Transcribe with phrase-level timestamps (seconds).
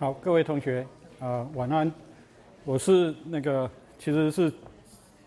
[0.00, 0.86] 好，各位同学，
[1.18, 1.92] 啊，晚安。
[2.64, 4.50] 我是那个，其实是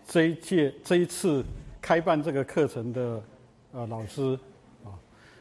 [0.04, 1.44] 这一届这一次
[1.80, 3.22] 开办这个课程的
[3.70, 4.36] 呃老师
[4.82, 4.90] 啊。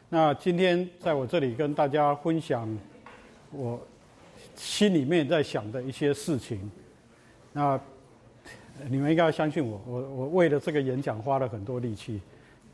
[0.07, 2.77] 那今天在我这里跟大家分享
[3.49, 3.81] 我
[4.55, 6.69] 心里面在想的一些事情。
[7.53, 7.81] 那
[8.87, 12.21] 你们应该要相信我，我我为了这个演讲花了很多力气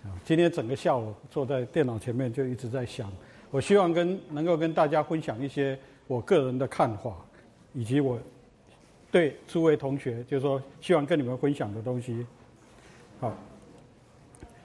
[0.04, 0.12] 啊。
[0.26, 3.10] 今天整个下午坐在电脑前面就一直在想，
[3.50, 7.16] 我希望跟能够跟大家分享一些我个人的看法，
[7.72, 8.20] 以及我。
[9.12, 12.24] 对诸位同学，就是说，希望跟你们分享的东西。
[13.20, 13.36] 好，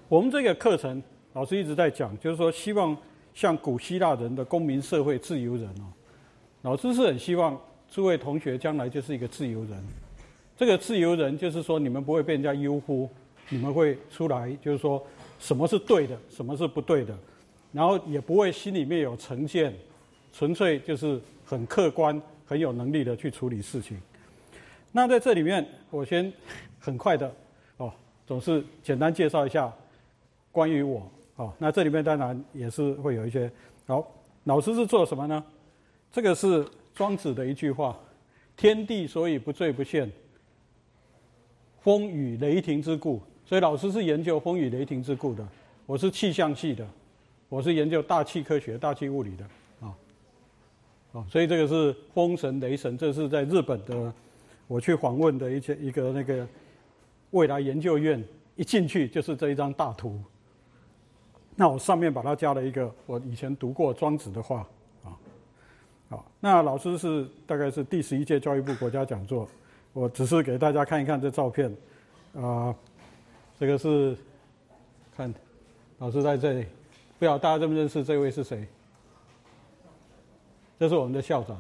[0.06, 2.94] 我们这个课程老师一直在讲，就是说，希望
[3.32, 5.84] 像古希腊人的公民社会自由人哦。
[6.60, 7.58] 老师是很希望
[7.88, 9.82] 诸位同学将来就是一个自由人。
[10.58, 13.08] 这个自由人就是说，你们不会被人家优忽，
[13.48, 15.02] 你们会出来，就是说，
[15.38, 17.16] 什么是对的，什么是不对的，
[17.72, 19.74] 然后也不会心里面有成见，
[20.34, 24.00] 纯粹就是很客观、很有能力的去处理事情。
[24.92, 26.32] 那在这里面，我先
[26.78, 27.34] 很快的
[27.76, 27.92] 哦，
[28.26, 29.72] 总是简单介绍一下
[30.50, 31.52] 关于我哦。
[31.58, 33.50] 那这里面当然也是会有一些
[33.86, 34.06] 好，
[34.44, 35.44] 老师是做什么呢？
[36.12, 37.98] 这个是庄子的一句话
[38.56, 40.10] ：“天地所以不坠不陷，
[41.80, 45.46] 风雨雷霆之故。”所以老师是研究风雨雷霆之故的。
[45.86, 46.86] 我是气象系的，
[47.48, 49.44] 我是研究大气科学、大气物理的
[51.14, 51.24] 啊。
[51.30, 54.12] 所以这个是风神、雷神，这是在日本的。
[54.66, 56.48] 我去访问的一些一个那个
[57.32, 58.24] 未来研究院，
[58.56, 60.18] 一进去就是这一张大图。
[61.54, 64.66] 那我上面把它加了一个我以前读过庄子的话
[65.04, 65.12] 啊，
[66.08, 69.46] 好，那老师是大概是第十一届教育部国家讲座，
[69.92, 71.70] 我只是给大家看一看这照片
[72.34, 72.74] 啊，
[73.60, 74.16] 这个是
[75.14, 75.32] 看
[75.98, 76.62] 老师在这里，
[77.18, 78.66] 不知道大家认不认识这位是谁？
[80.84, 81.58] 这是我们的校长，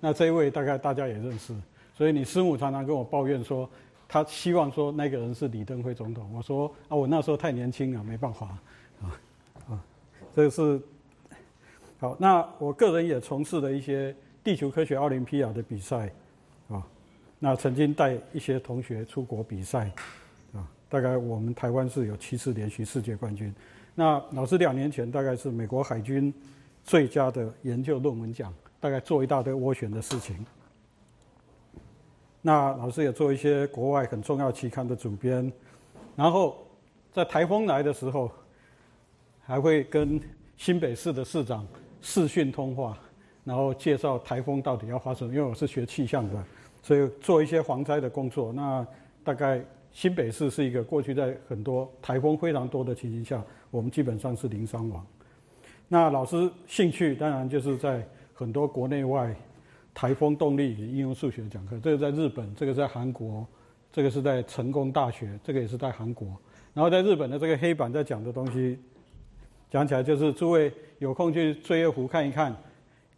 [0.00, 1.54] 那这一位大概大家也认识。
[1.96, 3.70] 所以你师母常常跟我抱怨说，
[4.08, 6.28] 他希望说那个人是李登辉总统。
[6.34, 8.58] 我说啊，我那时候太年轻了，没办法
[9.00, 9.14] 啊
[9.70, 9.84] 啊。
[10.34, 10.80] 这个是
[12.00, 12.16] 好。
[12.18, 16.10] 那我个人也从事了一些地球科学奥林匹亚的比赛
[16.68, 16.84] 啊。
[17.38, 19.88] 那曾经带一些同学出国比赛
[20.52, 20.66] 啊。
[20.88, 23.54] 大概我们台湾是有七次连续世界冠军。
[23.94, 26.34] 那老师两年前大概是美国海军
[26.84, 30.44] 最佳的研究论文奖，大概做一大堆涡旋的事情。
[32.40, 35.52] 那老师也做一些国外很重要期刊的主编，
[36.14, 36.56] 然后
[37.12, 38.30] 在台风来的时候，
[39.40, 40.20] 还会跟
[40.56, 41.66] 新北市的市长
[42.00, 42.96] 视讯通话，
[43.44, 45.28] 然后介绍台风到底要发生。
[45.28, 46.44] 因为我是学气象的，
[46.82, 48.52] 所以做一些防灾的工作。
[48.52, 48.86] 那
[49.24, 55.04] 大概新北市是一个过去在很多台风非常多的情形下，我们基本上是零伤亡。
[55.88, 59.34] 那老师兴趣当然就是在很多国内外。
[59.94, 63.44] 台风动力与应用数学讲课，这个在日本，这个在韩国，
[63.90, 66.28] 这个是在成功大学，这个也是在韩国。
[66.72, 68.78] 然后在日本的这个黑板在讲的东西，
[69.68, 72.54] 讲起来就是诸位有空去追月湖看一看，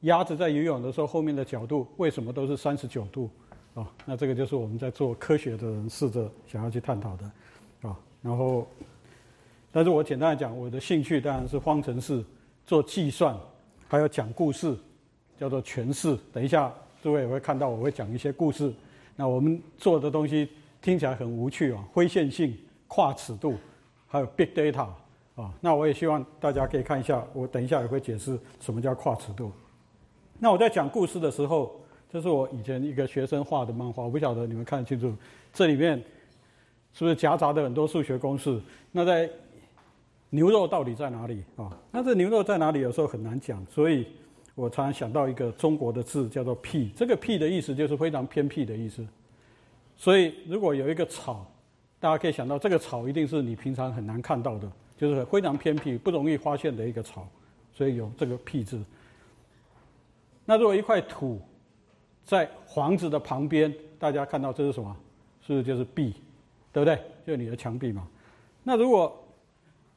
[0.03, 3.29] 鸭子在游泳的时候后面的角度为什么都是三十九度？
[3.75, 7.31] 啊，那这个就是我们在做科学的人试着想要去探讨的，
[7.83, 8.67] 啊，然后，
[9.71, 12.25] 但是我简单的讲，我的兴趣当然是方程式、
[12.71, 13.37] 做计算，
[13.89, 14.77] 还有讲故事。
[15.37, 16.17] 叫做诠释。
[16.33, 16.73] 等一下，
[17.03, 18.73] 诸位也会看到，我会讲一些故事。
[19.17, 20.49] 那我们做的东西
[20.81, 23.57] 听起来很无趣啊，非线性、跨尺度，
[24.07, 24.87] 还有 big data
[25.35, 25.53] 啊。
[25.61, 29.51] 那我也希望大家可以看一下，我等一下也会解释什么叫跨尺度。
[30.39, 35.13] 那我在讲故事的时候，这是我以前一个学生画的漫画，我不晓得你们看得清楚。
[35.55, 35.99] 这里面
[36.93, 38.61] 是不是夹杂的很多数学公式？
[38.93, 39.29] 那在
[40.31, 41.77] 牛肉到底在哪里啊？
[41.91, 42.81] 那这牛肉在哪里？
[42.81, 44.07] 有时候很难讲，所以。
[44.57, 46.91] 我常常想到一个中国的字，叫做“僻”。
[46.95, 49.07] 这个“僻”的意思就是非常偏僻的意思。
[49.97, 51.51] 所以，如果有一个草，
[51.99, 57.27] 大家可以想到，这个草一定是你平常很难看到的，就是非常偏僻、不容易发现的一个草。
[57.73, 58.79] 所以有这个“僻”字。
[60.45, 61.41] 那如果一块土
[62.23, 64.95] 在房子的旁边，大家看到这是什么？
[65.47, 66.13] 是不是就是壁？
[66.71, 66.97] 对不对？
[67.25, 68.07] 就是你的墙壁嘛。
[68.63, 69.17] 那如果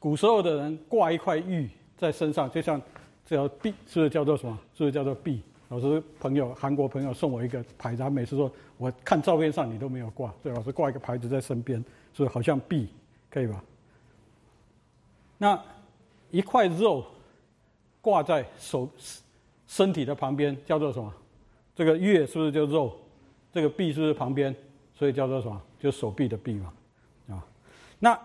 [0.04, 2.82] 古时候的人挂一块玉在身上，就像。
[3.26, 4.60] 这条币是不是叫做什么？
[4.74, 5.42] 是不是叫做币？
[5.70, 12.90] 老师朋友韩国朋友送我一个牌子，他每次说我看照片上你都没有挂，对，老师挂一个牌子在身边，所以好像币，
[13.30, 13.64] 可以吧？
[15.38, 15.58] 那
[16.32, 17.06] 一块肉
[18.02, 18.90] 挂在手
[19.68, 21.14] 身体的旁边叫做什么？
[21.74, 22.94] 这个月是不是就肉？
[23.54, 24.54] 这个臂是不是旁边？
[24.94, 25.62] 所以叫做什么？
[25.80, 26.74] 就手臂的臂嘛，
[27.30, 27.46] 啊？
[28.00, 28.20] 那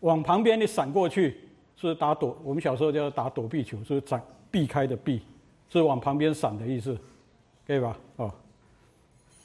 [0.00, 1.40] 往旁边你闪过去。
[1.80, 5.22] 是打躲，我们小时候叫打躲避球，是闪避开的避，
[5.68, 6.98] 是往旁边闪的意思，
[7.64, 7.96] 可以吧？
[8.16, 8.34] 哦，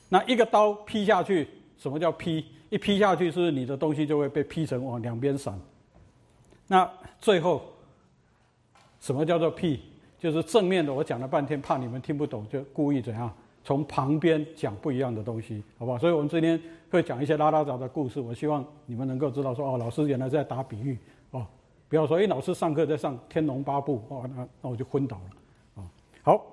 [0.09, 1.47] 那一个刀劈下去，
[1.77, 2.43] 什么叫劈？
[2.71, 5.55] 一劈下去，是你的东西就会被劈成往两边闪？
[6.65, 7.61] 那最后，
[8.99, 9.79] 什么叫做劈？
[10.17, 13.31] 就是正面的，我讲了半天，怕你们听不懂，就故意怎样
[13.63, 15.97] 从旁边讲不一样的东西，好不好？
[15.97, 20.97] 所以我们今天会讲一些拉拉杂的故事，我希望你们能够知道说，哦，老师原来在打比喻，
[21.31, 21.45] 哦，
[21.87, 25.89] 不要说，哎，老师上课在上《天龙八部》，哦，那那我就昏倒了，啊，
[26.23, 26.45] 好，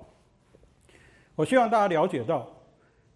[1.35, 2.47] 我希望大家了解到，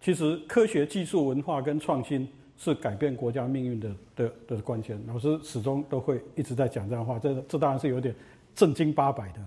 [0.00, 2.28] 其实科学技术、文化跟创新。
[2.58, 4.98] 是改变国家命运的的的关键。
[5.06, 8.14] 老师始终都会一直在讲这样的话，这这当然是有点
[8.54, 9.40] 正经八百的。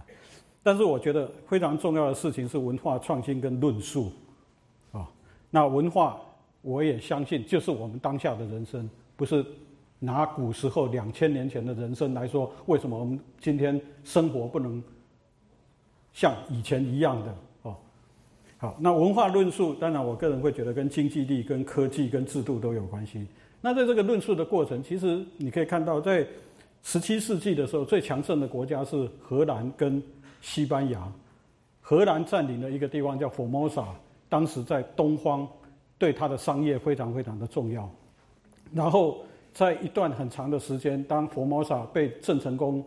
[0.62, 4.12] 但是我觉得非常重要的事情是文化创新跟论述，
[5.50, 6.20] 那文化
[6.62, 9.46] 我也相信就是我们当下的人生，不是
[10.00, 14.82] 拿古时候两千年前的人生来说，为什么我们今天生活不能
[16.14, 17.36] 像以前一样的？
[18.62, 23.26] 好，那文化论述，当然我个人会觉得跟经济力、跟科技、跟制度都有关系。
[23.62, 26.28] 那在这个论述的过程，其实你可以看到，在
[26.84, 30.04] 十七世纪的时候，最强盛的国家是荷兰跟
[30.42, 31.10] 西班牙。
[31.80, 33.86] 荷兰占领了一个地方叫 Formosa，
[34.30, 35.46] 当时在东方，
[35.98, 37.90] 对它的商业非常非常的重要。
[38.72, 39.18] 然后
[39.54, 42.82] 在一段很长的时间，当佛摩萨被郑成功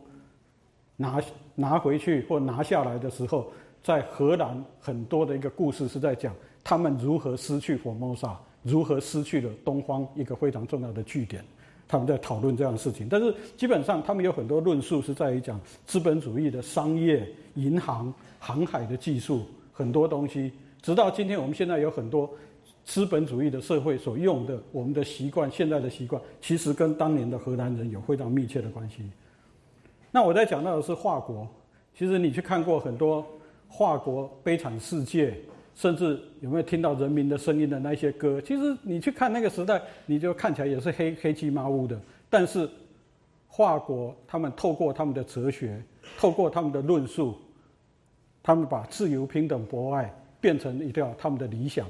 [0.97, 1.21] 拿
[1.55, 3.53] 拿回去或拿下来的时候。
[3.85, 11.45] 在荷兰很多的一个故事是在讲他们如何失去佛摩萨，如何失去了东方一个非常重要的据点。
[11.89, 20.53] 他们在讨论这样的事情，但是基本上他们有很多论述是在于讲资本主义的商业、银行、航海的技术很多东西。
[20.83, 22.29] 直到今天，我们现在有很多
[22.85, 29.09] 资本主义的社会所用的我们的习惯，现在的习惯其实跟当年的荷兰人有非常密切的关系。
[30.11, 31.49] 那我在讲到的是华国，
[31.95, 33.25] 其实你去看过很多。
[33.75, 35.35] 华国悲惨世界，
[35.75, 38.39] 甚至有没有听到人民的声音的那些歌？
[38.39, 41.99] 其实你去看那个时代，你就看起来也是黑黑漆麻乌的。
[42.29, 42.69] 但是，
[43.49, 45.83] 华国他们透过他们的哲学，
[46.19, 47.35] 透过他们的论述，
[48.43, 51.87] 他们把自由、平等、博爱变成一条他们的理想。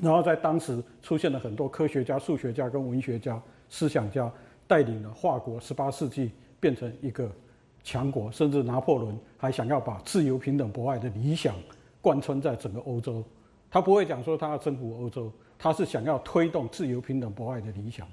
[0.00, 4.32] 然后在当时出现了很多科学家、数学家跟文学家、思想家，
[4.68, 6.30] 带领了华国十八世纪
[6.60, 7.28] 变成一个。
[7.86, 11.54] 强国，甚至拿破仑还想要把自由、平等、博爱的理想
[12.00, 13.22] 贯穿在整个欧洲。
[13.70, 18.08] 他不会讲说他要征服欧洲，他是想要推动自由、平等、博爱的理想。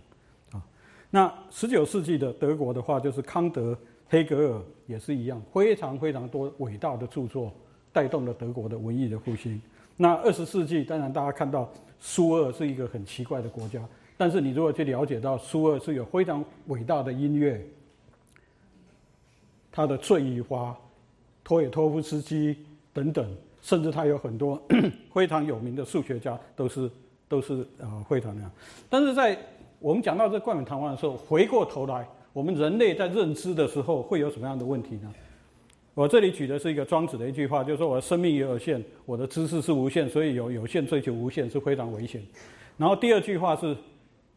[0.52, 0.62] 啊，
[1.10, 3.74] 那十九世纪的德国的话，就是康德、
[4.10, 7.50] 黑格尔也是一样，非常非常多伟大的著作
[7.94, 9.62] 带动了德国的文艺的复兴。
[9.98, 13.80] 那二十世纪，当然大家看到苏俄是一个很奇怪的国家，
[14.18, 17.64] 但是你如果去了解到苏俄是有非常伟大的音乐。
[19.74, 20.72] 他的《醉与花》、
[21.46, 22.58] 托尔托夫斯基
[22.92, 23.26] 等等，
[23.62, 24.62] 甚至他有很多
[25.14, 26.92] 非常有名的数学家，都是
[27.30, 28.52] 都是啊会谈的。
[28.90, 29.38] 但是在
[29.80, 35.14] 我们讲到这冠冕堂皇的时候，回过头来，我们人类在认知的时候会有什么样的问题呢？
[35.94, 42.22] 我这里举的是一个庄子的一句话，就是说我的生命也有限，我的知识是无限，所以有有限追求无限是非常危险。
[42.78, 43.76] 然后第二句话是《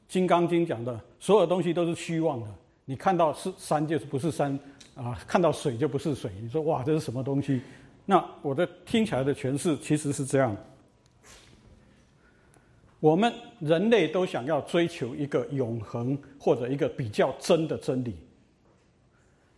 [0.08, 2.46] 金刚经》讲的，所有东西都是虚妄的，
[2.84, 4.58] 你看到是山就是不是山。
[4.94, 6.30] 啊，看到水就不是水。
[6.40, 7.60] 你说哇，这是什么东西？
[8.06, 10.56] 那我的听起来的诠释其实是这样：
[13.00, 18.14] 我们人类都想要追求一个永恒或者一个比较真的真理，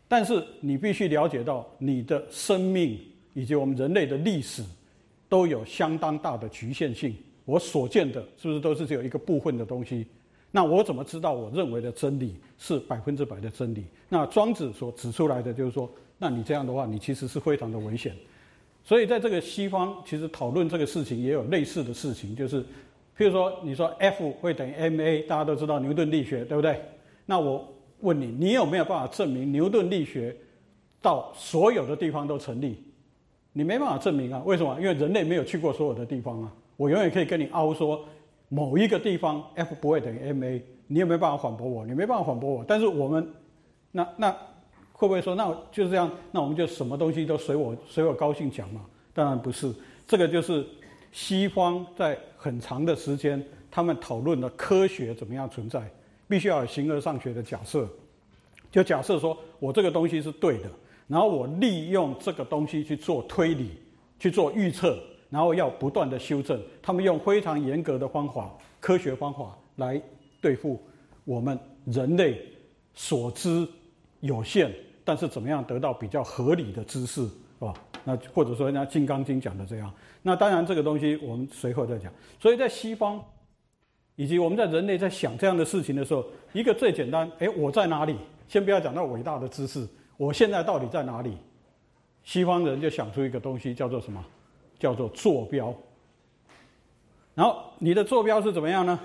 [0.08, 2.98] 但是你必须了解到，你的生命
[3.34, 4.62] 以及我们人类的历史
[5.28, 7.14] 都有相当大的局限性。
[7.44, 10.06] 我所见的是不是都是只有一个部分的东西？
[10.50, 13.84] 那我怎么知道我认为的真理是百分之百的真理？
[14.08, 18.14] 那庄子所指出来的就是说，那你这样的话，你其实是非常的危险。
[18.82, 22.62] 所以在这个西方，其实讨论这个事情也有类似的事情，就是，
[23.18, 26.80] 譬如说，你说 F 会等于 ma，大家都知道牛顿力学，对不对？
[27.26, 27.68] 那我
[28.06, 30.34] 问你，你有没有办法证明牛顿力学
[31.02, 32.80] 到所有的地方都成立？
[33.52, 34.40] 你没办法证明啊？
[34.46, 34.78] 为什么？
[34.80, 36.52] 因为人类没有去过所有的地方啊。
[36.76, 38.04] 我永远可以跟你凹说。
[38.48, 41.84] 某一个地方 F 不会等于 ma，你有没有办法反驳我？
[41.84, 42.64] 你没办法反驳我。
[42.64, 43.28] 但是我们，
[43.90, 44.30] 那那
[44.92, 46.08] 会不会说，那就是这样？
[46.30, 48.82] 那我们就什么东西都随我随我高兴讲嘛？
[49.12, 49.74] 当然不是。
[50.06, 50.64] 这个就是
[51.10, 55.90] 西方在很长的时间，他们讨论的科学怎么样存在，
[56.28, 57.88] 必须要有形而上学的假设。
[58.70, 60.70] 就假设说我这个东西是对的，
[61.06, 63.70] 然后我利用这个东西去做推理，
[64.18, 64.98] 去做预测。
[65.28, 70.00] 然后要不断的修正，他们用非常严格的方法、科学方法来
[70.40, 70.80] 对付
[71.24, 72.40] 我们人类
[72.94, 73.66] 所知
[74.20, 74.72] 有限，
[75.04, 77.74] 但是怎么样得到比较合理的知识，是吧？
[78.04, 79.92] 那或者说人家《金刚经》讲的这样。
[80.22, 82.10] 那当然这个东西我们随后再讲。
[82.38, 83.22] 所以在西方，
[84.16, 88.16] 以及我们在人类在想这样的事情的时候，一个最简单，哎，我在哪里？
[88.48, 91.36] 先不要讲到伟大的知识，我现在到底在哪里？
[92.24, 94.24] 西方人就想出一个东西，叫做什么？
[94.78, 95.74] 叫做坐标。
[97.34, 98.98] 然后你的坐标是怎么样呢？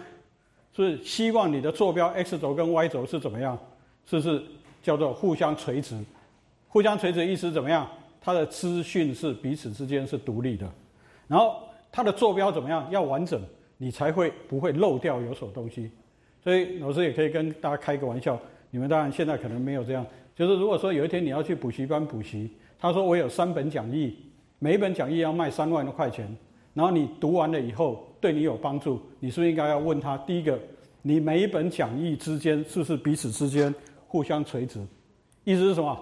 [0.74, 3.58] 是希望你的坐标 x 轴跟 y 轴是怎么样？
[4.06, 4.42] 是不是
[4.82, 6.02] 叫做互相垂直？
[6.70, 7.90] 互相垂直意思怎么样？
[8.22, 10.66] 它的资讯是彼此之间是独立的。
[11.28, 12.88] 然后它的坐标怎么样？
[12.90, 13.42] 要完整，
[13.82, 15.90] 你才会不会漏掉有所东西。
[16.44, 24.16] 所以老师也可以跟大家开个玩笑，你们当然现在可能没有这样，就是如果说有一天你要去补习班补习，他说我有三本讲义，
[24.60, 26.28] 每一本讲义要卖三万多块钱，
[26.76, 28.08] 然后你读完了以后。
[28.22, 30.16] 对你有帮助，你是不是应该要问他？
[30.16, 30.56] 第一个，
[31.02, 33.74] 你每一本讲义之间是不是彼此之间
[34.08, 34.80] 互相垂直？
[35.44, 36.00] 意思是什么？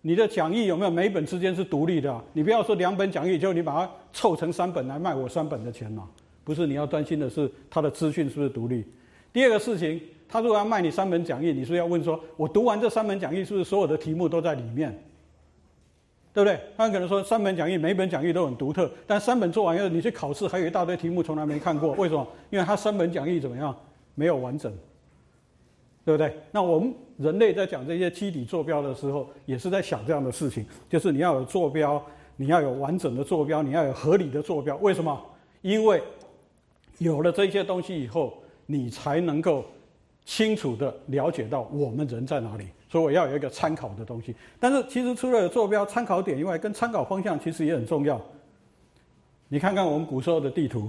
[0.00, 2.24] 你的讲义有没有每一本之间是独立的？
[2.32, 6.08] 你不要说两本讲义，就你把它凑成三本来卖我三本的钱嘛？
[6.46, 8.84] 不是，你要担心的是他的资讯是不是独立。
[9.32, 14.96] 第二个事情，他如果要卖你三本讲义，你是不是要问说，我读完这三本讲义，是不是所有的题目都在里面？
[16.32, 16.60] 对不对？
[16.76, 22.24] 他可能说三本讲义，每一本讲义都很独特，但三本做完以后，你去考试还有一大堆题目从来没看过，为什么？
[22.50, 23.76] 因为他三本讲义怎么样？
[24.14, 24.72] 没有完整，
[26.04, 26.32] 对不对？
[26.52, 32.02] 那我们人类在讲这些基底坐标的时候，也是在想这样的事情，就是你要有坐标，
[32.36, 34.76] 你要有完整的坐标，你要有合理的坐标。
[34.76, 35.20] 为什么？
[35.62, 36.00] 因为
[36.98, 39.64] 有了这些东西以后，你才能够
[40.24, 42.66] 清楚的了解到我们人在哪里。
[42.88, 48.18] 所以我要有一个参考的东西，但是其实除了坐标、参考点以外，跟参考方向其实也很重要。
[49.48, 50.88] 你看看我们古时候的地图，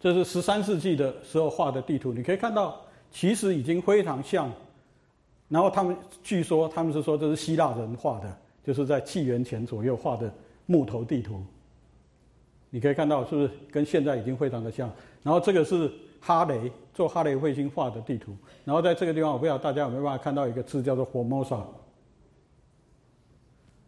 [0.00, 4.50] 这是十三世纪的时候画的地图，你可以看到其实已经非常像。
[5.48, 10.32] 然后他们据说他们是说这是希腊人画的，就是在纪元前左右画的
[10.64, 11.44] 木头地图。
[12.70, 14.90] 你可以看到是不是跟现在已经非常的像？
[15.22, 15.90] 然后这个是。
[16.22, 21.62] 哈雷做哈雷彗星画的地图，然后在这个地方，我不知道大家有没有办法看到一个字叫做 Formosa，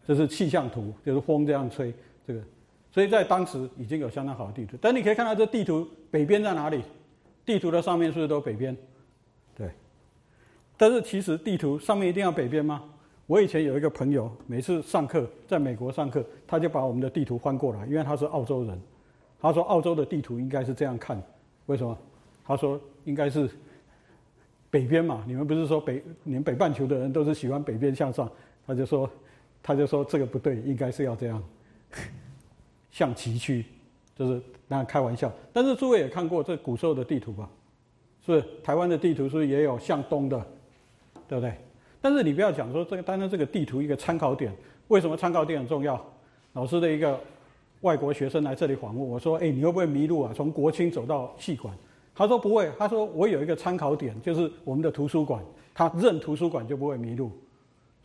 [0.06, 1.92] 这是气象图，就是风这样吹，
[2.26, 2.40] 这个，
[2.90, 4.78] 所以在当时已经有相当好的地图。
[4.80, 6.82] 但你可以看到这地图北边在哪里？
[7.44, 8.74] 地图的上面是不是都北边？
[9.54, 9.70] 对。
[10.78, 12.82] 但是其实地图上面一定要北边吗？
[13.26, 18.80] 我以前有一个朋友，每次上课在美国上课，他就把我们的地图翻过来，因为他是澳洲人，
[19.42, 21.20] 他说澳洲的地图应该是这样看，
[21.66, 21.98] 为什么？
[22.44, 23.48] 他说：“应该是
[24.70, 28.30] 北边嘛，你们不是说北，你们北半球的人都是喜欢北边向上？”
[28.66, 29.08] 他就说
[29.62, 31.42] ：“他就说这个不对，应该是要这样，
[32.90, 33.64] 向崎岖，
[34.16, 35.32] 就是那开玩笑。
[35.52, 37.48] 但是诸位也看过这古时候的地图吧？
[38.24, 38.42] 是？
[38.62, 40.38] 台湾的地图是不是也有向东的？
[41.28, 41.54] 对不对？
[42.00, 44.52] 但是你不要讲说这个，单单这个地图一个参考点，
[44.88, 46.04] 为什么参考点很重要？
[46.54, 47.18] 老师的一个
[47.82, 50.32] 外国学生来这里访问，我说：‘哎，你会不会迷路啊？
[50.34, 51.76] 从国清走到戏馆？’”
[52.14, 57.30] 他说不会，他说我有一个参考点，就是我们的图书馆，他认图书馆就不会迷路，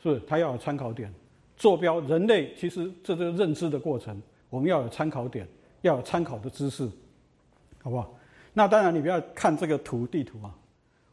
[0.02, 0.22] 是不是？
[0.26, 1.14] 他要有参考点，
[1.58, 2.00] 坐标。
[2.02, 4.20] 人类其实这是认知的过程，
[4.50, 5.48] 我们要有参考点，
[5.82, 6.90] 要有参考的知识，
[7.84, 8.14] 好不好？
[8.54, 10.56] 那当然你不要看这个图地图啊，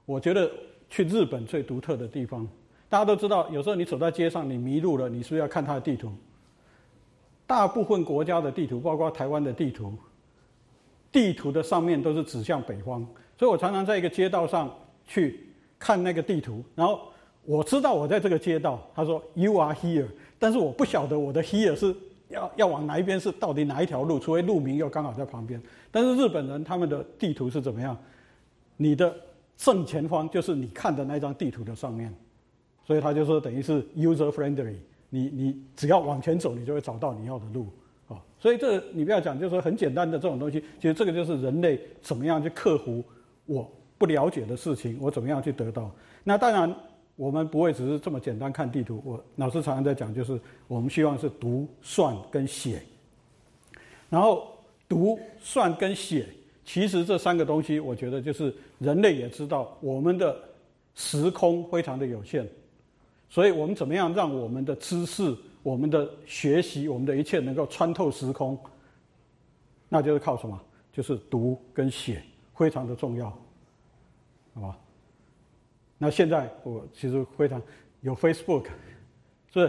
[0.06, 0.50] 我觉得
[0.88, 2.48] 去日本最独特的地方，
[2.88, 6.12] 大家都知道，有时候你走在街上你迷路了，你是不是要看它的地图？
[7.46, 9.92] 大部分国家的地图，包括台湾的地图。
[11.12, 13.06] 地图的上面都是指向北方，
[13.38, 14.68] 所以我常常在一个街道上
[15.06, 15.46] 去
[15.78, 17.02] 看那个地图，然后
[17.44, 20.08] 我知道我在这个街道，他说 You are here，
[20.40, 21.94] 但是我不晓得我的 here 是
[22.30, 25.62] 要要往哪一边，是到底哪一条路，除非路名又刚好在旁边。
[25.92, 27.96] 但是日本人他们的地图是怎么样？
[28.76, 29.14] 你的
[29.56, 32.12] 正前方就是你看的那张地图的上面，
[32.84, 34.74] 所以他就说等于是 user friendly，
[35.14, 37.68] 你你只要往前走，你就会找到你要的路
[38.08, 38.20] 啊。
[38.40, 43.04] 所以这你不要讲，就是说很简单的这种东西，其实这个就是人类怎么样去克服
[43.46, 45.88] 我不了解的事情，我怎么样去得到。
[46.24, 46.74] 那当然，
[47.14, 49.00] 我们不会只是这么简单看地图。
[49.04, 52.82] 我老师常常在讲，就是我们希望是读、算跟写。
[54.10, 54.48] 然后
[54.88, 56.26] 读、算跟写，
[56.64, 60.36] 其实这三个东西，我觉得就是人类也知道，我们的
[60.94, 62.48] 时空非常的有限，
[63.34, 65.36] 所以我们怎么样让我们的知识。
[65.64, 68.56] 我们的学习，我们的一切能够穿透时空，
[69.88, 70.60] 那就是靠什么？
[70.92, 72.22] 就是读跟写，
[72.54, 73.30] 非常的重要，
[74.52, 74.78] 好吧？
[75.96, 77.60] 那现在我其实非常
[78.02, 78.66] 有 Facebook，
[79.52, 79.68] 是，是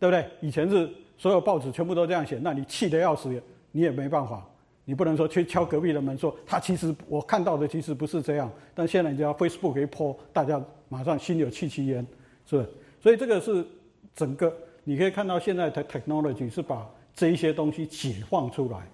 [0.00, 0.28] 对不对？
[0.40, 3.40] 以前是所有报纸全部都这样写，那你气得要死，
[3.70, 4.44] 你也没办法，
[4.84, 8.50] 你不能说去敲隔壁的门说他其实我看到的其实不是这样。
[8.74, 12.04] 但现在你只要 Facebook 一泼，大家马上心有戚戚焉，
[12.46, 12.66] 是？
[13.00, 13.66] 所以这个是
[14.14, 14.54] 整个。
[14.88, 18.88] 你可以看到现在的 technology 是把这一些东西解放出来。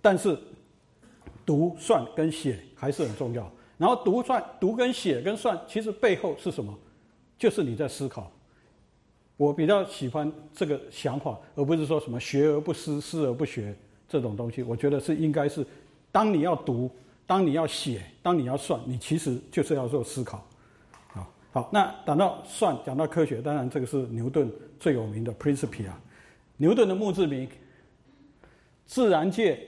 [0.00, 0.38] 但是
[1.44, 3.50] 读、算跟写还是很重要。
[3.76, 6.72] 然后读、算、读跟写跟算，其实背后是什么？
[7.36, 8.30] 就是你在思考。
[9.36, 13.74] 我比较喜欢这个想法，而不是说什么学而不思，思而不学
[14.08, 14.62] 这种东西。
[14.62, 15.66] 我觉得是应该是，
[16.12, 16.88] 当你要读、
[17.26, 20.46] 当你要写、当你要算，你其实就是要做思考。
[21.54, 25.92] 好，那讲到算，讲到科学，当然这个是牛顿最有名的 Principia。
[26.56, 27.48] 牛顿的墓志铭：
[28.86, 29.60] 自然界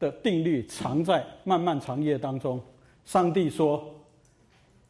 [0.00, 2.60] 的定律藏在漫漫长夜当中。
[3.04, 3.94] 上帝说：“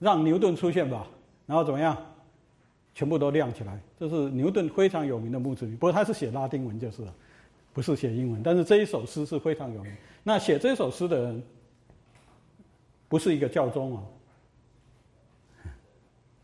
[0.01, 1.07] 让牛顿出现吧。”
[1.45, 1.95] 然后怎么样？
[2.95, 3.79] 全部都亮起来。
[3.99, 5.77] 这是牛顿非常有名的墓志铭。
[5.77, 7.15] 不过他是写拉丁文就是了，
[7.75, 8.43] 不是写英文。
[8.43, 9.93] 但是这一首诗是非常有名。
[10.23, 11.43] 那写这首诗的人
[13.11, 14.03] 不是一个教宗啊，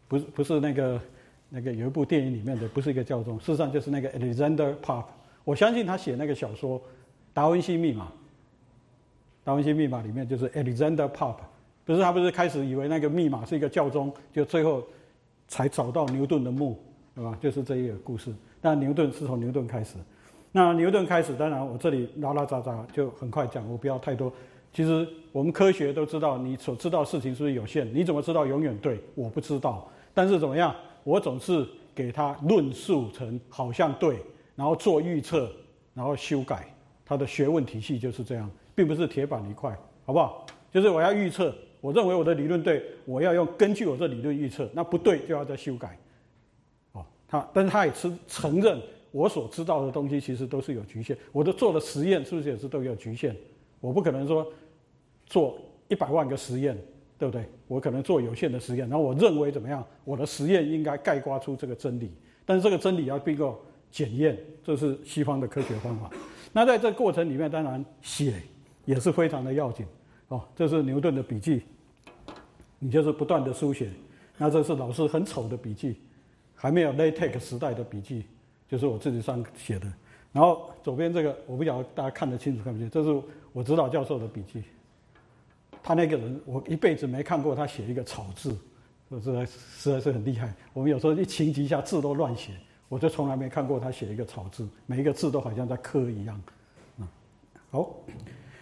[0.09, 1.01] 不是不是那个
[1.49, 3.39] 那个有一部电影里面的，不是一个教宗。
[3.41, 5.05] 事实上就是那个 Alexander Pope。
[5.45, 6.79] 我相信他写那个小说
[7.33, 8.05] 《达文西密码》，
[9.45, 11.37] 《达文西密码》里面就是 Alexander Pope。
[11.85, 14.83] 不是他不是开始以为那个密码是一个教宗，就最后
[15.47, 16.77] 才找到牛顿的墓，
[17.15, 17.39] 对吧？
[17.41, 18.35] 就是这一个故事。
[18.61, 19.95] 但牛顿是从牛顿开始。
[20.51, 24.33] 那牛顿开始，当然我这里拉拉杂杂就很快讲，我不要太多。
[24.73, 27.89] 其实我们科学都知道，你所知道事情是不是有限？
[27.95, 29.01] 你怎么知道永远对？
[29.15, 29.89] 我不知道。
[30.17, 30.75] 但是怎么样？
[31.05, 34.17] 我总是给他论述成好像对，
[34.55, 35.53] 然后做预测，
[35.93, 36.67] 然后修改。
[37.05, 40.47] 他的学问体系就是这样，并不是铁板一块，好不好？
[40.73, 41.55] 就是我要预测。
[41.83, 45.99] 我认为我的理论对，我要用根据我的理论预测，那不对就要再修改。
[46.93, 48.81] 哦，他，但是他也是承认
[49.13, 51.15] 我所知道的东西其实都是有局限。
[51.31, 53.37] 我的做的实验是不是也是都有局限？
[53.81, 54.51] 我不可能说
[55.27, 55.59] 做
[55.89, 56.77] 一百万个实验，
[57.19, 57.45] 对不对？
[57.67, 59.85] 我可能做有限的实验，然后我认为怎么样？
[60.05, 62.11] 我的实验应该概括出这个真理，
[62.45, 66.11] 但是这个真理要经过检验，这是西方的科学方法。
[66.53, 68.35] 那在这过程里面，当然写
[68.85, 69.87] 也是非常的要紧。
[70.29, 71.63] 哦，这是牛顿的笔记。
[72.79, 73.89] 你就是不断的书写，
[74.37, 75.97] 那这是老师很丑的笔记，
[76.55, 78.27] 还没有 LaTeX 时代的笔记，
[78.69, 79.91] 就是我自己上写的。
[80.33, 83.23] 然后左边这个，我不晓得大家看得清楚看不清，这是
[83.55, 84.63] 我指导教授的笔记。
[85.87, 88.59] 他那个人，我一辈子没看过他写一个草字，
[89.09, 90.53] 我实在实在是很厉害。
[90.73, 92.55] 我们有时候一情急下字都乱写，
[92.89, 96.43] 我就从来没看过他写一个草字，每一个字都好像在刻一样。
[96.99, 97.07] 啊，
[97.71, 97.95] 好，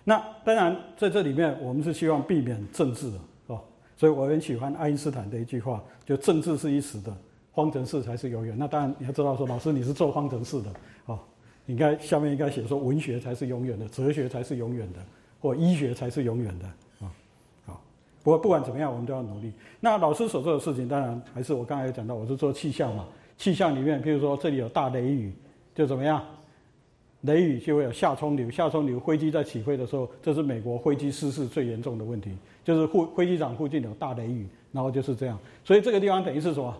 [0.04, 3.64] 那当然在这里面，我们是希望避免政治的哦。
[3.96, 7.16] 所以我很喜欢爱因斯坦的一句话，就政治是一时的，
[7.54, 8.54] 方程式才是永远。
[8.58, 10.70] 那当然你要知道说，老师你是做方程式的，
[11.06, 11.18] 哦，
[11.64, 14.98] 应该下面应该写说文学才是永远的，哲学才是永远的，
[15.40, 16.70] 或医学才是永远的，
[18.24, 19.52] 不不管怎么样，我们都要努力。
[19.78, 23.06] 那老师所做的事情，当然还是我刚才有讲到，我是做气象嘛，
[23.36, 25.32] 气象里面，譬如说这里有大雷雨，
[25.74, 26.24] 就怎么样？
[27.20, 35.38] 雷雨就会有下冲流，下冲流飞机在起飞的时候，这是美国飞机失事最严重的问题，就是附飞机场附近有大雷雨，然后就是这样。
[35.62, 36.74] 所以这个地方等于是什么？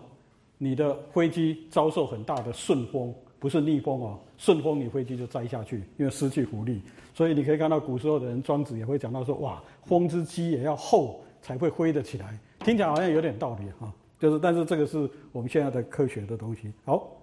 [0.57, 6.81] 你的飞机遭受很大的顺风，不是逆风哦，顺风你飞机就栽下去，因为失去浮力。
[7.13, 13.93] 所以你可以看到古时候的人，庄子也会讲到说，哇，风之机也要厚才会飞得起来，听起来好像有点道理哈。
[14.19, 16.73] 就是，但是这个是我们现在的科学的东西。
[16.83, 17.21] 好，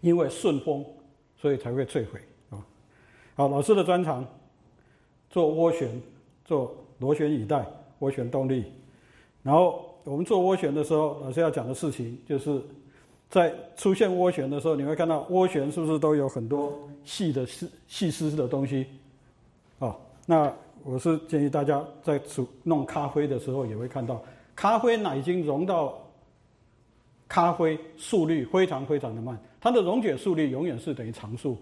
[0.00, 0.84] 因为顺风。
[1.40, 2.20] 所以才会坠毁
[2.50, 2.60] 啊！
[3.34, 4.22] 好，老师的专长
[5.30, 5.88] 做涡旋，
[6.44, 7.66] 做螺旋以带
[8.00, 8.66] 涡旋动力。
[9.42, 12.60] 然后我们做涡旋的时候，老师要讲的事情就是，
[13.30, 18.86] 在出现涡旋的时候，你会看到涡旋是不是都有很多细的丝、细丝的东西？
[19.78, 24.22] 哦，那我是建议大家在煮弄咖啡的时候，也会看到
[24.54, 25.98] 咖啡奶已经融到
[27.28, 29.38] 咖啡速率非常非常的慢。
[29.60, 31.56] 它的溶解速率永远是等于常数，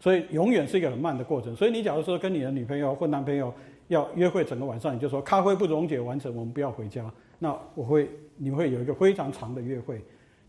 [0.00, 1.54] 所以永远是一个很慢的过程。
[1.54, 3.52] 所以你假如说跟你的女朋友或男朋友
[3.88, 7.10] 要约会整个晚上，你就说咖啡不溶解完成，我们不要回家。
[7.38, 10.00] 那我会你会有一个非常长的约会。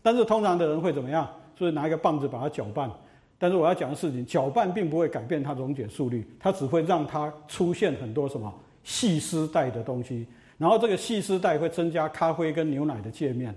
[0.02, 1.28] 但是通常的人会怎么样？
[1.54, 2.90] 就是拿一个棒子把它搅拌。
[3.38, 10.26] 但是我要讲的事情，搅拌并不会改变它溶解速率，它只会让它出现很多什么细丝带的东西。
[10.58, 13.54] 然后这个细丝带会增加咖啡跟牛奶的界面。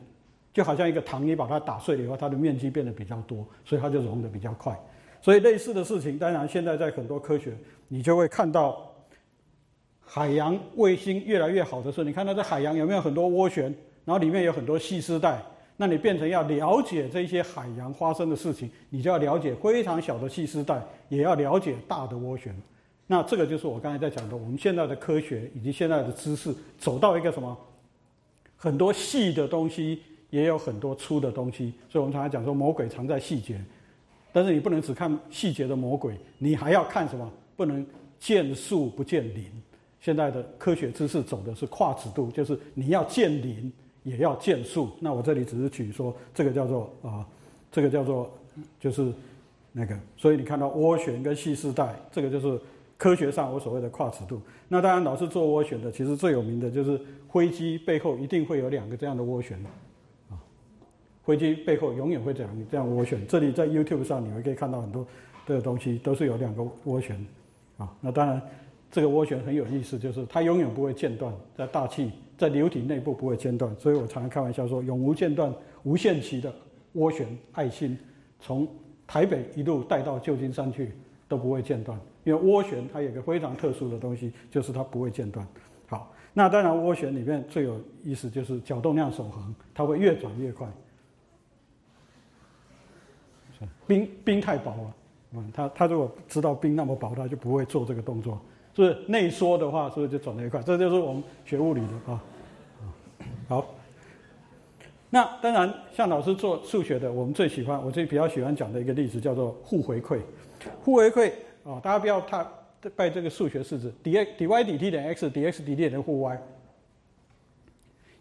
[0.52, 4.78] 就好像一个糖，你把它打碎了以后，它的面积变得比较多，所以它就融得比较快。
[5.22, 7.56] 所以类似的事情，当然现在在很多科学，
[7.88, 8.92] 你就会看到
[10.04, 13.66] 海洋卫星越来越好的时候，你看到这海洋有没有很多涡旋，
[14.04, 15.40] 然后里面有很多细丝带，
[15.82, 22.54] 那你变成要了解这些海洋发生的事情，你就要了解非常小的细丝带，也要了解大的涡旋。
[23.08, 27.58] 那这个就是我刚才在讲的，我们现在的科学以及现在的知识走到一个什么
[28.58, 30.02] 很多细的东西。
[30.32, 33.60] 也有很多粗的东西，所以我们常常讲说魔鬼藏在细节。
[34.32, 37.28] 但是你不能只看细节的魔鬼，你还要看什么？
[37.58, 37.84] 不能
[38.20, 39.46] 见树不见林。
[40.00, 44.90] 现在的科学知识走的是跨尺度，就是你要见林也要见树。
[45.00, 47.26] 那我这里只是举说这个叫做啊，
[47.72, 48.32] 这个叫做
[48.80, 49.12] 就是
[49.72, 52.60] 那个，所以你看到涡旋跟细丝带，这个就是
[52.98, 54.42] 科学上我所谓的跨尺度。
[54.68, 57.00] 那当然，老是做涡旋的，其实最有名的就是
[57.32, 59.58] 飞机背后一定会有两个这样的涡旋
[60.30, 60.36] 啊，
[61.26, 63.26] 飞机背后永远会这样这样涡旋。
[63.28, 65.06] 这里在 YouTube 上你们可以看到很多
[65.46, 67.26] 的东西都是有两个涡旋
[67.78, 67.96] 啊。
[68.02, 68.42] 那当然。
[68.92, 76.52] 这个涡旋很有意思，就是它永远不会间断，在大气、在流体内部不会间断，所以我常常开玩笑说，永无间断、无限期的
[76.96, 77.98] 涡旋爱心，
[78.40, 78.66] 从
[79.06, 80.94] 台北一路带到旧金山去
[81.28, 85.46] 都不会间断，因为涡旋它有个非常特殊的东西，就是它不会间断。
[85.88, 90.66] 好，那当然涡旋里面最有意思就是角动量守恒，它会越转越快。
[93.86, 94.96] 冰冰太薄了，
[95.34, 98.40] 嗯，他他如果知道冰那么薄，他就不会做这个动作。
[98.84, 100.62] 是内缩的话，是不是就转得越快？
[100.62, 102.24] 这就是我们学物理的啊。
[103.48, 103.76] 好，
[105.10, 110.20] 那当然，像老师做数学的，我们最喜欢，我最比较喜欢讲的一个例子叫做互回馈。
[110.84, 111.32] 互回馈
[111.64, 112.46] 啊，大家不要太
[112.96, 116.42] 背这个数学式子：d x d y dt 等于 x，dx dt 等于负 y。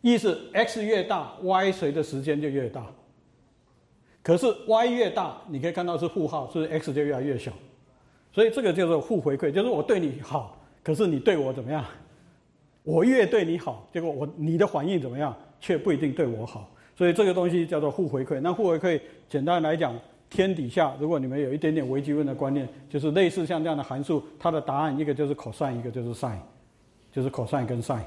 [0.01, 2.87] 意思 x 越大，y 随着时间就越大。
[4.23, 7.53] 可是 y 越大，你可以看到是负号，所以 x 就越来越小？
[8.39, 11.85] 所以这个叫做互回馈，就是我对你好，可是你对我怎么样？
[12.85, 16.71] 我越对你好，结果我你的反应怎么样，却不一定对我好。
[16.95, 18.41] 所以这个东西叫做互回馈。
[18.41, 19.93] 那互回馈简单来讲，
[20.31, 26.39] 天底下如果你们有一点点微积分的观念，就是类似像这样的函数，它的答案一个就是 cos，一个就是 sin，
[27.11, 27.99] 就是 cos 跟 sin。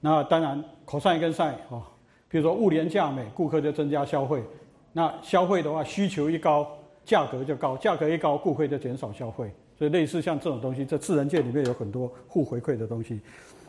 [0.00, 1.84] 那当然 cos 跟 sin 哦，
[2.28, 4.42] 比如说物廉价美，顾客就增加消费。
[4.92, 6.66] 那消费的话，需求一高。
[7.04, 13.20] 价格就高，价格一高，顾客就减少消费，所以类似像这种东西，在自然界里面有很多互回馈的东西。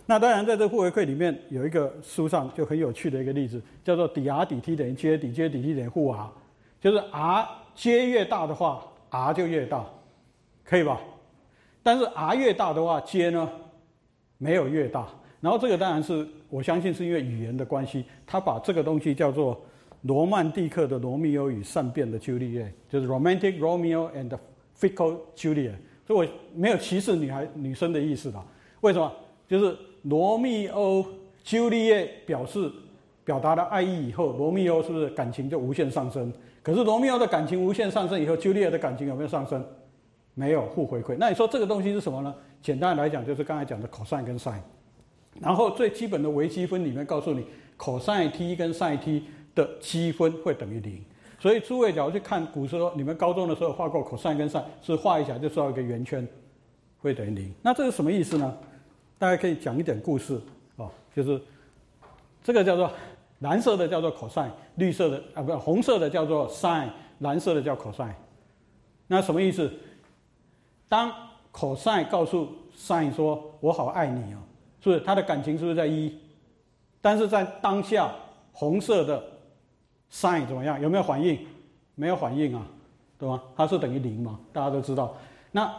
[0.05, 6.27] 那当然，在这互回馈里面有一个书上就很有趣的一个例子，叫做底 r dt 等于 j d j dt 等于负 r，
[6.81, 9.85] 就是 r j 越大的话，r 就越大，
[10.63, 10.99] 可以吧？
[11.83, 13.49] 但是 r 越大的话，j 呢
[14.37, 15.07] 没有越大。
[15.39, 19.59] 然后这个当然是我相信是因为语言的关系，他把这个东西叫做。
[20.03, 24.31] 罗曼蒂克的罗密欧与善变的朱丽叶，就是 Romantic Romeo and
[24.79, 25.73] Fickle Juliet。
[26.09, 28.43] 所以我没有歧视女孩女生的意思的。
[28.81, 29.13] 为什么？
[29.47, 31.05] 就是罗密欧、
[31.43, 32.67] 朱丽叶表示
[33.23, 36.33] 表达了爱意以后，罗密欧是不是感情就无限上升？
[36.63, 39.63] 可是罗密欧的感情无限上升以后，朱丽叶的感情有没有上升？
[40.33, 41.15] 没有，互回馈。
[41.19, 42.33] 那你说这个东西是什么呢？
[42.59, 44.55] 简单来讲，就是刚才讲的 cos 跟 sin。
[45.39, 47.45] 然后最基本的微积分里面告诉你
[47.77, 49.25] ，cos t 跟 sin t。
[49.55, 51.03] 的积分会等于零，
[51.39, 56.27] 所以诸位假如去看古时候，你们高中的时候画过 cos 跟 sin，是画一下就知道一个圆圈
[56.99, 57.53] 会等于零。
[57.61, 58.57] 那这是什么意思呢？
[59.17, 60.37] 大家可以讲一点故事
[60.75, 61.41] 哦，就是
[62.43, 62.91] 这个叫做
[63.39, 68.05] 蓝色的叫做 cos，绿色的啊不是红色的叫做 sin，蓝色的叫 cos。
[69.07, 69.71] 那什么意思？
[70.89, 71.09] 当
[71.53, 74.37] cos 告诉 sin 说“我好爱你哦”，
[74.83, 76.13] 是不是他的感情是不是在一？
[76.99, 78.13] 但是在当下
[78.51, 79.23] 红色的。
[80.11, 80.79] Sin 怎么样？
[80.81, 81.39] 有没有反应？
[81.95, 82.65] 没有反应啊，
[83.17, 83.41] 对吗？
[83.57, 84.39] 它是等于零嘛？
[84.53, 85.13] 大家都知道。
[85.51, 85.69] 那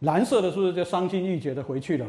[0.00, 2.06] 蓝色的是不是就伤心欲绝的回去了？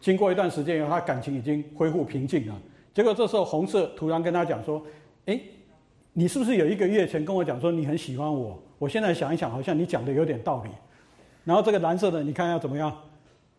[0.00, 2.54] 经过一段时间以后，他感情已经恢复平静了。
[2.94, 4.80] 结果这时候红色突然跟他讲说
[5.26, 5.40] ：“哎，
[6.12, 8.56] 你是不是有一个月前跟我讲说你很喜欢我？
[8.78, 10.70] 我现在想一想，好像你讲的有点道理。”
[11.44, 12.96] 然后这个蓝色的，你看要怎么样？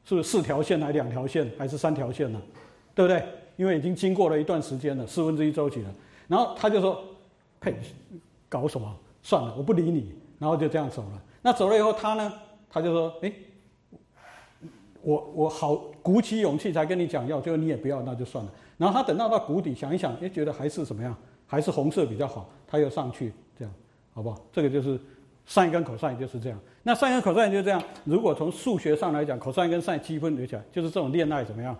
[0.06, 2.42] 是不是四条线还是两条线还是三条线呢？
[2.96, 3.22] 对不对？
[3.58, 5.90] 因为已经经过了一段时间了，四分之一周期了。
[6.30, 7.04] 然后他就说。
[7.64, 7.76] 嘿，
[8.50, 8.94] 搞什么？
[9.22, 10.14] 算了，我不理你。
[10.38, 11.22] 然后就这样走了。
[11.42, 12.34] 那走了以后，他呢？
[12.70, 13.32] 他就说：“哎，
[15.02, 21.16] 我我好鼓起勇气才跟你讲要，结果你也不要，那就算了。”然后他等到到谷底想一想，哎，觉得还是怎么样？
[21.46, 23.74] 还是红色比较好，他又上去，这样
[24.14, 24.38] 好不好？
[24.52, 25.00] 这个就是
[25.46, 26.60] 上一根口上就是这样。
[26.82, 27.82] 那上一根口上就是这样。
[28.04, 31.74] 如果从数学上来讲，口上跟上积分留起来，就是这种恋爱怎么样？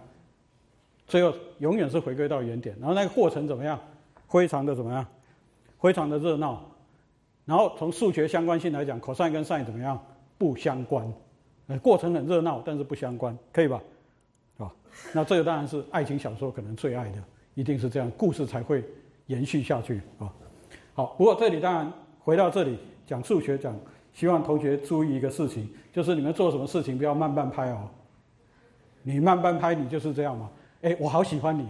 [1.06, 2.74] 最后永远是回归到原点。
[2.80, 3.78] 然后那个过程怎么样？
[4.30, 5.06] 非常的怎么样？
[5.84, 6.62] 非常的热闹，
[7.44, 10.02] 然后从数学相关性来讲，cos 跟 sin 怎么样？
[10.38, 11.06] 不相关，
[11.68, 13.82] 呃，过程很热闹，但是不相关，可以吧？
[14.60, 14.72] 啊，
[15.12, 17.22] 那这个当然是爱情小说可能最爱的，
[17.54, 18.82] 一定是这样，故事才会
[19.26, 20.32] 延续下去啊。
[20.94, 21.92] 好，不过这里当然
[22.22, 23.78] 回到这里讲数学，讲
[24.14, 27.90] 希望同学注意一个事情，就是你们做什么事情不要慢半拍哦。
[29.02, 30.50] 你慢半拍，你就是这样嘛？
[30.84, 31.68] 哎，我好喜欢你。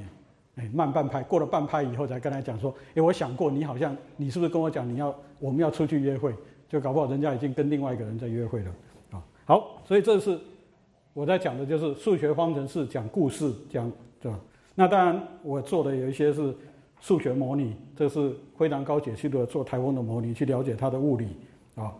[0.55, 6.33] 哎，慢半拍，过了半拍以后才跟他讲说，哎，我想过你好像，你是不是跟我讲你要我们要出去约会？
[6.69, 8.71] 就搞不好人家已经跟另外一个人在约会了
[9.11, 9.23] 啊。
[9.45, 10.39] 好，所以这是
[11.13, 14.39] 我在讲的，就是数学方程式讲故事讲对吧？
[14.75, 16.55] 那当然我做的有一些是
[16.99, 21.27] 数学模拟，这是非常高解析度的做台风的模拟，去了解它的物理
[21.75, 21.93] 啊。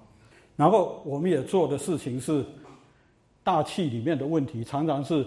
[0.55, 2.43] 然后我们也做的事情是
[3.43, 5.25] 大气里面的问题，常常是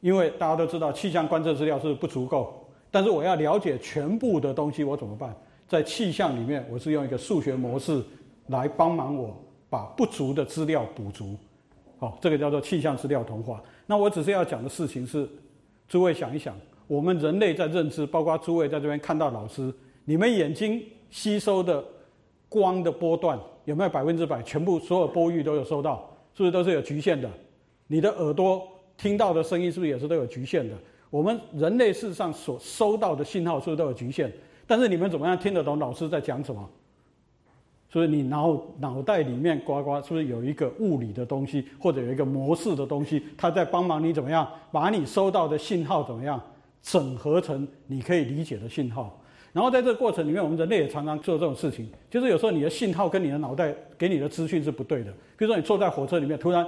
[0.00, 2.57] 因为大家都知道气象观测资料是不足够，
[2.90, 5.34] 但是我要了解全部的东西，我怎么办？
[5.66, 8.02] 在气象里面，我是用一个数学模式
[8.46, 9.36] 来帮忙我
[9.68, 11.36] 把不足的资料补足。
[11.98, 13.62] 好，这个叫做气象资料同化。
[13.86, 15.28] 那我只是要讲的事情是，
[15.86, 19.72] 诸位想一想，我们人类在认知，包括诸位在这边看到老师，
[20.04, 21.84] 你们眼睛吸收的
[22.48, 23.38] 光的波段。
[23.64, 26.10] 有没有百分之百全部所有波域都有收到？
[26.32, 27.28] 是不是都是有局限的？
[27.86, 30.74] 你的耳朵听到的声音是不是也是都有局限的？
[31.10, 34.30] 我们人类事实上所收到的信号是不是都有局限？
[34.66, 36.68] 但是你们怎么样听得懂老师在讲什么？
[37.90, 46.38] 所以你脑脑袋里面呱呱是不是有一个物理的东西，或者有一个模式的东西，它在帮忙你怎么样把你收到的信号怎么样
[46.82, 49.18] 整合成你可以理解的信号？
[49.54, 55.10] 然后在这个过程里面，我们人类也常常做这种事情，就是有时候你的信号跟你的脑袋给你的资讯是不对的。
[55.38, 56.66] 比如说你坐在火车里面，突然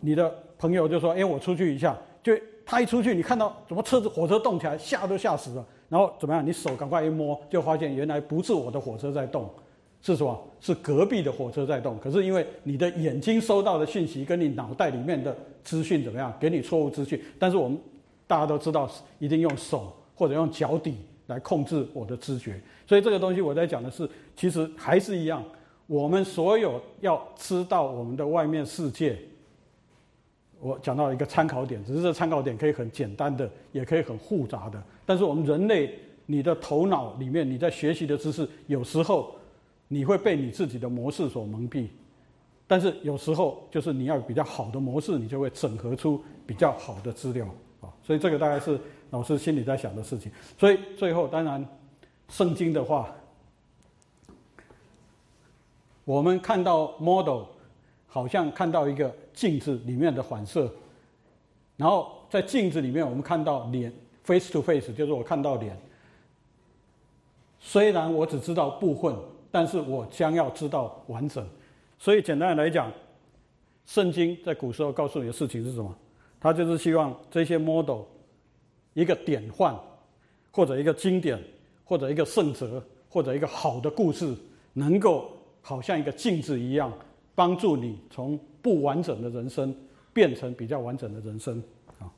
[0.00, 2.32] 你的朋友就说：“哎，我出去一下。”就
[2.70, 5.66] 他一出去，你看到怎么车子火车动起来，吓都吓死了。
[5.88, 6.46] 然后怎么样？
[6.46, 9.50] 你手赶快一摸，就发现原来不是我的火车在动，
[10.00, 10.40] 是什么？
[10.60, 11.98] 是隔壁的火车在动。
[11.98, 17.20] 可是因为你的眼睛收到的讯息跟你脑袋里面的资讯怎么样，给你错误资讯。
[17.40, 17.76] 但是我们
[18.28, 20.94] 大家都知道，一定用手或者用脚底。
[21.26, 25.40] 来控制我的知觉，所以这个东西我在讲的是，其实还是一样。
[25.86, 29.16] 我们所有要知道我们的外面世界，
[30.60, 34.82] 我讲到一个参考点，只是这参考点可以很简单的，也可以很复杂的。
[35.04, 39.34] 但是我们人类，你的头脑里面你在学习的知识，有时候
[39.88, 41.88] 你会被你自己的模式所蒙蔽，
[42.66, 47.46] 但是有时候就是你要比较好的模式，你就会整合出比较好的资料
[47.80, 47.88] 啊。
[48.02, 48.78] 所以这个大概是。
[49.12, 51.66] 老师心里在想的事情，所以最后当然，
[52.28, 53.12] 圣经的话，
[56.04, 57.42] 我们看到 model
[58.06, 60.72] 好像看到一个镜子里面的反射，
[61.76, 63.92] 然后在镜子里面我们看到脸
[64.24, 65.76] face to face，就是我看到脸。
[67.58, 69.14] 虽然我只知道部分，
[69.50, 71.46] 但是我将要知道完整。
[71.98, 72.90] 所以简单来讲，
[73.86, 75.94] 圣经在古时候告诉你的事情是什么？
[76.38, 78.02] 他就是希望这些 model。
[78.92, 79.78] 一个典范，
[80.50, 81.40] 或者一个经典，
[81.84, 84.34] 或者一个圣哲，或者一个好的故事，
[84.72, 85.30] 能够
[85.62, 86.92] 好像一个镜子一样，
[87.32, 89.74] 帮助你从不完整的人生
[90.12, 91.62] 变成比较完整的人生
[91.98, 92.10] 啊。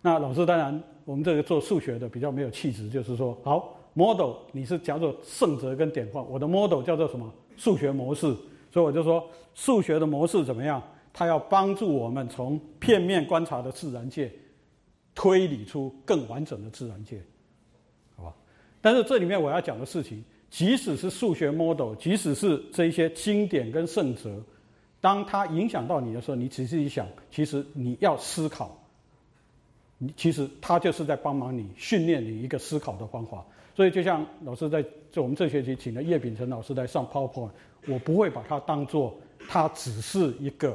[0.00, 7.32] 那老师当然，我们这个做数学的比较没有气质，就是说，好 model，你是叫做圣哲跟典范，我的 model 叫做什么？
[7.56, 8.34] 数学模式。
[8.70, 10.82] 所以我就说，数学的模式怎么样？
[11.12, 14.32] 它要帮助我们从片面观察的自然界。
[15.16, 17.22] 推理出更完整的自然界，
[18.16, 18.34] 好吧？
[18.80, 24.42] 但是这里面我要讲的事情，即使是数学 model，即使是这一些经典跟圣哲，
[25.04, 28.74] 当它影响到你的时候，你仔细一想，其实你要思考，
[29.98, 33.44] 你其实它就是在帮忙你训练你一个思考的方法。
[33.76, 37.50] 所以就像老师在就我们这学期请了叶秉成老师来上 PowerPoint，
[37.86, 39.14] 我不会把它当做
[39.46, 40.74] 它只是一个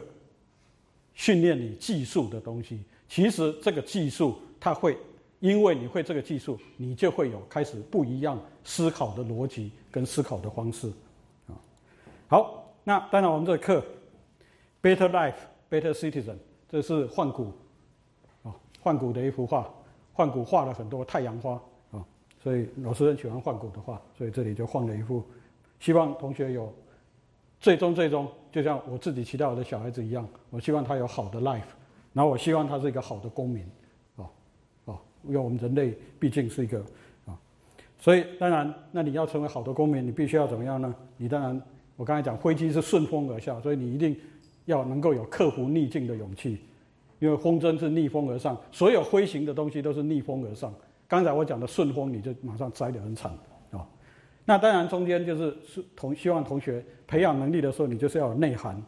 [1.15, 2.83] 训练你技术的东西。
[3.07, 4.95] 其实这个技术，它会
[5.39, 10.87] 因为你会这个技术，你就会有开始不一样思考的逻辑跟思考的方式，
[11.47, 11.57] 啊，
[12.27, 13.83] 好，那当然我们这个课
[14.81, 15.35] ，Better Life,
[15.69, 16.35] Better Citizen，
[16.67, 17.53] 这是幻谷，
[18.43, 19.69] 啊，幻谷的一幅画，
[20.13, 21.61] 幻谷画了很多太阳花，
[21.91, 22.05] 啊，
[22.41, 25.23] 所以老师很喜欢幻谷的画，所以这里就换了一幅，
[25.79, 26.73] 希望同学有
[27.59, 31.61] 最终最终，就像我自己期待我的小孩子一样，我希望他有好的 life。
[32.11, 33.63] 然后我希望他是一个好的公民，
[34.15, 34.25] 啊，
[34.85, 36.83] 啊，因为我们人类毕竟是一个
[37.27, 37.37] 啊，
[37.99, 40.93] 所以当然，那你要成为好的公民，你必须要怎么样呢？
[41.17, 41.61] 你当然，
[41.95, 44.19] 我刚才讲飞机是顺风而下，所以你一定
[44.69, 46.59] 要能够有克服逆境的勇气，
[47.17, 50.71] 因为风筝是逆风而上，所有飞行的东西都是逆风而上。
[51.07, 53.31] 刚才我讲的顺风，你就马上栽得很惨
[53.71, 53.83] 啊。
[54.45, 58.79] 那当然中间就是是同希望同学培养能力的时候，你就是要有内涵，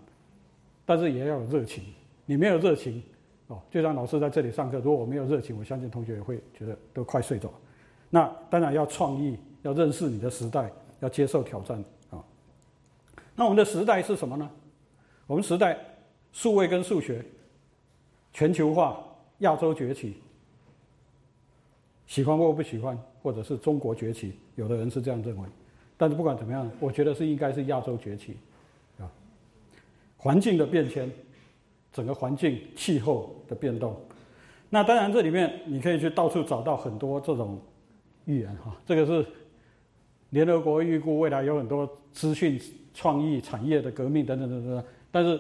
[0.85, 1.83] 但是也要有热情。
[2.27, 3.01] 你没有热情。
[3.47, 7.51] 哦，就像老师在这里上课，如果我没有热情，我相信同学也会觉得都快睡着。
[8.09, 12.23] 那当然要创意，要认识你的时代，要接受挑战啊。
[13.35, 14.49] 那我们的时代是什么呢？
[15.31, 15.77] 我们时代
[16.33, 17.23] 数位跟数学
[18.33, 19.01] 全球化，
[19.37, 20.17] 亚洲崛起，
[22.05, 25.47] 喜欢或不喜欢，或者是中国崛起，有的人是这样认为。
[25.95, 28.35] 但是不管怎么样，我觉得是应该是亚洲崛起，
[28.99, 29.09] 啊，
[30.17, 31.09] 环境的变迁，
[31.93, 33.95] 整个环境气候的变动。
[34.69, 37.57] 那当然这里面你可以去到处找到很多这种
[38.25, 39.25] 预言哈，这个是
[40.31, 42.59] 联合国预估未来有很多资讯
[42.93, 45.39] 创意产业的革命等等等等，但是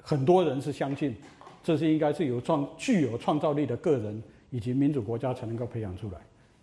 [0.00, 1.14] 很多人是相信
[1.62, 6.18] 这是应该是有创具有创造力的个人以及民主国家才能够培养出来，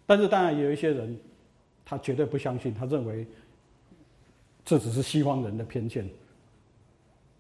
[0.06, 1.17] 但是当然也有一些人。
[1.91, 3.25] 他绝对不相信，他认为
[4.63, 6.08] 这只是西方人的偏见。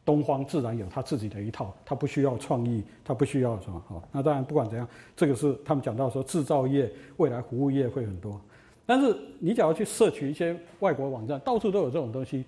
[0.03, 4.03] 东方自然有他自己的一套，他不需要创意，他不需要什么好。
[4.11, 8.41] 那当然，不管怎样，这个是他们讲到说制造业未来服务业会很多。
[8.87, 12.43] 但是你只要去摄取一些外国网站，到处都有这种东西。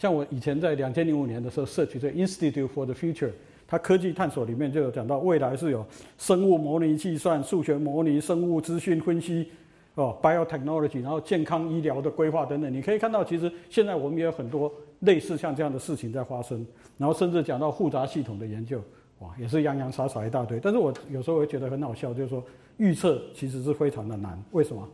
[0.00, 3.32] 像我以前在两千零五年的时候摄取这 Institute for the Future，
[3.68, 5.84] 它科技探索里面就有讲到未来是有
[6.16, 9.50] 生物模拟计算、数学模拟、生物资讯分析。
[9.96, 16.64] 哦，biotechnology，然后健康医疗的规划等等，你可以看到，其实现在我们也有很多类似像这样的事情在发生。
[16.96, 18.80] 然后甚至讲到复杂系统的研究，
[19.18, 20.58] 哇，也是洋洋洒洒一大堆。
[20.62, 22.42] 但是我有时候会觉得很好笑，就是说
[22.78, 24.42] 预测其实是非常的难。
[24.52, 24.88] 为什么？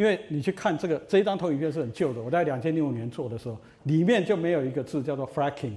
[0.00, 5.74] 因为你去看这个这一张投影片是很旧的，我在两千零五年做的时候，里面就没有一个字叫做 fracking。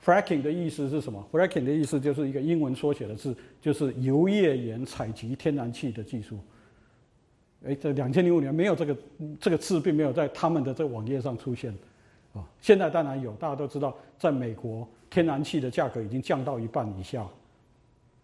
[0.00, 6.38] fracking 的意思是什么？fracking 的意思就是一个英文缩写的字，就是油页岩采集天然气的技术。
[7.66, 8.96] 哎，在两千零五年没有这个
[9.40, 11.74] 这个字，并没有在他们的这个网页上出现，
[12.32, 17.26] 啊，现在当然有，大家都知道，在美国天然气的价格已经降到一半以下，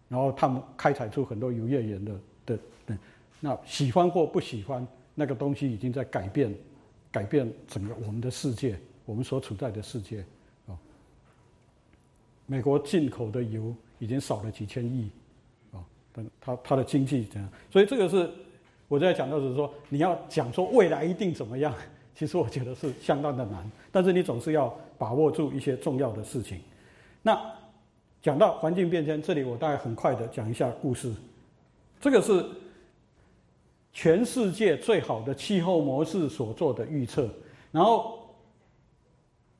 [0.07, 2.13] 然后他们开采出很多油页岩的
[2.45, 2.59] 的，
[3.41, 6.55] 那喜欢或不喜欢，那个东西已经在改变，
[7.11, 10.23] 改变整个我们的世界，我们所处在的世界，
[10.67, 10.71] 啊，
[12.45, 15.09] 美国进口的油已经少了几千亿，
[15.73, 17.49] 啊，但它它的经济怎样？
[17.69, 18.29] 所以这个是。
[18.87, 21.73] 我在讲到是说，你要讲说未来一定怎么样，
[22.13, 23.71] 其实我觉得是相当的难。
[23.89, 26.59] 但是你总是要把握住一些重要的事情。
[27.21, 27.41] 那
[28.21, 31.09] 讲到环境变迁，这里我大概很快的讲一下故事。
[32.01, 32.45] 这个是
[33.93, 37.29] 全世界最好的气候模式所做的预测。
[37.71, 38.19] 然后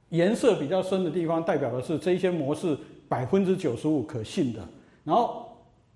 [0.10, 4.67] 颜色比较深的地方，代表的是这些模式百分之九十五可信的。
[5.04, 5.48] 然后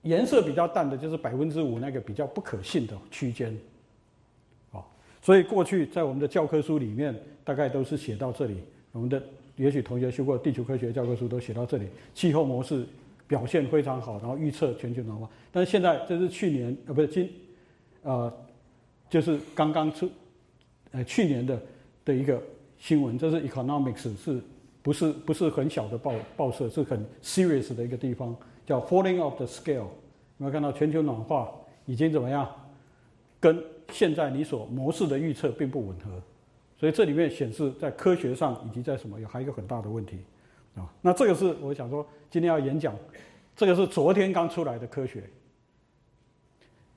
[0.04, 3.56] 颜色比较淡的，就是百分之五那个比较不可信的区间，
[4.72, 4.90] 好，
[5.22, 8.58] 所以过去在我们的教科书里面，大概都是写到这里。
[8.92, 9.22] 我们的
[9.56, 12.86] 也许同学修过地球科学教科书都写到这里，气候模式
[13.28, 15.30] 表现非常好，然后预测全球暖化。
[15.52, 17.30] 但是现在这是去年呃不是今，
[18.06, 18.32] 呃，
[19.10, 20.10] 就是刚刚出，
[20.92, 21.60] 呃去年的
[22.06, 22.42] 的一个
[22.78, 24.42] 新闻，这是 Economics 是
[24.84, 28.36] 不是不是很小的报报社，是很 serious 的一个地方。
[28.64, 29.92] 叫 falling of the scale，有
[30.38, 31.52] 没有看到全球暖化
[31.86, 32.48] 已经怎么样？
[33.40, 36.22] 跟现在你所模式的预测并不吻合，
[36.80, 40.20] 所以这里面显示在科学上以及在什么有还有一个很大的问题
[40.76, 40.92] 啊。
[41.02, 42.96] 那这个是我想说今天要演讲，
[43.56, 45.24] 这个是昨天刚出来的科学。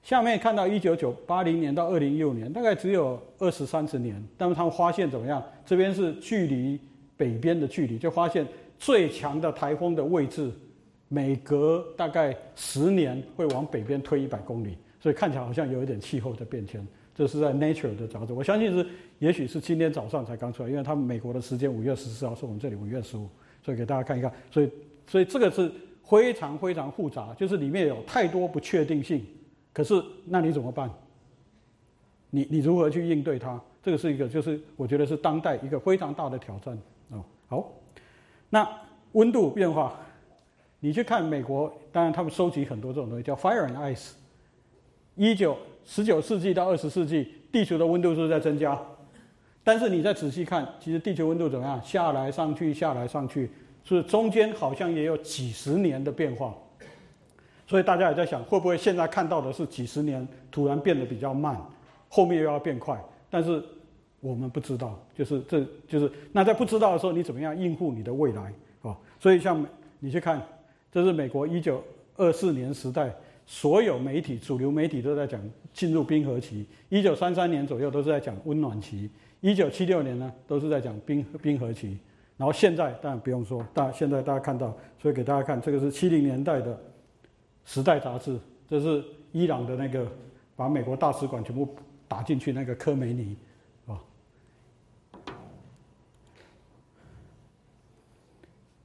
[0.08, 5.44] 下面看到一九九八零年到二零一五年，大概只有二十三十年，但是他们发现怎么样？
[5.66, 6.80] 这边是距离
[7.14, 10.50] 北边的距离，就发现最强的台风的位置。
[11.08, 16.82] 每隔大概十年会往北边推一百公里，所以看起来好像有一点气候的变迁。
[17.14, 18.86] 这是在 Nature 的杂志，我相信是，
[19.18, 23.28] 也许是今天早上才刚出来，因为他们美国的时间五月十四号，是我们这里五月十五，
[23.62, 24.32] 所以给大家看一看。
[24.50, 24.70] 所以，
[25.06, 25.70] 所以这个是
[26.02, 29.22] 非常非常复杂，就是里面有太多不确定性。
[29.78, 30.90] 可是，那你怎么办？
[32.30, 33.62] 你你如何去应对它？
[33.80, 36.76] 这个是一个，就是我觉得是当代一个非常大的挑战
[37.10, 37.24] 哦。
[37.46, 37.72] 好，
[38.50, 38.68] 那
[39.12, 39.94] 温度变化。
[40.80, 44.14] 你去看美国，当然他们收集很多这种东西，叫 fire and ice。
[45.14, 48.76] 一九十九世纪到二十世纪，地球的温度是在增加，
[49.62, 51.80] 但是你再仔细看，其实地球温度怎么样？
[51.84, 53.48] 下来上去，下来上去，
[53.84, 56.52] 是中间好像也有几十年的变化。
[57.68, 61.56] 所以大家也在想，会不会现在看到的是几十年突然变得比较慢，
[62.08, 63.00] 后面又要变快？
[63.30, 63.62] 但是
[64.18, 68.52] 我们不知道，就是这就是那在不知道的时候，你怎么样应付你的未来
[68.82, 68.96] 啊？
[69.20, 69.64] 所以像
[70.00, 70.42] 你去看。
[70.90, 71.84] 这是美国一九
[72.16, 73.14] 二四年时代，
[73.44, 75.38] 所有媒体、主流媒体都在讲
[75.70, 76.66] 进入冰河期。
[76.88, 79.08] 一九三三年左右都是在讲温暖期。
[79.42, 81.98] 一九七六年呢，都是在讲冰冰河期。
[82.38, 86.72] 然后现在当然不用说，大现在大家看到，所以给大家看，这个是七零年代的
[87.68, 90.10] 《时代》杂志，这是伊朗的那个
[90.56, 91.76] 把美国大使馆全部
[92.08, 93.36] 打进去那个科梅尼，
[93.86, 94.00] 啊，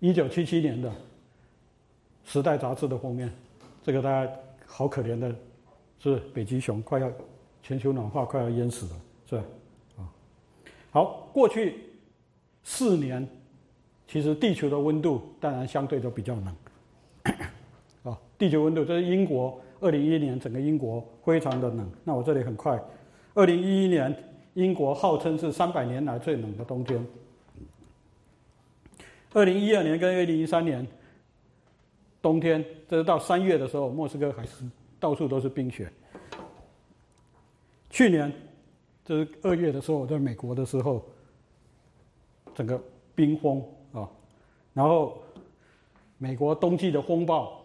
[0.02, 0.92] 一九七七年的。
[2.26, 3.32] 时代杂志的封面，
[3.82, 4.32] 这个大家
[4.66, 5.34] 好可怜的，
[6.00, 7.12] 是北极熊快要
[7.62, 9.44] 全球暖化快要淹死了，是吧？
[9.98, 10.02] 啊，
[10.92, 11.84] 好，过去
[12.64, 13.28] 四年，
[14.08, 16.56] 其实地球的温度当然相对都比较冷。
[18.04, 21.92] 啊，地球温度这是英国二零一一年整个英国非常的冷。
[22.04, 22.82] 那我这里很快，
[23.34, 24.16] 二零一一年
[24.54, 27.06] 英国号称是三百年来最冷的冬天。
[29.34, 30.86] 二零一二年跟二零一三年
[32.22, 34.64] 冬天，这是到三月的时候，莫斯科还是
[35.00, 35.92] 到处都是冰雪。
[37.90, 38.32] 去年
[39.04, 41.04] 这是二月的时候，我在美国的时候，
[42.54, 42.80] 整个
[43.16, 44.08] 冰封啊，
[44.74, 45.18] 然后
[46.18, 47.63] 美国冬季的风暴，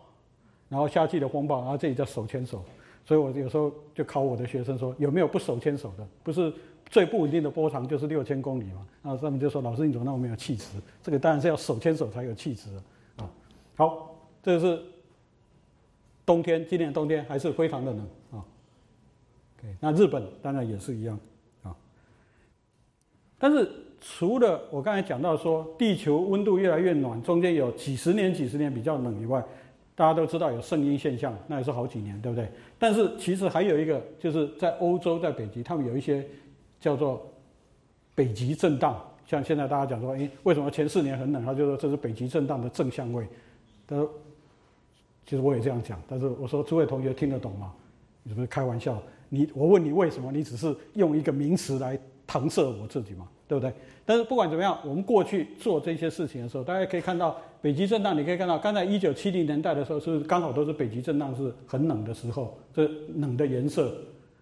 [0.69, 2.65] 然后夏季的风暴，然后这里叫手牵手，
[3.05, 6.07] 所以我有时候就考我的学生说，有没有不手牵手的？
[6.23, 6.53] 不是。
[6.91, 10.79] 最不稳定的波长就是六千公里嘛，然后上面就说老师你怎么那么没有气质？
[11.03, 12.71] 这个当然是要手牵手才有气质
[13.19, 13.31] 啊。
[13.77, 14.81] 好，这是
[16.25, 18.41] 冬天，今年冬天还是非常的冷啊。
[19.81, 21.21] 那日本当然也是一样
[21.63, 21.77] 啊。
[23.39, 29.45] 但是除了我刚才讲到说地球温度越来越暖，中间有几十年几十年比较冷以外，
[29.99, 32.49] 大家都知道有圣婴现象，那也是好几年，对不对？
[32.79, 36.25] 但是其实还有一个，就是在欧洲在北极，他们有一些。
[36.81, 37.29] 叫做
[38.15, 38.97] 北极震荡，
[39.27, 41.45] 像现在大家讲说，哎，为什么前四年很冷？
[41.45, 43.27] 他就说这是北极震荡的正相位。
[43.85, 44.09] 他说，
[45.27, 47.75] 其实我也这样讲，但是我说诸位同学听得懂吗？
[48.23, 49.03] 你是不是开玩笑？
[49.29, 50.31] 你我问你为什么？
[50.31, 53.73] 你只是用一个名词来搪塞我自己嘛，对不对？
[54.05, 58.17] 但是不管怎么样，我们过去做这些事情的时候，大家可以看到北极震荡。
[58.17, 62.59] 你可以看到，刚才一九七零年代的时候，是刚好都是北极震荡是很冷的时候？
[62.75, 63.95] 这冷的颜色。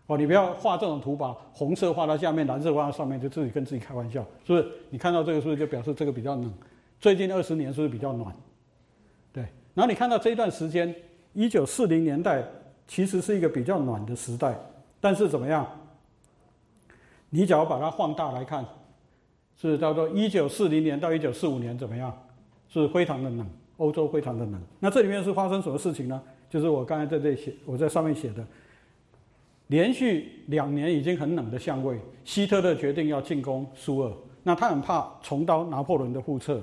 [0.09, 4.66] 哦，你不要画这种图，把红色画到下面，蓝色画到上面，就自己跟自己开玩笑，是不是？
[4.91, 6.53] 你看到这个是不是就表示这个比较冷？
[7.01, 8.34] 最近二十年是不是比较暖？
[9.32, 9.45] 对。
[9.74, 10.95] 然后你看到这一段时间，
[11.32, 12.45] 一九四零年代
[12.87, 14.57] 其实是一个比较暖的时代，
[15.01, 15.66] 但是怎么样？
[17.37, 18.64] 你只要把它放大来看，
[19.61, 22.11] 是叫做一九四零年到一九四五年怎么样？
[22.66, 24.59] 是非常的冷，欧洲非常的冷。
[24.80, 26.22] 那这里面是发生什么事情呢？
[26.49, 28.43] 就是我刚才在这写，我在上面写的。
[29.66, 36.62] 连续两年已经很冷的相位，希特勒决定要进攻苏俄，那他很怕重蹈拿破仑的覆辙。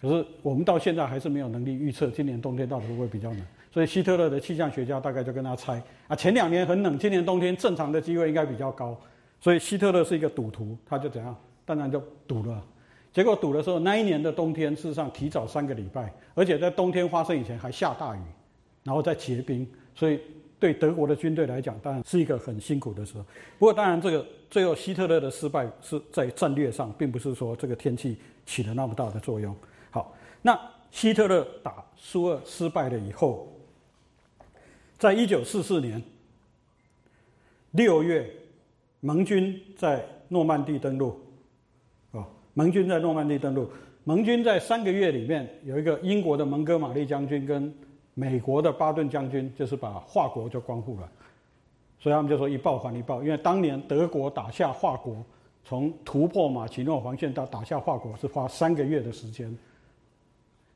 [0.00, 3.42] 可是我们到现在还是没有能力预测今年冬天到底会不会比较冷，
[3.76, 8.98] 所以希特勒的气象学家大概就跟他猜啊，前两年很冷，今年冬天正常的机会应该比较高，
[9.38, 12.64] 所以希特勒是一个赌徒，他就怎样，当然就赌了。
[13.12, 18.20] 结果赌的时候，那一年的冬天事实上提早三个礼拜，而且在冬天发生以前还下大雨，
[18.82, 20.18] 然后再结冰，所以。
[20.58, 23.22] 对德国的军队来讲，当然是一个很辛苦的时候。
[23.58, 28.16] 不过，当然这个最后希特勒的失败是在战略上，并不是说这个天气
[28.46, 29.54] 起了那么大的作用。
[29.90, 30.58] 好，那
[30.90, 33.46] 希特勒打苏俄失败了以后，
[34.98, 36.02] 在一九四四年
[37.72, 38.30] 六月，
[39.00, 41.20] 盟军在诺曼底登陆。
[42.12, 42.24] 哦，
[42.54, 43.68] 盟军在诺曼底登陆，
[44.04, 47.74] 盟军在三个月里面有一个英国的蒙哥马利将军跟。
[48.18, 51.12] 美国的巴顿将军就是把华国就光复了，
[51.98, 53.22] 所以他们就说一报还一报。
[53.22, 55.22] 因为当年德国打下华国，
[55.62, 59.54] 从突破马奇诺防线到打下华国是花三个月的时间，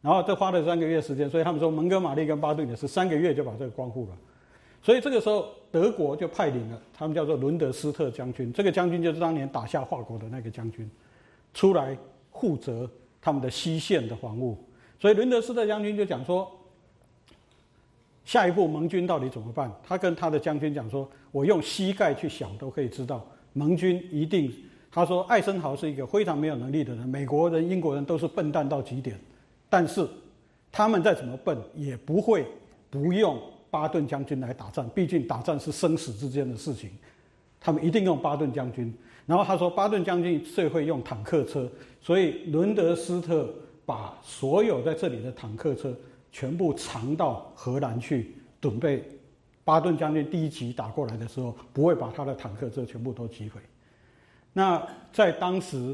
[0.01, 4.17] 然后这花了三个月时间，所以他们说蒙哥马利跟巴顿也是三个月就把这个光复了。
[4.83, 10.91] 所以这个时候德国就派领了他们叫做伦德斯特将军，这个将军就是当年打下华国的那个将军，
[11.53, 11.97] 出来
[12.33, 12.91] 负责
[13.21, 14.57] 他们的西线的防务。
[14.99, 16.51] 所以伦德斯特将军就讲说。
[18.23, 19.73] 下一步盟军到底怎么办？
[19.83, 24.53] 他跟他的将军讲说：“我用膝盖去想都可以知道，盟军一定。”
[24.93, 29.19] 他说：“艾森豪是一个非常没有能力的人，美国人、英国人都是笨蛋到极点，
[29.71, 30.07] 但是
[30.71, 32.47] 他们再怎么笨，也不会
[32.91, 33.41] 不用
[33.71, 34.87] 巴顿将军来打仗。
[34.91, 36.91] 毕竟打仗是生死之间的事情，
[37.59, 38.93] 他们一定用巴顿将军。
[39.25, 41.67] 然后他说，巴顿将军最会用坦克车，
[42.03, 43.49] 所以伦德斯特
[43.87, 45.97] 把所有在这里的坦克车。”
[46.33, 49.05] 全部藏到荷兰去，准备
[49.65, 53.61] 巴顿将军第一集打过来的时候，不会把他的坦克车全部都击毁。
[54.53, 54.81] 那
[55.13, 55.93] 在当时，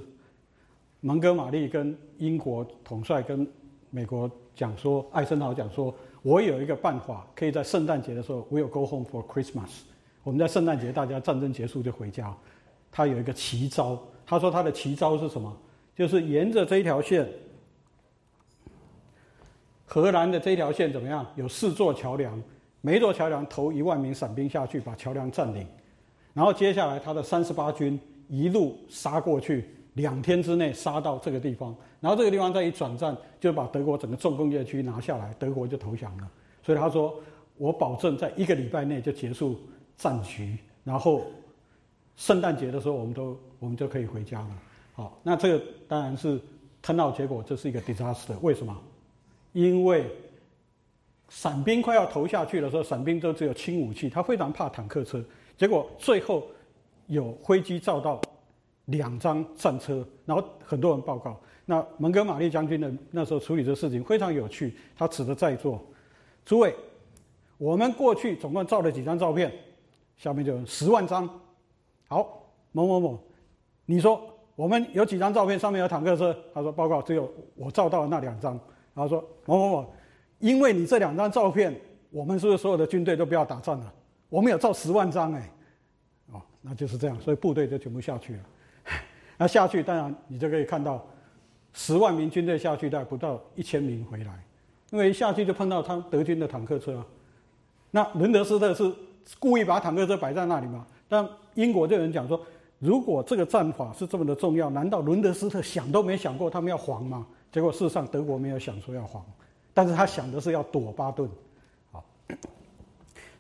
[1.01, 3.49] 蒙哥马利跟英国统帅跟
[3.91, 9.83] 美国讲说，艾森豪讲说，我有一个办法，可以在圣诞节的时候，We'll go home for Christmas。
[10.23, 12.37] 我们在圣诞节，大家战争结束就回家。
[12.91, 15.57] 他有一个奇招，他说他的奇招是什么？
[15.95, 17.29] 就是沿着这一条线。
[19.85, 21.25] 荷兰的这条线怎么样？
[21.37, 22.43] 有四座桥梁，
[22.81, 25.67] 每一座桥梁投一万名伞兵下去，把桥梁占领。
[26.35, 31.75] 然后接下来他的三十八军一路杀过去，两天之内杀到这个地方。
[32.01, 36.31] 然后这个地方再一转战，就把德国整个重工业区拿下来，德国就投降了。
[36.63, 37.15] 所以他说
[37.57, 39.59] ：“我保证在一个礼拜内就结束
[39.97, 41.23] 战局，然后
[42.17, 44.51] 圣诞节的时候，我们都我们就可以回家了。
[44.95, 46.41] 好，那这个当然是
[46.83, 48.39] turn out 结果，这是一个 disaster。
[48.43, 48.77] 为什么？
[49.53, 50.05] 因为
[51.29, 55.25] 伞兵快要投下去的时候，伞兵都只有轻武器，他非常怕坦克车。
[55.57, 56.47] 结果最后
[57.07, 58.21] 有飞机照到
[58.87, 61.41] 两张战车，然后很多人报告。
[61.67, 65.85] 那蒙哥马利将军的那时候处理这事情非常有趣，他指着在座
[66.45, 66.75] 诸位，
[67.59, 69.53] 我们过去总共照了几张照片？
[70.17, 71.29] 下面就十万张。
[72.09, 72.43] 好，
[72.73, 73.21] 某某某，
[73.85, 74.33] 你说。
[74.57, 76.35] 我们有几张照片，上面有坦克车。
[76.55, 78.59] 他说：“报告，只有我照到了那两张。”
[78.97, 79.95] 然后说：“某某某，
[80.39, 83.93] 因为你这两张照片，我们是不是所有的军队都不要打仗了？
[84.31, 85.53] 我们有照十万张哎，
[86.33, 88.41] 哦，那就是这样，所以部队就全部下去了。
[89.37, 91.07] 那下去，当然你就可以看到，
[91.77, 94.45] 十万名军队下去，大概不到一千名回来，
[94.91, 97.05] 因为一下去就碰到他德军的坦克车。
[97.93, 98.93] 那伦德斯特是
[99.39, 100.85] 故意把坦克车摆在那里嘛？
[101.09, 102.45] 但英国就有人讲说。
[102.79, 107.27] 如果这个战法是这么的重要，难道伦德斯特想都没想过他们要黄吗？
[107.51, 109.25] 结果事实上德国没有想说要黄，
[109.73, 111.27] 但是他想的是要躲巴顿，
[111.91, 112.05] 好，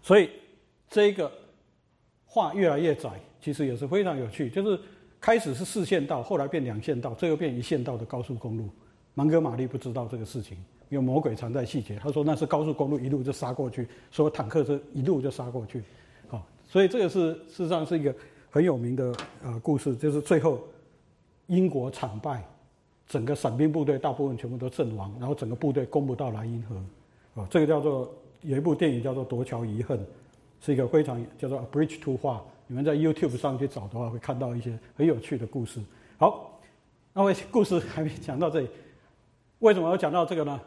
[0.00, 0.30] 所以
[0.88, 1.30] 这个
[2.24, 4.48] 话越来越窄，其实也是非常有趣。
[4.48, 4.80] 就是
[5.26, 8.68] 开始是四线道，后来变两线道，最后变一线道的高速公路。
[9.14, 10.56] 芒格玛丽不知道这个事情，
[10.88, 11.96] 有魔鬼藏在细节。
[11.96, 15.82] 他说那是高速公路一路就杀过去，说坦克车一路就杀过去，
[16.28, 18.14] 好，所以这个是事实上是一个。
[18.48, 19.12] 很有名的
[19.42, 20.60] 呃故事，就是最后
[21.48, 22.42] 英国惨败，
[23.08, 28.08] 整个伞兵部队大部分全部都阵亡，然后整个部队攻不到莱茵河，啊，这个叫做
[28.42, 29.98] 有一部电影叫做《夺桥遗恨》，
[30.60, 32.36] 是一个非常叫做《A Bridge to 画》，
[32.66, 35.80] 你们在 YouTube 上去找的话，会看到一些很有趣的故事。
[36.18, 36.60] 好，
[37.12, 38.68] 那位故事还没讲到这里，
[39.60, 40.60] 为什么要讲到这个呢？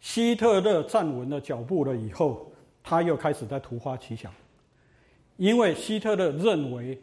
[0.00, 2.50] 希特勒站稳了脚步了以后，
[2.82, 4.32] 他又开始在突发奇想。
[5.36, 6.98] 因为希特勒认为，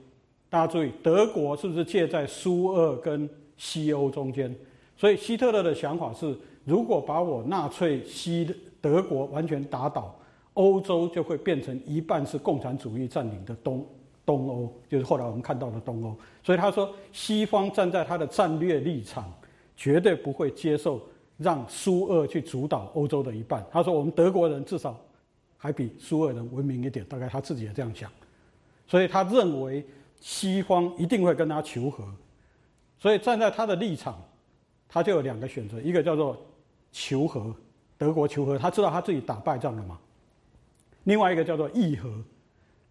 [0.49, 3.27] 大家注意，德国是不是介在苏俄跟
[3.57, 4.55] 西欧中间？
[4.95, 10.15] 所以希特勒的想法是，如果把我纳粹西德国完全打倒，
[10.57, 13.87] 欧洲就会变成一半是共产主义占领的东
[14.25, 16.17] 东欧，就是后来我们看到的东欧。
[16.43, 19.31] 所以他说，西方站在他的战略立场，
[19.75, 20.99] 绝对不会接受
[21.37, 23.63] 让苏俄去主导欧洲的一半。
[23.71, 24.99] 他说，我们德国人至少
[25.57, 28.11] 还比苏俄人文明一点，大概他自己也这样想。
[28.87, 29.85] 所以他认为
[30.19, 32.03] 西方一定会跟他求和，
[32.97, 34.19] 所以站在他的立场，
[34.89, 36.35] 他就有两个选择：一个叫做
[36.91, 37.53] 求和，
[37.97, 39.95] 德国求和，他知道他自己打败仗了嘛；
[41.07, 42.13] 另外一个叫做议和。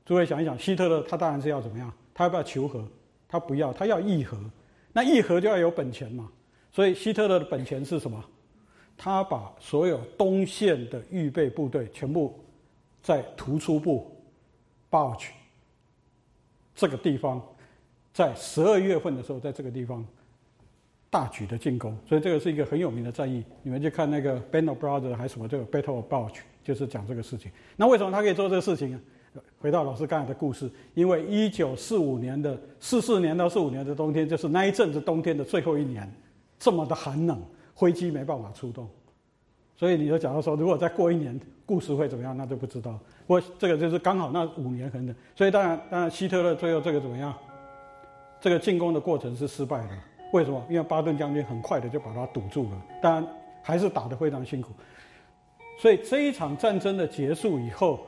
[0.06, 1.92] 诸位想一想，希特勒他当然是要怎么样？
[2.14, 2.82] 他要不要求和？
[3.28, 4.38] 他不要，他要议和。
[4.90, 6.30] 那议和就要有本钱嘛。
[6.72, 8.24] 所以希特勒的本钱是什么？
[8.96, 12.42] 他把所有东线的预备部队全部
[13.02, 14.10] 在突出部
[14.88, 15.34] 包去。
[16.74, 17.42] 这个地方，
[18.14, 20.02] 在十二月份的时候，在这个地方
[21.16, 23.42] 大举的进攻，所以这个是一个很有名的战役。
[23.62, 27.50] 你们去看那个 Band of Brothers 还是什么这个 Battle of Bulge，就是讲这个事情。
[27.74, 29.00] 那为什么他可以做这个事情呢？
[29.58, 36.06] 回到老师刚才的故事，因为一九四五年的四四年到四五年的冬天，就是那一阵子冬天的最后一年，
[36.58, 37.42] 这么的寒冷，
[37.74, 38.86] 飞机没办法出动。
[39.74, 42.36] 所以你就讲到说，如果再过一年，故事会怎么样？
[42.36, 42.92] 那就不知道。
[43.26, 47.32] 不过这个就是刚好那五年很冷，所以当然，当然希特勒最后这个怎么样？
[48.38, 49.88] 这个进攻的过程是失败的。
[50.32, 50.64] 为什么？
[50.68, 52.82] 因为巴顿将军很快的就把它堵住了。
[53.00, 53.26] 当然
[53.62, 54.70] 还是打得非常辛苦。
[55.78, 58.00] 所以这一场战争的结束以后，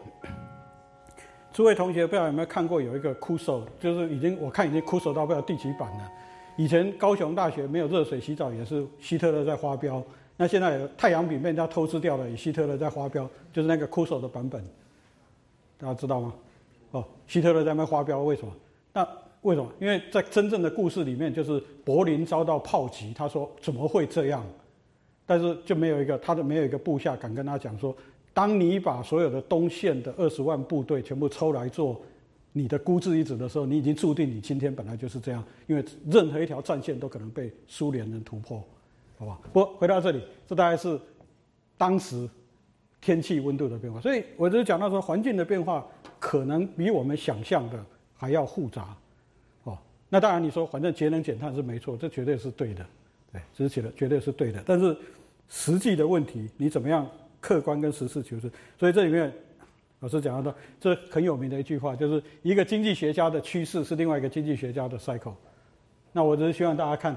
[1.52, 6.10] 诸位同学不知道有没有看过有一个哭手，就是已经我看已经哭手到不知道第几版了。
[6.56, 10.02] 以前高雄大学没有热水洗澡，也是希特勒在发飙。
[10.36, 14.64] 那现在太阳饼被人家偷吃掉了，希特勒在发飙，就是那个哭手的版本，
[15.78, 16.32] 大家知道吗？
[16.92, 18.52] 哦，希特勒在那发飙，为什么？
[18.92, 19.06] 那
[19.42, 19.70] 为什么？
[19.80, 24.44] 因为在真正的故事里面，就是柏林遭到炮击，他说怎么会这样？
[25.24, 27.94] 但是就没有一个他的没有一个部下敢跟他讲说，
[28.32, 32.00] 当你把所有的东线的二十万部队全部抽来做
[32.52, 38.62] 你的孤注一掷的时候，你已经注定你今天本来就是这样，因为任何一条战线都可能被苏联人突破。
[39.18, 40.98] 好吧，不回到这里，这大概是
[41.76, 42.28] 当时
[43.00, 45.86] 天气温度的变化，所以我就讲到说，环境的变化
[46.18, 47.84] 可能比我们想象的
[48.16, 48.96] 还要复杂。
[50.08, 52.86] 哦，那当然你说反正节能减碳是没错，这绝对是对的，
[53.32, 54.62] 对，这是的绝对是对的。
[54.66, 54.96] 但是
[55.48, 57.08] 实际的问题，你怎么样
[57.40, 58.50] 客观跟实事求是？
[58.78, 59.32] 所以这里面
[60.00, 65.34] 老师讲到的，这很有名的一句话，就是一个经济学家的趋势是另外一个经济学家的 cycle。
[66.12, 67.16] 那我只是希望大家看。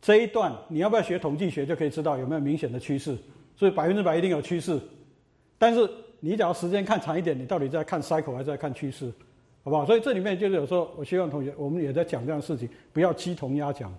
[0.00, 3.16] 这一段你要不要学统计学就可以知道有没有明显的趋势，
[3.56, 4.78] 所以百分之百一定有趋势。
[5.56, 5.88] 但是
[6.20, 9.10] 你只要时间看长一点，你到底在看 cycle 还是在看趋势？
[9.64, 9.84] 好不好？
[9.84, 13.92] 所以这里面就是有时候，我希望同学我们也在讲这样的事情，不要鸡同鸭讲。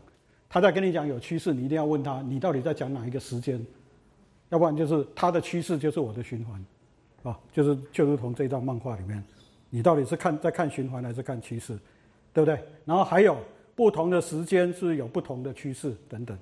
[0.48, 3.60] 他在跟你讲有趋势，你一定要问他，你到底在讲哪一个时间？
[4.50, 6.66] 要不然就是他的趋势就是我的循环，
[7.24, 9.22] 啊，就是就如同这张漫画里面，
[9.72, 11.78] 你到底是看在看循环还是看趋势，
[12.32, 12.58] 对不对？
[12.86, 13.36] 然后还有
[13.74, 16.38] 不同的时间是有不同的趋势等等。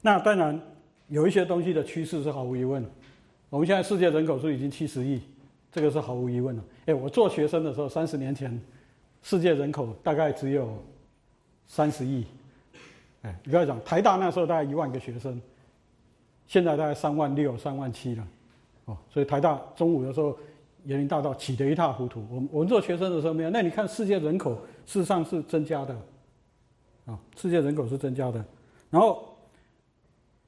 [0.00, 0.60] 那当然
[1.06, 2.84] 有一些东西的趋势是毫无疑问，
[3.48, 5.20] 我们现在世界人口数已经七十亿，
[5.70, 6.62] 这个是毫无疑问的。
[6.86, 8.60] 哎，我做学生的时候，三十年前
[9.22, 10.82] 世界人口大概只有
[11.66, 12.26] 三十亿。
[13.22, 15.40] 哎，你不要讲，台大那时候大概一万个学生，
[16.46, 18.26] 现在大概三万六、三万七了，
[18.86, 20.36] 哦，所以台大中午的时候，
[20.84, 22.26] 园林大道挤得一塌糊涂。
[22.28, 24.56] 我们我们做学生的时候没有，那你看世界人口
[24.86, 25.96] 事实上是增加的，
[27.06, 28.44] 啊，世界人口是增加的。
[28.90, 29.32] 然后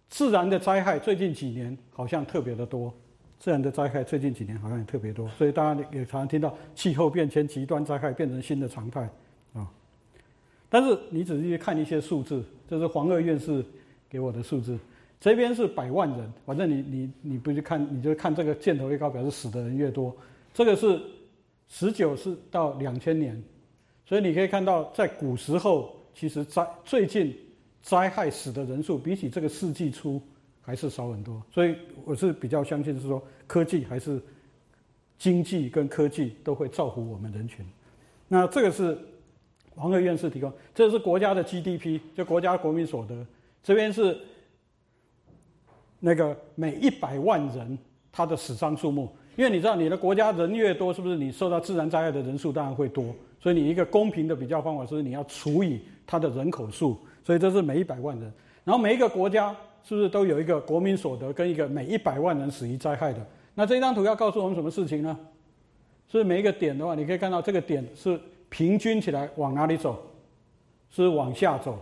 [0.09, 2.93] 自然的灾害最近几年好像特别的多，
[3.39, 9.09] 自然的灾害最近几年好像也特别多，所以大家也常常听到气候变迁、极端灾害变成新的常态，
[9.53, 9.71] 啊。
[10.71, 13.65] 但是你仔细看一些数字，这是黄二院士
[14.09, 14.79] 给我的数字，
[15.21, 20.15] 这边是百万人，反正你你你不去看，你就看这个箭头越高，表示死的人越多。
[20.53, 21.01] 这个是
[21.69, 23.41] 十九是到两千年，
[24.07, 27.37] 所以你可以看到，在古时候，其实灾最近
[27.83, 30.21] 灾害死的人数比起这个世纪初
[30.65, 31.43] 还是少很多。
[31.53, 34.21] 所以我是比较相信是说，科技还是
[35.19, 37.65] 经济跟科技都会造福我们人群。
[38.29, 38.99] 那这个是。
[39.77, 43.27] 黄河院士提供，这是国家的 GDP，就国家国民所得。
[43.61, 44.17] 这边是
[45.99, 47.77] 那个每一百万人
[48.13, 53.13] 他的死伤数目，因为你知道你的国家人越多，是不是你受到自然灾害的人数当然会多？
[53.41, 58.33] 所以你一个公平的比较方法是你要除以它的人口数，所以这是每一百万人。
[58.63, 59.53] 然后每一个国家
[59.85, 63.25] 是不是都有一个国民所得跟一个每一百万人死于灾害的？
[63.55, 65.17] 那这张图要告诉我们什么事情呢？
[66.09, 68.21] 是每一个点的话，你可以看到这个点是。
[68.51, 70.01] 平均起来往哪里走？
[70.89, 71.77] 是往下走。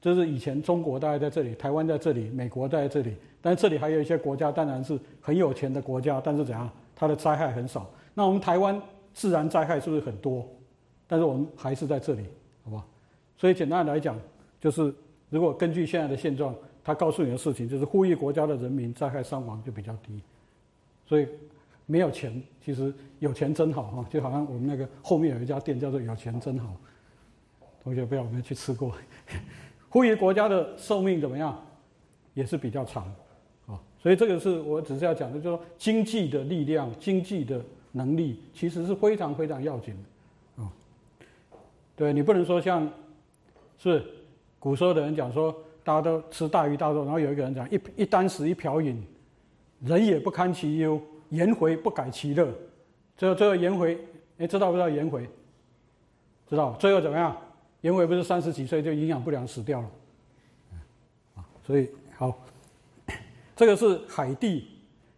[0.00, 3.16] 这是以前中国大概在这里，台湾在这里，美国在这里。
[3.42, 6.70] 但这里还有一些国家，当然是很有钱的国家，但是怎样？
[6.94, 7.90] 它的灾害很少。
[8.14, 8.80] 那我们台湾
[9.12, 10.46] 自然灾害是不是很多？
[11.08, 12.22] 但是我们还是在这里，
[12.62, 12.86] 好吧？
[13.36, 14.16] 所以简单来讲，
[14.60, 14.94] 就是
[15.28, 16.54] 如果根据现在的现状，
[16.92, 20.20] 他告诉你的事情就是呼吁国家的人民灾害伤亡就比较低。
[21.06, 21.26] 所以。
[21.86, 26.76] 没有钱，其实有钱真好哈，就好像我们那个后面有一家店叫做“有钱真好”，
[27.82, 28.94] 同学不要我们去吃过。
[29.90, 31.60] 呼吁国家的寿命怎么样，
[32.32, 33.12] 也是比较长，
[33.66, 37.60] 啊，所以这个是我只是要讲的，就是说经济的力量、经济的
[37.90, 39.92] 能力其实是非常非常要紧
[40.56, 40.72] 的，啊，
[41.96, 42.88] 对你不能说像
[43.78, 44.06] 是
[44.60, 45.52] 古时候的人讲说，
[45.84, 49.02] 大家都吃大鱼大肉，然后有一个人讲一一箪食一瓢饮，
[49.80, 51.00] 人也不堪其忧。
[51.30, 52.52] 颜回不改其乐，
[53.16, 53.96] 最后最后颜回，
[54.38, 55.24] 哎，知道不知道颜回？
[56.48, 57.36] 知道，最后怎么样？
[57.82, 59.90] 颜回不是三十几岁就营养不良死掉了，
[61.64, 62.36] 所以好，
[63.54, 64.66] 这个是海地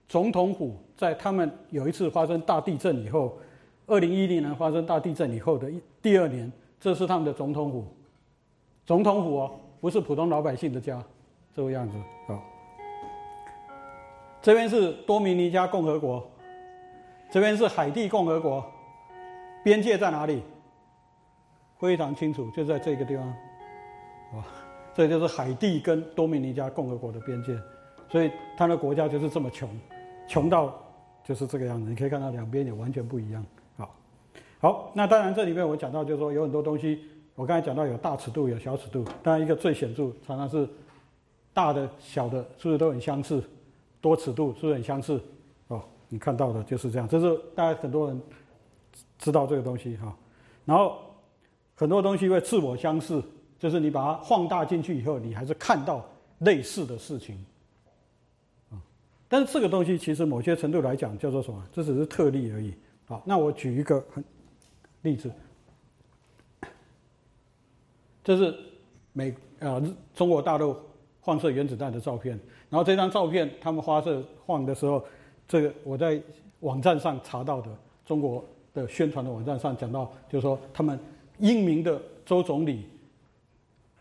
[0.07, 3.39] 总统府在他们有一次发生大地震以后，
[3.87, 7.87] 二零一零年发生大地震以后的第二年，这是他们的总统府，
[8.85, 9.51] 总统府哦，
[9.83, 11.03] 不是普通老百姓的家，
[11.53, 11.97] 这个样子
[12.29, 12.39] 啊。
[14.41, 16.25] 这边是多米尼加共和国，
[17.33, 18.65] 这边是海地共和国，
[19.65, 20.41] 边界在哪里？
[21.81, 23.27] 非常清楚，就在这个地方，
[24.37, 24.45] 哇，
[24.95, 27.59] 这就是海地跟多米尼加共和国的边界，
[28.09, 29.69] 所以它的国家就是这么穷，
[30.29, 30.81] 穷到
[31.25, 31.91] 就是这个样子。
[31.91, 33.45] 你可以看到两边也完全不一样。
[33.77, 33.95] 好，
[34.61, 37.05] 好，那当然这里面我讲到就是说有很多东西，
[37.43, 40.65] 我刚才讲到有大尺度有小尺度，当然一个最显著常常是
[41.53, 43.43] 大的小的，是不是都很相似？
[44.01, 45.21] 多尺度是不是很相似？
[45.67, 48.23] 哦，你看到的就是这样，这是大家很多人
[49.19, 50.17] 知道这个东西哈。
[50.65, 51.01] 然后
[51.75, 53.21] 很多东西会自我相似，
[53.59, 57.45] 就是你把它放大进去以后，你还是看到类似的事情
[58.71, 58.79] 啊。
[59.27, 61.61] 但是这个东西其实某些程度来讲叫做什么？
[61.73, 62.73] 这只是特例而已。
[63.07, 64.23] 好，那我举一个很
[65.01, 65.29] 例子，
[68.25, 68.55] 这是
[69.13, 69.83] 美呃
[70.15, 70.77] 中国大陆
[71.21, 72.39] 放射原子弹的照片。
[72.71, 75.05] 然后这张照片，他们发射放的时候，
[75.47, 76.21] 这个我在
[76.61, 77.69] 网站上查到的，
[78.05, 80.99] 中国的宣传的网站上讲到，就是说他们
[81.39, 82.87] 英明的周总理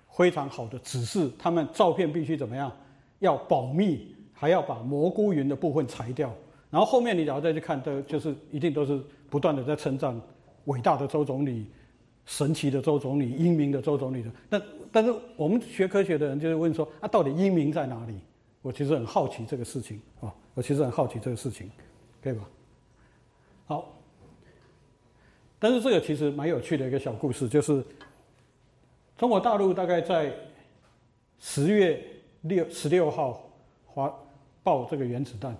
[0.10, 2.72] 非常好的指示，他们照片必须怎么样，
[3.20, 6.32] 要保密，还要把蘑菇云的部分裁掉。
[6.70, 10.18] 然后后面你只要再去看，都就是一定都是不断的在称赞
[10.66, 11.66] 伟大的周总理、
[12.26, 14.32] 神奇的周总理、英明的周总理的。
[14.50, 14.62] 但
[14.92, 18.16] 但是我们学科学的人就是问说，啊，到底英明在哪里？
[18.62, 21.72] 我其实很好奇这个事情啊，我其实很好奇这个事情，
[22.22, 22.48] 可以吧？
[23.66, 23.92] 好，
[25.58, 27.84] 但是这个其实蛮有趣的一个小故事，就是
[29.18, 30.32] 中国大陆大概在
[31.40, 32.06] 十月
[32.42, 33.42] 六十六号
[33.96, 34.14] 发
[34.62, 35.58] 爆这个原子弹，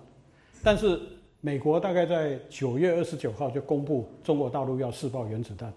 [0.62, 1.00] 但是
[1.40, 5.72] 美国大概在九月二十九号就公布中国大陆要试爆原子弹。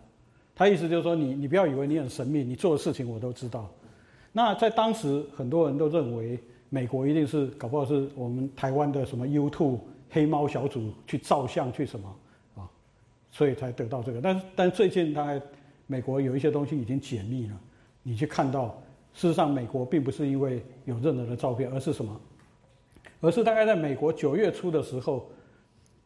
[0.55, 3.69] 他意思就是说，你你不要以为你很神秘，你做的事情我都知道。
[4.31, 6.39] 那在当时，很多人都认为
[6.69, 9.79] 美国一定是搞不好是我们台湾的什么 YouTube
[10.09, 12.15] 黑猫小组去照相去什么
[12.55, 12.63] 啊，
[13.31, 14.21] 所以才得到这个。
[14.21, 15.41] 但是但最近，大概
[15.87, 17.59] 美国有一些东西已经解密了，
[18.01, 18.81] 你去看到，
[19.13, 22.21] 事实上美国并不是因为有任何的照片，而是什么？
[23.19, 25.29] 而是大概在美国九月初的时候，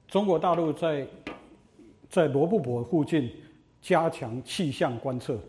[0.07, 1.07] 中国大陆在
[2.09, 3.29] 在罗布泊附近。
[3.81, 5.39] 加强气象观测，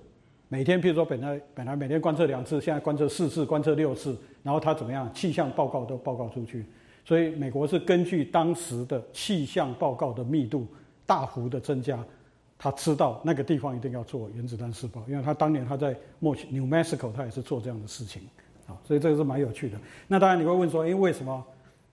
[0.49, 5.13] 每天，譬如说本来本来每天观测两次，现在观测四次，观测六次，然后它怎么样？
[5.13, 6.65] 气象报告都报告出去，
[7.05, 10.67] 所以美国是根据当时的气象报告的密度
[11.07, 12.05] 大幅的增加，
[12.59, 18.23] 他知道那个地方一定要做原子弹试爆，因为他当年他在墨西 New Mexico 他也是做这样的事情，
[18.67, 19.79] 啊，所以这个是蛮有趣的。
[20.07, 21.45] 那当然你会问说，哎，为什么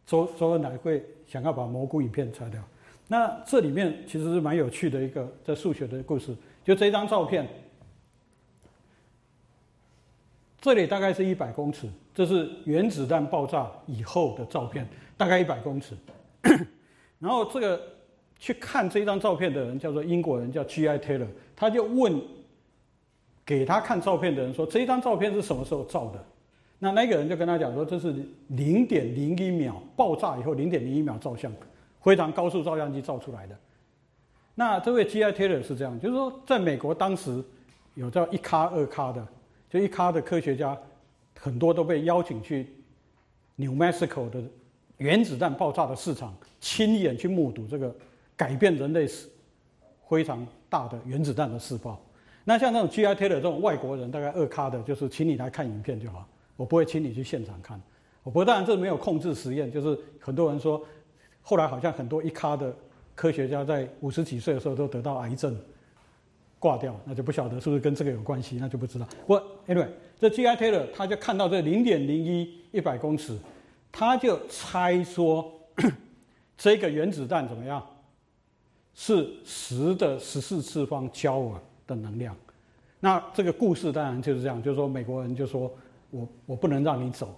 [0.05, 2.61] 周周恩来会想要把蘑菇影片拆掉？
[3.07, 7.47] 那这里面其实是蛮有趣的一个在数学的故事，就这张照片，
[10.59, 14.85] 这里大概是一百公尺，这是原子弹爆炸以后的照片，
[15.15, 15.95] 大概一百公尺。
[17.19, 17.81] 然后这个
[18.37, 20.99] 去看这张照片的人叫做英国人，叫 G.I.
[20.99, 22.21] Taylor，他就问
[23.45, 26.23] 给他看照片的人说：“这张照片是什么时候照的？”
[26.77, 28.13] 那那个人就跟他讲说：“这是
[28.49, 31.49] 零点零一秒爆炸以后零点零一秒照相。”
[32.07, 33.57] 非常高速照相机照出来的。
[34.55, 35.33] 那这位 G.I.
[35.33, 37.43] Taylor 是这样，就是说，在美国当时
[37.95, 39.27] 有叫一咖二咖的，
[39.69, 40.77] 就一咖的科学家
[41.37, 42.65] 很多都被邀请去
[43.57, 44.41] New Mexico 的
[44.99, 47.93] 原子弹爆炸的市场，亲眼去目睹这个
[48.37, 49.27] 改变人类史
[50.07, 52.01] 非常大的原子弹的试爆。
[52.45, 53.13] 那像那种 G.I.
[53.15, 57.77] Taylor 这种外国人，大概二咖的，就是请你来看影片就好，我不会请你去现场看。
[58.23, 60.81] 我不当然这没有控制实验，就是很多人说。
[61.49, 62.75] 后来好像很多一咖的
[63.15, 65.57] 科学家在五十几岁的时候都得到癌症
[66.59, 69.07] 挂掉，那就不晓得是不是跟这个有关系，那就不知道。
[69.25, 69.35] 不
[69.65, 69.87] ，anyway，
[70.19, 70.57] 这 G.I.
[70.57, 73.39] Taylor 他就看到这零点零一一百公尺，
[73.93, 75.49] 他就猜说
[76.57, 77.81] 这个原子弹怎么样？
[78.93, 82.35] 是十的十四次方焦耳的能量。
[82.99, 85.73] 那这个故事当然就是这样，就是说美国人就说
[86.09, 87.33] 我我不能让你走。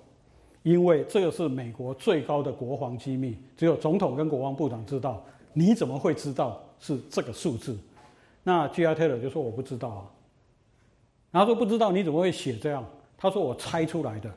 [0.63, 5.23] 因为这个是美国最高的国防机密，只有总统跟国防部长知道。
[5.53, 7.77] 你怎么会知道是这个数字？
[8.43, 8.93] 那 G.I.
[8.93, 10.05] Taylor 就说我不知道啊。
[11.31, 12.85] 然后说不知道你怎么会写这样？
[13.17, 14.31] 他说我猜出来的。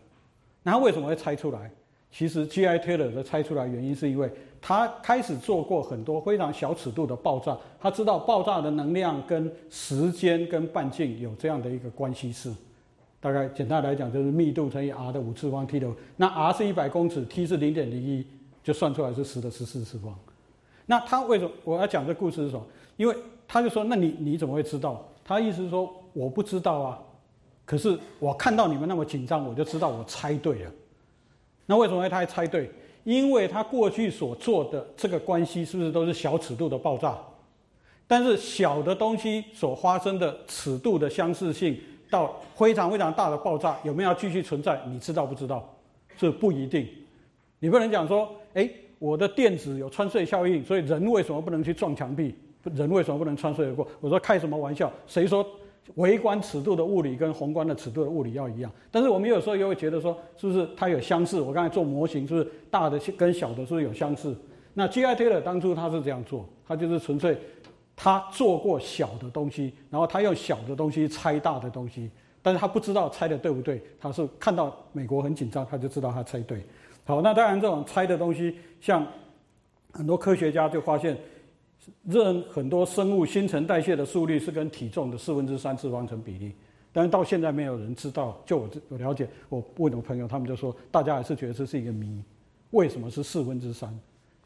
[0.63, 1.71] 然后为什么会猜出来？
[2.11, 2.79] 其实 G.I.
[2.79, 12.53] Taylor 的猜出来原因是因为他开始做过很多非常小尺度的爆炸，他知道爆炸的能量跟时间跟半径有这样的一个关系式。
[13.23, 18.27] 大概简单来讲，就是密度乘以 r 的五次方 t 的，那 r 是一百公尺，t 是零点零一，
[18.65, 20.13] 就算出来是十的十四次方。
[20.87, 22.67] 那他为什么我要讲这故事是什么？
[22.97, 23.15] 因为
[23.47, 25.09] 他就说，那你你怎么会知道？
[25.25, 26.99] 他意思是说，我不知道啊。
[27.65, 30.71] 可是我看到你们那么紧张，我就知道我猜对了。
[31.67, 32.69] 那为什么他会猜对？
[33.05, 37.17] 因为他过去所做的这个关系是不是都是小尺度的爆炸？
[38.09, 41.79] 但是小的东西所发生的尺度的相似性。
[42.13, 44.79] 到非常非常大的爆炸，有没有继续存在？
[44.87, 45.67] 你知道不知道？
[46.19, 46.87] 这不一定。
[47.59, 52.35] 你不能讲说，哎，我的电子有穿碎效应，所以人为什么不能去撞墙壁？
[52.75, 53.89] 人为什么不能穿碎而过？
[53.99, 54.93] 我说开什么玩笑？
[55.07, 55.45] 谁说
[55.95, 58.71] 微观尺度的物理跟宏观的尺度的物理要一样？
[58.91, 61.41] 但是我们有时候又会觉得说，是不是它有相似？
[61.41, 64.37] 我刚才做模型，是不是大的跟小的是不是有相似？
[64.75, 65.17] 那 G.I.
[65.17, 67.39] Taylor 当初他是这样做，他就是纯粹。
[68.03, 72.11] 他做过小的东西，然后他用小的东西猜大的东西，
[72.43, 73.81] 但是他不知道猜的对不对。
[74.01, 76.67] 他是看到美国很紧张，他就知道他猜对。
[77.05, 79.07] 好，那当然这种猜的东西，像
[79.93, 81.17] 很多科学家就发现，
[82.03, 86.53] 任很多生物新陈代谢的速率是跟体重的四分之三次方成比例，
[86.93, 88.37] 但是到现在没有人知道。
[88.45, 92.21] 就我我了解，我问我朋友，他们就说，大家还是觉得这是一个谜，
[92.71, 93.97] 为什么是四分之三？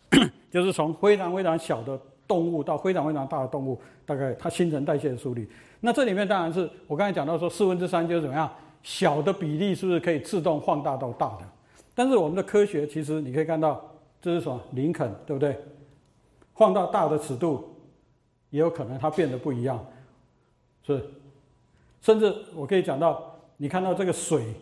[0.52, 1.98] 就是从非常非常小的。
[2.26, 5.48] 动物到非常非常大的动物，大概它新陈代谢的速率。
[5.80, 8.50] 那这里面当然是我刚才讲到说四分之三就是怎么样，
[8.82, 11.46] 小的比例是不是可以自动放大到大的？
[11.94, 13.82] 但是我们的科学其实你可以看到，
[14.20, 15.56] 这是什么林肯对不对？
[16.54, 17.68] 放到大的尺度，
[18.50, 19.84] 也有可能它变得不一样，
[20.86, 21.02] 是。
[22.00, 24.54] 甚至我可以讲到，你看到这个水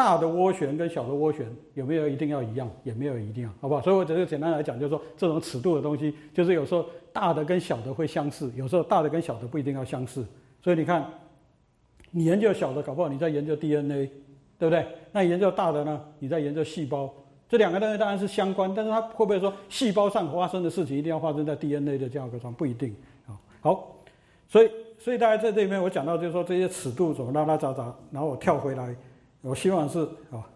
[0.00, 2.66] 大的涡旋跟小的涡旋有没有一定要一样？
[2.84, 3.82] 也没有一定要，好不好？
[3.82, 10.24] 所以我只是简单来讲，就是说这种尺度的东西，就是有时候大的跟小的会相似，有时候大的跟小的不一定要相似。
[10.62, 11.06] 所以你看，
[12.10, 14.10] 你研究小的，搞不好你在研究 DNA，
[14.58, 14.86] 对不对？
[15.12, 16.00] 那研究大的呢？
[16.18, 17.12] 你在研究细胞。
[17.46, 22.50] 这两个东西当然是相关，但是它会不会说细胞上发生的事情一定要发生在 DNA 的架构上？
[22.54, 22.96] 不一定
[23.26, 23.36] 啊。
[23.60, 23.94] 好，
[24.48, 28.96] 所以所以大家在这里面我讲到就是说这些尺度怎么拉拉杂杂，然后我跳回来，
[29.42, 30.46] 我希望是啊，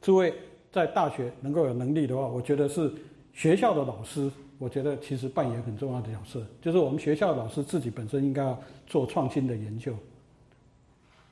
[0.00, 0.34] 诸位
[0.70, 2.92] 在大学能够有能力的话，我觉得是
[3.32, 9.94] 学校的老师，我觉得其实扮演很重要的角色，就是我们学校老师自己本身应该要做创新的研究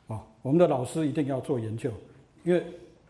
[0.08, 1.90] 啊，我们的老师一定要做研究，
[2.44, 2.64] 因为。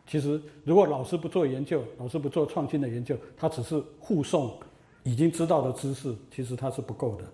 [0.08, 4.56] 其实，如果老师不做研究，老师不做创新的研究，他只是护送
[5.02, 7.24] 已经知道的知识，其实他是不够的。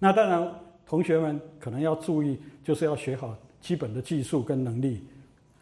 [0.00, 0.52] 那当然，
[0.84, 5.04] 同学们可能要注意，就是要学好基本的技术跟能力，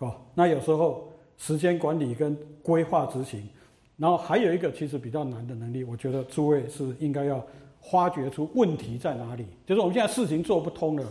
[0.01, 0.15] 哦。
[0.35, 3.49] 那有时候时间管理跟规划执行，
[3.97, 7.43] 然后还有一个其实比较难的能力，我觉得诸位是应该要
[7.81, 9.47] 发掘出问题在哪里。
[9.65, 11.07] 就是我们现在事情做不通了，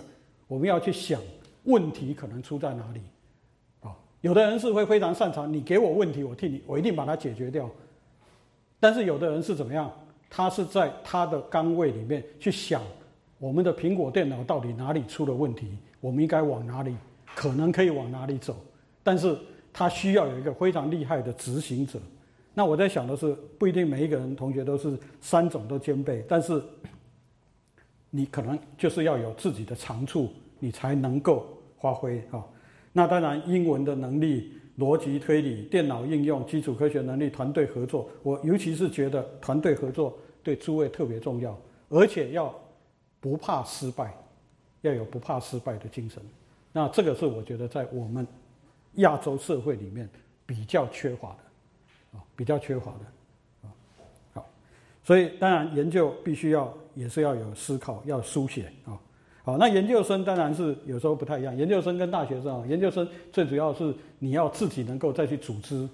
[0.47, 1.19] 我们要去想
[1.63, 3.01] 问题可能出在哪里。
[4.21, 7.69] 有的人是会非常擅长，你给我问题，我替你，我一定把它解决掉。
[8.77, 9.89] 但是有的人是怎么样？
[10.29, 12.81] 他是在他的岗位里面去想，
[13.39, 15.69] 我们的苹果电脑到底哪里出了问题，
[16.01, 16.95] 我们应该往哪里，
[17.33, 18.55] 可能可以往哪里走。
[19.09, 19.35] 但是
[19.73, 21.99] 他需要有一个非常厉害的执行者。
[22.53, 26.61] 那我在想的是，不一定每一个人同学都是三种都兼备，但是
[28.11, 30.29] 你可能就是要有自己的长处，
[30.59, 31.47] 你才能够
[31.79, 32.45] 发挥啊。
[32.93, 42.53] 那当然，英文的能力、逻辑推理、电脑应用、基础科学能力、团队合作，我尤其是觉得团队合作对诸位特别重要，而且要
[43.19, 44.13] 不怕失败，
[44.81, 46.21] 要有不怕失败的精神。
[46.71, 48.27] 那这个是我觉得在我们
[48.95, 50.09] 亚洲社会里面
[50.45, 53.71] 比较缺乏的，啊，比较缺乏的，啊，
[54.33, 54.49] 好，
[55.03, 58.97] 所以当然研究必须要也是要有思考，要书写啊。
[59.41, 61.55] 好，那研究生当然是有时候不太一样。
[61.57, 65.87] 研究生跟大学生啊，研究生最主要是你要自己能够再去组织。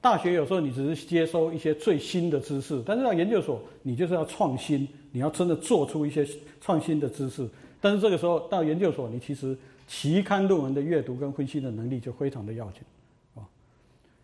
[0.00, 6.26] 大学有时候你只是接收一些最新的知识，但是到研究所你就是要创新，你要真的做出一些
[6.60, 7.48] 创新的知识。
[7.80, 9.56] 但是这个时候到研究所，你其实
[9.88, 12.82] 期刊论文的阅读跟分析的能力就非常的要紧
[13.34, 13.42] 啊。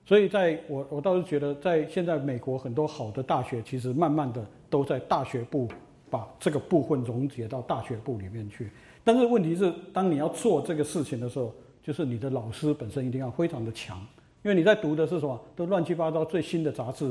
[0.06, 5.66] 所以在我我倒是觉得，在现在美国很多好的大学，其实慢慢的都在大学部。
[6.10, 8.70] 把这个部分溶解到大学部里面去，
[9.02, 11.52] 但是问题是，当你要做这个事情的时候，
[11.82, 13.98] 就是你的老师本身一定要非常的强，
[14.44, 17.06] 因为你在读的是什么，都乱七八糟最新的杂志，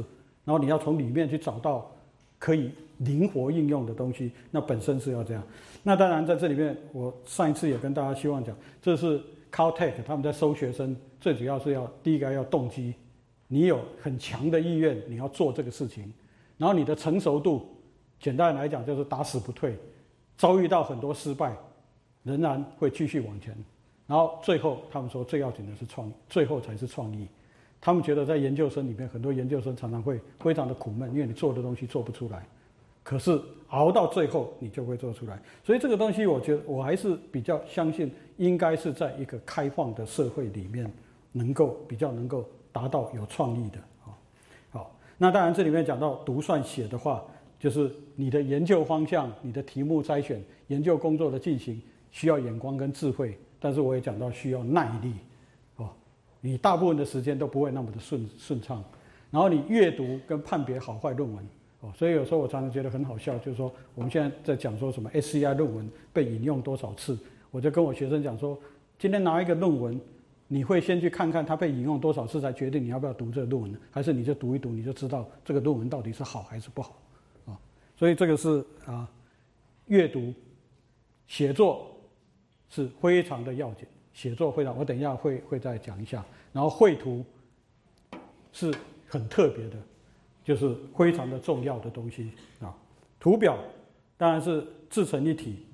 [0.46, 1.92] 然后你要从里面去找到
[2.44, 5.42] 可以灵活应用的东西，那本身是要这样。
[5.82, 9.18] 那当然在这里面，我上一次也跟大家希望讲，这是
[9.50, 12.96] Caltech 他们在收学生，最主要是要第一个要动机，
[13.48, 16.12] 你有很强的意愿，你要做这个事情，
[16.58, 17.66] 然后你的成熟度。
[18.20, 19.78] 简单来讲，就是打死不退，
[20.38, 21.56] 遭遇到很多失败，
[22.24, 23.56] 仍然会继续往前。
[24.06, 27.26] 然后最后，他们说最要紧的是创，最后才是创意。
[27.86, 32.48] 他们觉得在研究生里面，很多研究生常常会非常的苦闷，因为你做的东西做不出来。
[33.04, 35.38] 可是熬到最后，你就会做出来。
[35.66, 40.90] 所以这个东西，我觉得我还是比较相信，应该是在一个开放的社会里面，
[41.34, 44.16] 能够比较能够达到有创意的啊。
[44.70, 47.22] 好，那当然这里面讲到读算写的话。
[47.60, 51.82] 就是你的研究方向、你的题目筛选、研究工作的进行，
[52.12, 53.38] 需要眼光跟智慧。
[53.58, 55.14] 但是我也讲到需要耐力，
[56.46, 58.84] 你大部分的时间都不会那么的顺顺畅。
[59.32, 61.48] 然后你阅读跟判别好坏论文，
[61.80, 67.18] 哦，所以有时候我常常觉得很好笑，就是说我们现在在讲说什么 SCI 论文被引用多少次，
[67.50, 68.60] 我就跟我学生讲说，
[69.00, 70.00] 今天拿一个论文，
[70.50, 77.02] 你会先去看看它被引用多少次，才决定你要不要读这个论文，还是你就读一读，你就知道这个论文到底是好还是不好
[77.46, 77.58] 啊。
[77.98, 79.10] 所以这个是啊，
[79.88, 80.32] 阅读、
[81.26, 81.96] 写作
[82.70, 83.88] 是非常的要紧。
[84.14, 86.24] 写作非常，我等一下会会再讲一下。
[86.52, 87.26] 然后绘图
[88.52, 88.74] 是
[89.08, 89.76] 很特别的，
[90.44, 92.74] 就是非常的重要的东西啊。
[93.20, 93.58] 图表
[94.18, 95.66] 当然是自成一体。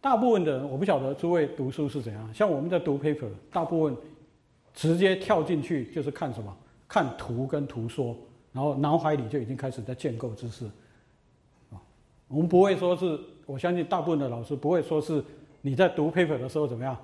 [0.00, 2.32] 大部分的人，我不晓得诸位读书是怎样。
[2.32, 3.96] 像我们在读 paper，大部分
[4.72, 6.56] 直接跳进去就是看什么？
[6.86, 8.16] 看图跟图说，
[8.52, 10.64] 然后脑海里就已经开始在建构知识
[11.72, 11.82] 啊。
[12.28, 15.24] 我们不会说是，我相信大部分的老师不会说是
[15.62, 16.96] 你在读 paper 的时候怎么样，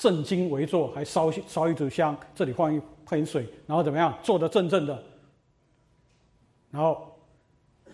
[0.00, 5.02] 正襟危坐，还烧烧一炷香，这里放一盆水，然后怎么样坐得正正的，
[6.70, 7.06] 然后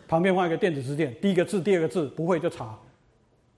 [0.06, 2.78] 旁边放一个电子词典，第一个字第二个字不会就查，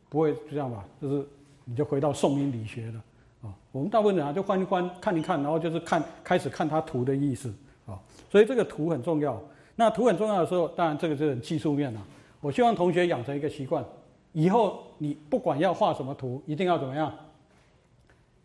[0.08, 1.28] 不会就这样吧，就是
[1.66, 3.02] 你就回到宋明理学了，
[3.42, 3.54] 啊。
[3.70, 7.52] 我们大部分人啊就翻一翻看一看，然后就是看开始看它图的意思
[7.84, 8.00] 啊。
[8.30, 9.38] 所以这个图很重要。
[9.76, 12.00] 那图很重要的时候，当然这个是很技术面了。
[12.40, 13.84] 我希望同学养成一个习惯，
[14.32, 17.12] 以后你不管要画什么图，一定要怎么样？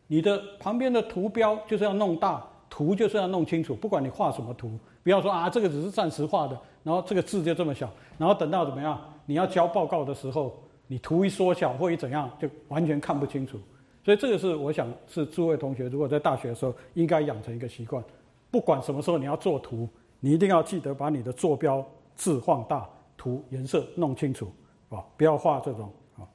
[0.07, 3.75] 你的旁边的图标就是要弄大，图就是要弄清楚。
[3.75, 8.99] 不管你画什么图，不要说啊这个只是暂时画的，然后这个字就这么小，然后等到怎么样？
[9.25, 10.55] 你要交报告的时候。
[10.85, 13.57] 你图一缩小或一怎样，就完全看不清楚。
[14.03, 18.03] 所以这个是我想是诸位同学如果在大学的时候应该养成一个习惯，
[18.51, 19.87] 不管什么时候你要做图，
[20.19, 21.83] 你一定要记得把你的坐标
[22.15, 22.87] 字放大，
[23.17, 24.51] 图颜色弄清楚
[24.89, 26.27] 啊，不要画这种啊。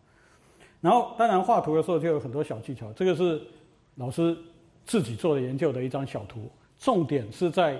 [0.80, 3.40] 然后当然画图的时候就有很多小技巧，这个是
[3.98, 4.36] 老师
[4.86, 7.78] 自己做的研究的一张小图，重点是在。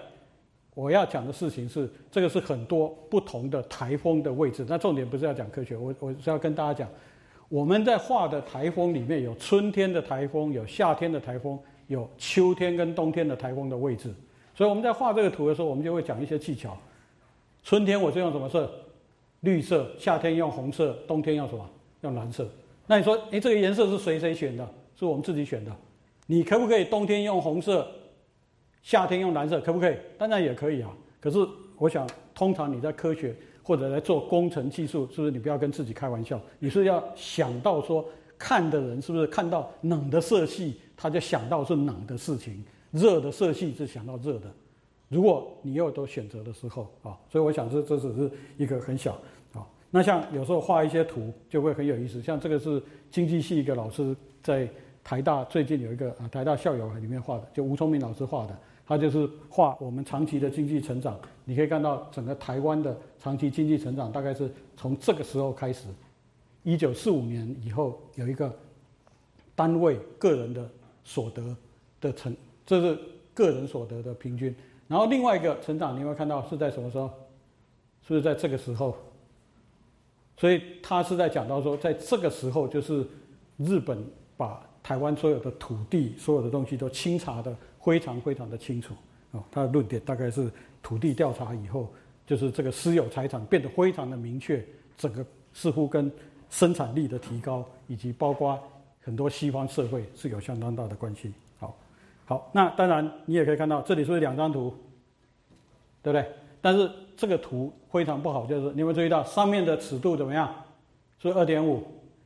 [0.75, 4.65] 我要讲的事情是，这个是很多不同的台风的位置。
[4.69, 6.89] 那重点不是要讲科学，我我是要跟大家讲，
[7.49, 11.59] 我们在画的台风里面有春天的台风，有夏天的台风，
[11.89, 14.15] 有秋天跟冬天的台风的位置。
[14.55, 16.79] 所以我们在画这个图的时候，我们就会讲一些技巧。
[17.65, 18.71] 春天我是用什么色？
[19.41, 19.91] 绿色。
[19.99, 21.69] 夏天用红色，冬天用什么？
[22.03, 22.49] 用蓝色。
[22.87, 24.75] 那你说，诶，这个颜色是谁谁选的？
[24.97, 25.77] 是我们自己选的。
[26.31, 27.89] 你可不可以冬天用红色？
[28.83, 29.97] 夏天用蓝色可不可以？
[30.19, 30.95] 当然也可以啊。
[31.19, 31.39] 可是
[31.79, 36.39] 我想，通常你在科学或者在做工程技术，是不是你不要跟自己开玩笑？
[36.59, 38.05] 你是要想到说，
[38.37, 42.63] 看的人是不是看到冷的色系，他就想到是冷的事情；
[42.93, 44.53] 热的色系是想到热的。
[45.09, 49.19] 如果你又都选择的时候啊，所以我想这这只是一个很小
[49.55, 49.67] 啊。
[49.91, 54.69] 那像有时候画一些图就会很有意思，像这个是经济系一个老师在
[55.09, 58.55] 台大最近有一个啊台大校友里面画的，就吴聪明老师画的。
[58.87, 65.89] 他就是画我们长期的经济成长，你可以看到整个台湾的长期经济成长大概是从这个时候开始，
[66.63, 68.55] 一九四五年以后有一个
[69.55, 70.69] 单位个人的
[71.05, 71.57] 所得
[72.03, 72.37] 的成，
[72.67, 72.99] 这是
[73.33, 74.55] 个人所得的平均。
[74.87, 77.09] 然后另外一个成长，你会看到是在什么时候？
[78.03, 78.95] 是不是在这个时候？
[80.37, 83.07] 所以他是在讲到说，在这个时候就是
[83.57, 84.05] 日本
[84.37, 87.55] 把台湾所有的土地、所有的东西都清查的。
[87.81, 88.93] 非常非常的清楚
[89.31, 90.51] 哦，他的论点大概是
[90.83, 91.89] 土地调查以后，
[92.27, 94.63] 就是这个私有财产变得非常的明确，
[94.95, 95.25] 整个
[95.55, 96.11] 似乎跟
[96.51, 98.59] 生产力的提高以及包括
[99.01, 101.33] 很多西方社会是有相当大的关系。
[101.59, 101.75] 好，
[102.27, 104.75] 好，那当然你也可以看到这里是不是两张图，
[106.03, 106.31] 对不对？
[106.61, 110.53] 但是这个图非常不好，就是你有没有注意到上面的尺度怎么样？
[111.23, 111.83] 是二点五，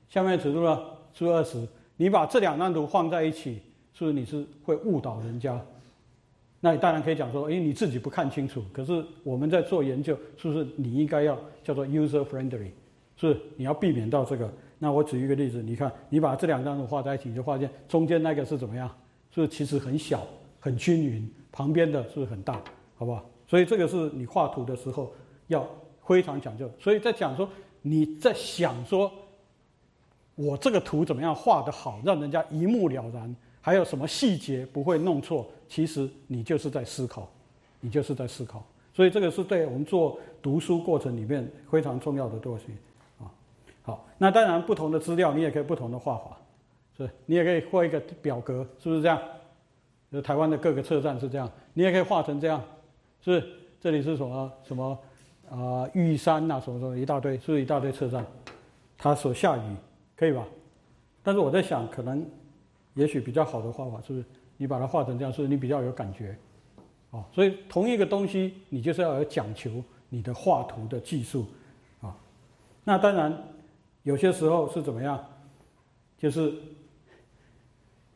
[0.08, 0.80] 下面尺度呢
[1.14, 1.68] 是二十。
[1.96, 3.60] 你把这两张图放在一起。
[3.94, 5.60] 是不是你是会误导人家？
[6.60, 8.64] 那你当然可以讲说，哎，你自己不看清楚。
[8.72, 12.70] 可是我们在做研究，是不是你应该要叫做 user friendly？
[13.18, 14.50] 是，你要避免到这个。
[14.78, 18.88] 那我举一个例子，你看，你把这两张图画在一起，就发现中间那个是怎么样？
[19.30, 20.26] 是不是其实很小、
[20.58, 22.62] 很均匀，旁边的是不是很大，
[22.96, 23.22] 好不好？
[23.46, 25.12] 所以这个是你画图的时候
[25.48, 25.68] 要
[26.06, 26.68] 非常讲究。
[26.80, 27.46] 所以在讲说
[27.82, 29.12] 你在想说，
[30.42, 33.34] 我这个图怎么样画得好，让人家一目了然。
[33.60, 35.46] 还有什么细节不会弄错？
[35.68, 37.28] 其实你就是在思考，
[37.78, 38.64] 你就是在思考。
[38.92, 42.64] 所以这个是对我们做读书过程里面非常重要的东西
[43.20, 43.30] 啊。
[43.82, 46.36] 好，那当然不同的资料你也可以不同的画法，
[46.96, 49.18] 是，你也可以画一个表格，是不是这样？
[50.10, 52.62] 就台湾的各个车站是这样，你也可以画成这样，
[53.24, 53.46] 是是？
[53.80, 54.98] 这里是什么什么
[55.48, 55.88] 啊？
[55.94, 58.26] 玉山呐，什么什么一大堆，是不是一大堆车站？
[58.98, 59.60] 它所下雨，
[60.16, 60.46] 可以吧？
[61.22, 62.24] 但是我在想，可能。
[62.94, 64.24] 也许比较好的画法是不是？
[64.58, 66.36] 你把它画成这样，是不是你比较有感觉？
[67.10, 71.46] 哦，所以同一个东西，你就是要有讲求你的画图的技术
[72.02, 72.14] 啊。
[72.84, 73.34] 那当然，
[74.02, 75.24] 有些时候是怎么样？
[76.18, 76.52] 就是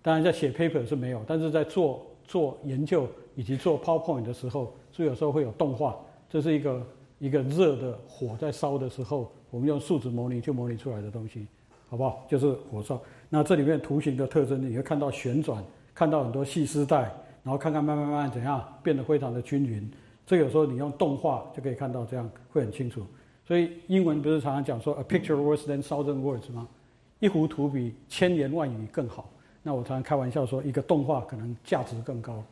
[0.03, 5.97] 当然在写 paper 是没有，但是在做做研究以及做 PowerPoint 的时候，是有时候会有动画。
[6.29, 6.87] 这是一个
[7.19, 11.47] 一个热的火在烧的时候，我们用数值模拟就模拟出来的东西，
[11.89, 12.25] 好不好？
[12.29, 13.01] 就是火烧。
[13.29, 15.63] 那这里面图形的特征，你会看到旋转，
[15.95, 17.03] 看到很多细丝带，
[17.43, 19.91] 然后看看慢慢慢慢怎样变得非常的均匀。
[20.25, 23.05] 这有时候你用动画就可以看到，这样会很清楚。
[23.45, 26.67] 所以英文不是常常讲说 “a picture worse than thousand words” 吗？
[27.21, 29.31] 一幅图比千言万语更好。
[29.63, 32.43] 那我常常开玩笑说，一个动画可能价值更高。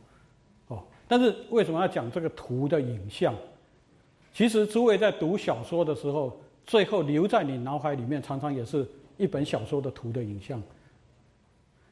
[0.67, 3.33] 哦，但是为什么要讲这个图的影像？
[4.33, 8.85] 其实诸位在读小说的时候，最后留在你脑海里面，常常也是。
[9.17, 10.61] 一本小说的图的影像，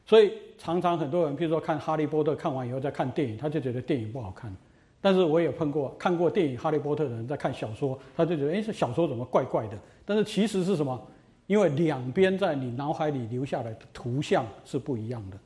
[0.06, 4.54] 所以常常很多人，比如说看《哈利波特》，看完以后再看电影，他就觉得电影不好看。
[5.00, 9.78] 但是我也碰过看过电影《哈利波特》的人，在看小说，他就觉得，哎，这小说怎么怪怪的？
[10.04, 11.00] 但是其实是什么？
[11.46, 15.38] 因为两边在你脑海里留下来的图像是不一样的。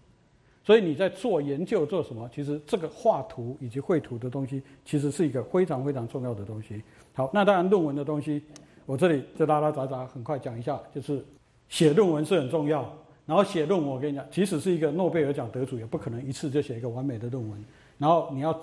[0.62, 2.28] 所以你在做研究做什么？
[2.32, 6.82] 其实这个画图以及绘图的东西，其实是一个非常非常重要的东西。
[7.14, 8.42] 好，那当然论文的东西，
[8.86, 11.24] 我这里就拉拉杂杂很快讲一下，就是
[11.68, 12.92] 写论文是很重要。
[13.26, 17.62] 然后写论文，我跟你讲，即使是一个诺贝尔奖得主，也不可能一次就写一个完美的论文。
[17.98, 18.58] 然后你要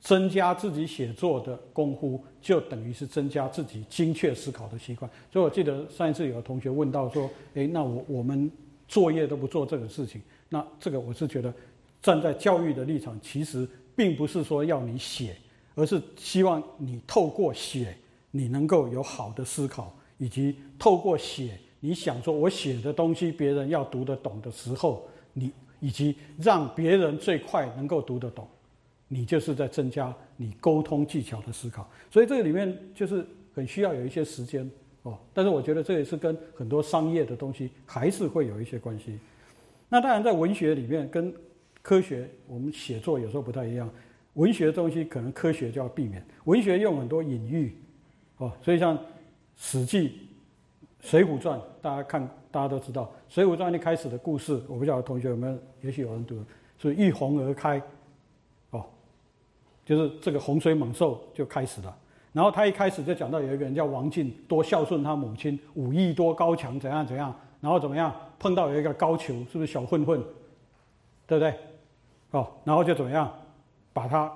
[0.00, 5.08] 增加自己写作的功夫，就等于是增加自己精确思考的习惯。
[5.32, 8.50] 所以我记得上一次有个同学问到说：“诶，那我我们
[8.88, 11.54] 作业都不做这个事情，那这个我是觉得
[12.02, 15.36] 站在教育的立场，其实并不是说要你写，
[15.76, 17.96] 而是希望你透过写，
[18.32, 28.46] 你能够有好的思考，以及透过写。”你想说，我写的东西别人要读得懂的时候，你以及让别人最快能够读得懂，
[29.08, 31.90] 你就是在增加你沟通技巧的思考。
[32.08, 34.70] 所以这个里面就是很需要有一些时间
[35.02, 35.18] 哦。
[35.34, 39.18] 但是我觉得这也是跟很多商业的东西还是会有一些关系。
[39.88, 41.34] 那当然在文学里面跟
[41.82, 43.90] 科学，我们写作有时候不太一样。
[44.34, 47.76] 文学的东西可能科学就要避免，文学用很多隐喻
[48.36, 48.96] 哦，所以像
[49.56, 49.98] 《史记》。
[51.02, 56.42] 《水浒传》，大家看，大家都知道，《水浒传》一开始的故事，我不晓得同学有没有，也许有人读，
[56.78, 57.82] 是遇洪而开，
[58.70, 58.84] 哦，
[59.84, 61.94] 就是这个洪水猛兽就开始了。
[62.32, 70.22] 然后他一开始就讲到有一个人叫王进，多孝顺他母亲，武艺多高强，怎样怎样，然后怎么样，碰到有一个高俅，是不是小混混，
[71.26, 71.52] 对不对？
[72.30, 73.30] 哦，然后就怎么样，
[73.92, 74.32] 把他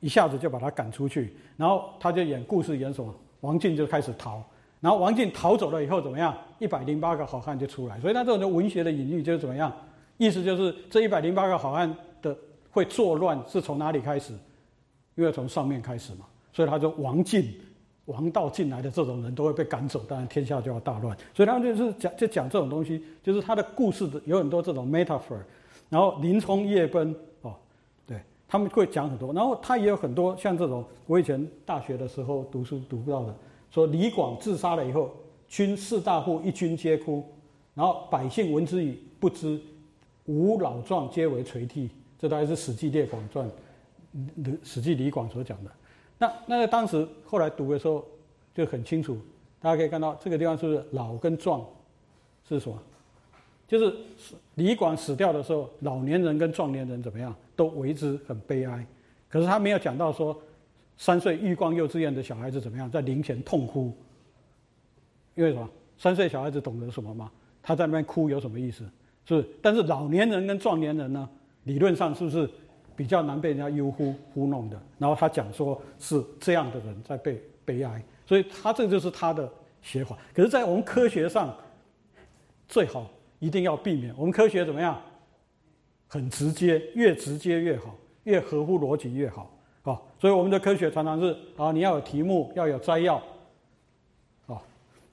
[0.00, 4.42] 一下子就把他赶出去，然后他就演故事演什么，王进就开始逃。
[4.84, 6.36] 然后王进逃走了以后怎么样？
[6.58, 9.72] 一百零八个好汉就出来，所以他这种文学的隐喻就是怎么样？
[10.18, 12.36] 意思就是这一百零八个好汉的
[12.70, 14.34] 会作乱是从哪里开始？
[15.14, 16.26] 因为从上面开始嘛。
[16.52, 17.58] 所以他说王进、
[18.04, 21.16] 王道进来的这种人都会被赶走，当然天下就要大乱。
[21.32, 25.38] 所以他就是讲就讲这种东西，就是他的故事的有很多这种 metaphor。
[25.88, 27.54] 然后林冲夜奔哦，
[28.06, 29.32] 对他们会讲很多。
[29.32, 33.34] 然后他也有很多像这种我以前大学的时候读书读到的。
[33.74, 35.10] 说李广自杀了以后，
[35.48, 37.24] 军士大夫一军皆哭，
[37.74, 39.60] 然后百姓闻之以不知，
[40.26, 41.90] 吾老壮皆为垂涕。
[42.16, 43.50] 这大概是《史记列广传》
[44.62, 45.70] 《史记李广》所讲的。
[46.18, 48.06] 那那在当时后来读的时候
[48.54, 49.18] 就很清楚，
[49.60, 51.66] 大家可以看到这个地方是不是老跟壮
[52.48, 52.78] 是什么？
[53.66, 53.92] 就是
[54.54, 58.86] 李广死掉的时候，老年人跟壮年人怎么样都为之很悲哀。
[59.28, 60.40] 可是他没有讲到说。
[60.96, 62.90] 三岁玉光幼稚园的小孩子怎么样？
[62.90, 63.92] 在灵前痛哭，
[65.34, 65.68] 因为什么？
[65.96, 67.30] 三岁小孩子懂得什么吗？
[67.62, 68.84] 他在那边哭有什么意思？
[69.26, 69.44] 是？
[69.62, 71.28] 但是老年人跟壮年人呢？
[71.64, 72.48] 理论上是不是
[72.94, 74.80] 比较难被人家悠忽糊弄的？
[74.98, 80.18] 然后他讲说是这样的人在被悲哀，所以他这就是他的写法。
[80.34, 81.56] 可是，在我们科学上，
[82.68, 84.14] 最好一定要避免。
[84.16, 85.00] 我们科学怎么样？
[86.06, 89.53] 很直接，越直接越好，越合乎逻辑越好。
[89.84, 93.16] 啊，所以我们的科学常常是啊，你要有题目，要有摘要，
[94.46, 94.60] 啊，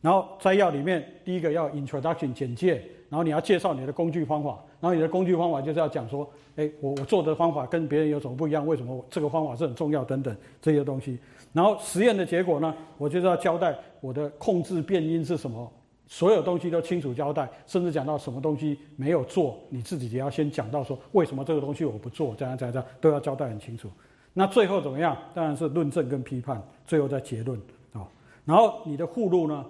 [0.02, 11.20] 然后摘要里面第一个要 introduction 简介，然后你要介绍你的工具方法，然后你的工具方法就是要讲说，哎，我我做的方法跟别人有什么不一样，为什么这个方法是很重要等等这些东西，
[11.52, 15.70] 然后实验的结果呢，我就是要交代我的控制变因是什么，
[16.08, 23.90] 所有东西都清楚交代，甚至讲到什么东西没有做，你自己也要先讲到说为什么这个东西我不做，这样这样这样都要交代很清楚。
[24.34, 25.18] 那最后怎么样？
[25.34, 27.60] 当然是论证跟批判，最后再结论
[27.94, 28.08] 啊。
[28.46, 29.66] 然后你的附录呢，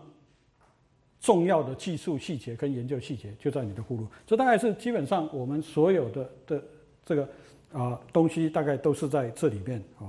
[1.20, 4.08] 重要的技术细节跟研究细节就在你的附录。
[4.28, 6.64] 这大概是基本上我们所有的的
[7.04, 7.28] 这个
[7.74, 10.06] 啊东西，大概都是在这里面啊。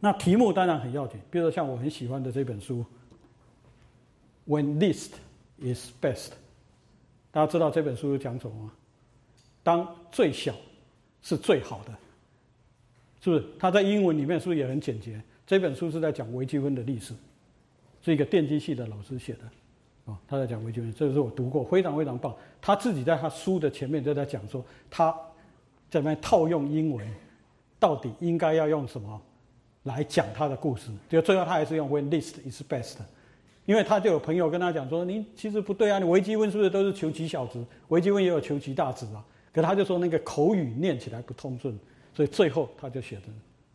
[0.00, 2.84] 那题目当然很要紧，比如说像我很喜欢的这本书
[4.46, 5.12] ，When least
[5.60, 6.30] is best，
[7.30, 8.72] 大家知道这本书讲什么吗？
[9.62, 10.52] 当最小
[11.22, 11.92] 是最好的。
[13.26, 13.44] 是不是？
[13.58, 15.20] 他在英文里面是不是也很简洁？
[15.44, 17.12] 这本书是在讲微积分的历史，
[18.00, 19.40] 是一个电机系的老师写的，
[20.04, 22.32] 哦，他在讲微积分，这是我读过，非常非常棒。
[22.62, 25.12] 他自己在他书的前面就在讲说，他
[25.90, 27.04] 在那套用英文，
[27.80, 29.20] 到底应该要用什么
[29.82, 30.92] 来讲他的故事？
[31.08, 32.98] 就最后他还是用 When least is best，
[33.64, 37.60] 因为他就有朋友跟他讲说，你其实不对啊，你微积分是不是都是求极小值？
[37.88, 39.24] 微积分也有求极大值啊？
[39.52, 41.76] 可他就说那个口语念起来不通顺。
[42.16, 43.22] 所以最后他就写的，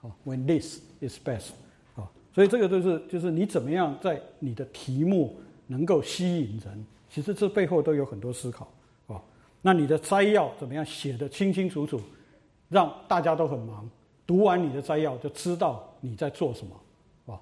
[0.02, 1.52] 哦，When this is best，
[1.96, 8.68] 啊，所以这个就是就是你怎么样在你的题目能够吸引人，其实这背后都有很多思考，
[9.06, 9.22] 啊，
[9.62, 12.02] 那你的摘要怎么样写的清清楚楚，
[12.68, 13.88] 让大家都很忙，
[14.26, 17.40] 读完你的摘要就知道你在做什么，啊，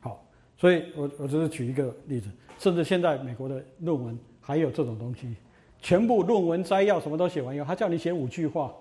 [0.00, 0.26] 好，
[0.58, 2.28] 所以我我只是举一个例子，
[2.58, 5.34] 甚至现在美国的论文还有这种东西。
[5.80, 8.74] 全部论文摘要什么都写完以后，他叫你写五句话，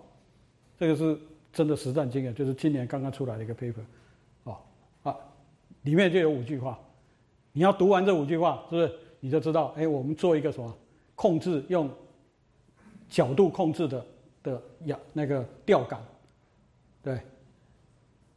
[0.77, 1.17] 这个是
[1.51, 3.83] 真的实战经验，就是今年刚刚出来的一个 paper，
[4.43, 4.57] 哦
[5.03, 5.15] 啊，
[5.83, 6.77] 里面就有五句话，
[7.51, 9.73] 你要读完这五句话，是不是你就知道？
[9.77, 10.75] 哎，我们做一个什么
[11.15, 11.89] 控制，用
[13.07, 14.05] 角度控制的
[14.41, 16.01] 的呀那个吊杆，
[17.01, 17.19] 对，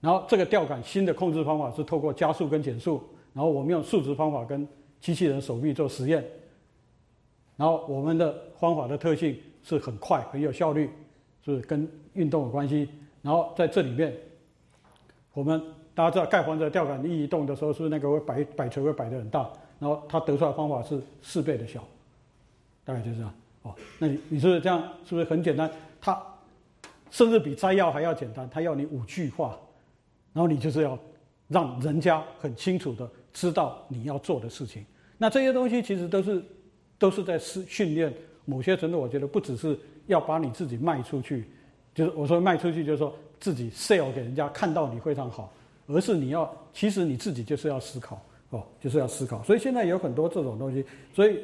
[0.00, 3.02] 然后这个吊杆新的控制方法是透过加速跟减速，
[3.32, 4.68] 然后我们用数值方法跟
[5.00, 6.24] 机器人手臂做实验。
[7.56, 10.90] 然后我们的方法的特性是很快、很有效率，
[11.54, 12.88] 是跟运动有关系。
[13.22, 14.14] 然后在这里面，
[15.32, 15.60] 我们
[15.94, 19.50] 大家知道盖房子吊杆一移动的时候，是不是那个会摆摆锤会摆得很大？
[19.78, 21.82] 然后它得出来的方法是四倍的小，
[22.84, 23.34] 大概就是这样。
[23.62, 25.70] 哦，那你你是这样是不是很简单？
[26.00, 26.20] 它
[27.10, 29.58] 甚至比摘要还要简单，它要你五句话，
[30.32, 30.98] 然后你就是要
[31.48, 34.84] 让人家很清楚的知道你要做的事情。
[35.18, 36.42] 那这些东西其实都是。
[36.98, 38.10] 都是在训训练
[38.46, 41.44] 某些程度，我觉得不只是要把你自己卖出去，
[41.94, 45.52] 就是我说卖出去，就是说自己 sell 给人家看到你非常好，
[45.86, 48.20] 而是你要其实你自己就是要思考
[48.50, 49.42] 哦，就是要思考。
[49.42, 51.38] 所以现在有很多这种东西，所以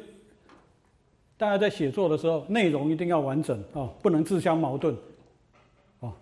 [1.37, 4.95] 大家在写作的时候，内容一定要完整哦，不能自相矛盾
[5.99, 6.13] 哦。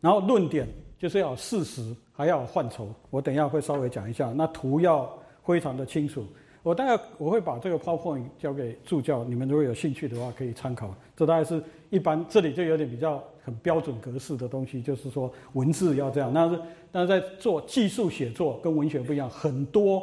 [0.00, 0.68] 然后论点
[0.98, 2.88] 就是要事实，还要范畴。
[3.10, 5.10] 我等一下会稍微讲一下，那图要
[5.44, 6.26] 非常的清楚。
[6.66, 10.92] 我大概我会把这个 PowerPoint 交给助教，你们如果有兴趣的话可以参考。
[11.14, 16.32] 这大概是一般，这里就有点比较很标准格式的东西，就是说文字要这样。
[16.34, 16.60] 但是
[16.90, 20.02] 但是在做技术写作跟文学不一样，很多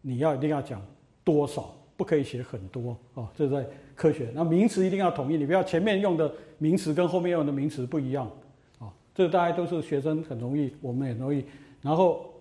[0.00, 0.80] 你要一定要讲
[1.22, 3.28] 多少，不可以写很多哦。
[3.36, 8.26] 这是在科学，那名词一定要统一，你不要前面用的名词跟后面用的名词不一样
[8.78, 8.90] 啊。
[9.14, 11.44] 这大家都是学生很容易，我们也容易。
[11.82, 12.32] 然后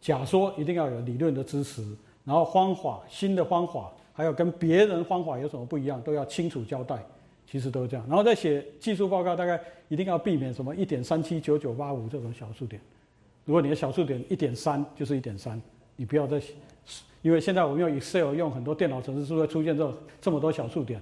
[0.00, 1.84] 假说一定要有理论的支持。
[2.26, 7.02] 然后方法新的方法，还有跟别人方法有什么不一样，都要清楚交代。
[7.48, 8.04] 其实都是这样。
[8.08, 9.58] 然后再写技术报告，大概
[9.88, 12.82] 一定要避免什么一点三七九九八五这种小数点。
[13.44, 15.62] 如果你的小数点一点三，就是一点三，
[15.94, 16.54] 你不要再写。
[17.22, 21.00] 因为现在我们用 Excel 用很多电脑程式，是不是出现这这么多小数点？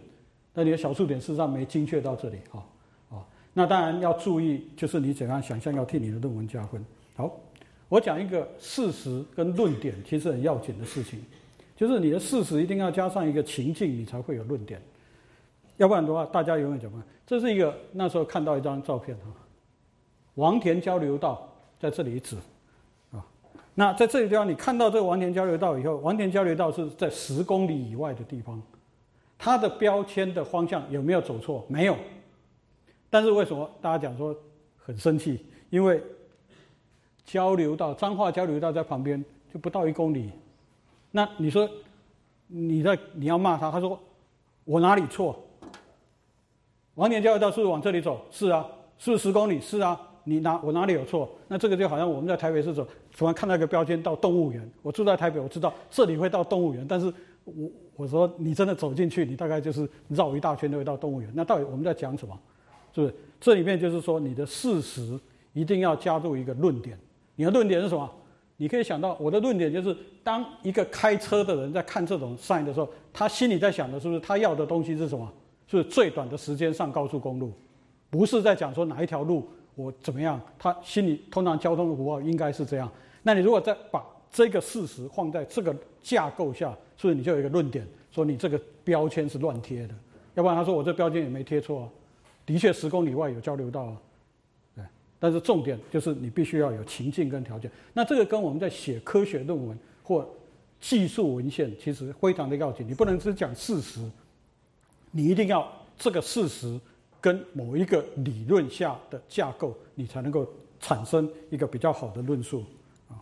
[0.52, 2.60] 那你的小数点事实上没精确到这里啊
[3.16, 3.26] 啊。
[3.54, 6.84] 那当然要注意，就是你怎样想象要替你的论文加分。
[7.16, 7.34] 好。
[7.94, 11.20] 我讲一个事实跟论点，其实很要紧的事情，
[11.76, 14.82] 就是你的事实一定要加上一个情境，你才会有论点。
[15.76, 19.30] 要不然的话，大家永远讲不这是一个那时候看到一张照片哈，
[20.34, 21.48] 王田交流道
[21.78, 22.36] 在这里指
[23.12, 23.24] 啊。
[23.76, 28.60] 那在这里地方，你看到这个王田交流道以后，王田交流道是在十公里以外的地方，
[29.38, 31.64] 它的标签的方向有没有走错？
[31.68, 31.96] 没有。
[33.08, 34.36] 但是为什么大家讲说
[34.78, 35.46] 很生气？
[35.70, 36.02] 因为
[37.24, 39.22] 交流道，彰化交流道在旁边，
[39.52, 40.30] 就不到一公里。
[41.10, 41.68] 那你说，
[42.46, 43.98] 你在你要骂他，他说
[44.64, 45.38] 我哪里错？
[46.94, 48.20] 王田交流道是不是往这里走？
[48.30, 48.66] 是啊，
[48.98, 49.60] 是不是十公里？
[49.60, 51.28] 是啊，你哪我哪里有错？
[51.48, 52.86] 那这个就好像我们在台北市走，
[53.16, 54.70] 突然看到一个标签到动物园。
[54.82, 57.12] 我住在台北，我知道这里会到动物园，但是
[57.44, 61.30] 我我说你真的走进去，你大概就是绕一大圈都会到动物园。
[61.34, 62.38] 那到底我们在讲什么？
[62.94, 63.14] 是不是？
[63.40, 65.18] 这里面就是说你的事实
[65.52, 66.98] 一定要加入一个论点。
[67.36, 68.10] 你的论点是什么？
[68.56, 75.28] 你可以想到，我的论点就是，当一个开车的人在看这种 sign 的时候，他心里在想的是不是他要的东西是什么？
[75.66, 77.52] 是最短的时间上高速公路，
[78.10, 80.40] 不是在讲说哪一条路我怎么样。
[80.56, 82.88] 他心里通常交通的符号应该是这样。
[83.22, 89.94] 那你如果再把这个事实放在这个架构下，是不是你就有一个论点，说你这个标签是乱贴的？
[90.34, 91.88] 要不然他说我这标签也没贴错啊，
[92.46, 93.96] 的确十公里外有交流道啊。
[95.18, 97.70] 但是重点就是你必须要有情境跟条件。
[97.94, 100.28] 那这个跟我们在写科学论文或
[100.80, 102.86] 技术文献其实非常的要紧。
[102.86, 104.00] 你不能只讲事实，
[105.10, 105.66] 你一定要
[105.96, 106.78] 这个事实
[107.22, 110.46] 跟某一个理论下的架构，你才能够
[110.78, 112.62] 产生一个比较好的论述
[113.08, 113.16] 啊，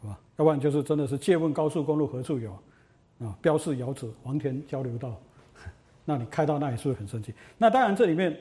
[0.00, 0.18] 好吧？
[0.36, 2.52] 要不然就是真的是借问高速公路何处有
[3.18, 3.36] 啊？
[3.42, 5.20] 标示遥指黄田交流道，
[6.06, 7.34] 那你开到那里是不是很生气？
[7.58, 8.34] 那当然这里面。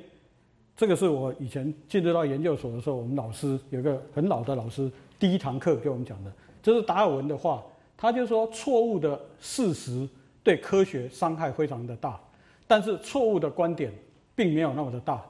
[0.77, 6.31] 这个是我以前进入到研究所的时候，我们老师有个很老的老师，第一堂课给我们讲的，
[6.61, 7.63] 这是达尔文的话，
[7.95, 10.07] 他就说错误的事实
[10.43, 12.19] 对科学伤害非常的大，
[12.67, 13.89] 但是错误的观点
[14.35, 15.23] 并没有那么的大，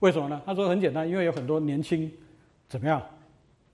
[0.00, 0.40] 为什么呢？
[0.44, 2.10] 他说很简单，因为有很多年轻
[2.68, 3.02] 怎么样，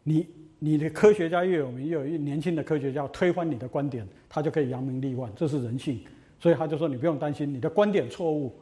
[0.04, 0.24] 你
[0.60, 6.00] 你的科学家越有名，越有一年轻的科学家推翻你的观点，他就可以扬名立万，这是人性，
[6.38, 8.54] 所以他就说你不用担心你的观点错误。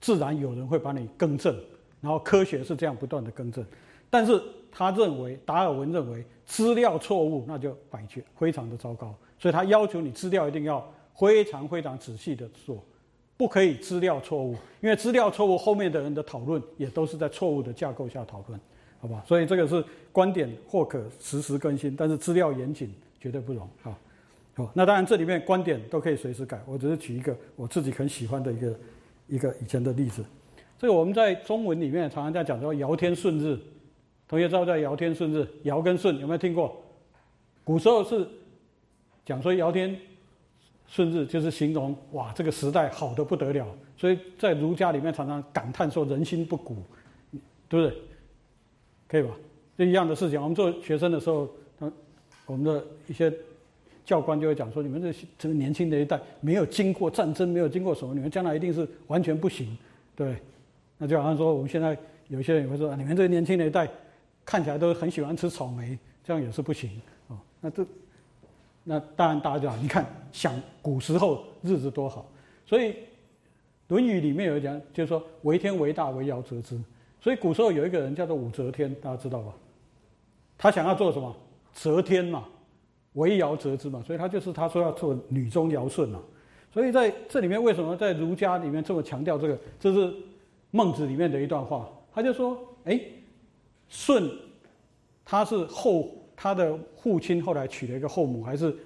[0.00, 1.56] 自然有人会把你更正，
[2.02, 3.64] 然后科学是这样不断的更正，
[4.10, 4.38] 但是
[4.70, 10.84] 他认为达尔文认为资料错误那就百绝非常的糟糕，所以他要求你资料一定要
[11.16, 12.84] 非常非常仔细的做，
[13.36, 18.60] 不可以资料错误，因为资料错误后面的人的讨论也都是在错误的架构下讨论，
[19.00, 19.22] 好吧？
[19.24, 23.96] 所以这个是观点或可实时更新，但是资料严谨绝对不容啊。
[24.54, 28.80] 好，那当然这里面观点都可以随时改，我只是举一个我自己很喜欢的一个
[29.28, 30.24] 一个以前的例子。
[30.82, 33.56] 这个我们在中文里面常常在讲说“尧天舜日”，
[34.26, 36.76] 同学知道在“尧天舜日”，尧跟舜有没有听过？
[37.62, 38.26] 古时候是
[39.24, 39.96] 讲说“尧天
[40.88, 43.64] 舜日”，就是形容哇这个时代好的不得了，
[43.96, 46.82] 所以在儒家里面常常感叹说“人心不古”，
[47.70, 47.96] 对不对？
[49.06, 49.28] 可以吧？
[49.78, 51.48] 这一样的事情，我们做学生的时候，
[52.44, 53.32] 我们的一些。
[54.04, 59.78] 教官就会讲说：“你们这这个年轻的一代没有经过战争，没有经过什么，你们将来一定是完全不行，
[60.16, 60.36] 对？
[61.02, 61.98] 那就好像说，我们现在
[62.28, 63.88] 有些人也会说：你们这个年轻的一代
[64.44, 66.92] 看起来都很喜欢吃草莓，这样也是不行
[67.26, 67.36] 哦。
[67.60, 67.84] 那这
[68.84, 72.30] 那当然大家讲，你看想古时候日子多好，
[72.64, 72.92] 所以
[73.88, 76.80] 《论语》里面有讲，就是说为天为大，为尧则之。
[77.20, 79.52] 所以古时候有一个人叫做武则天，大家知道吧？
[80.56, 81.34] 他想要做什么？
[81.72, 82.44] 则天嘛。”
[83.14, 86.18] 为尧则之嘛，所以他就是他说要做女中尧舜嘛，
[86.72, 89.58] 所以在这里面为什么在儒家里面这么强调这个？
[89.78, 90.14] 这是
[90.72, 93.00] 孟子里面的一段话，他就说：哎，
[93.88, 94.28] 舜
[95.24, 98.76] 他是后他的父亲后来娶了一个后母，还是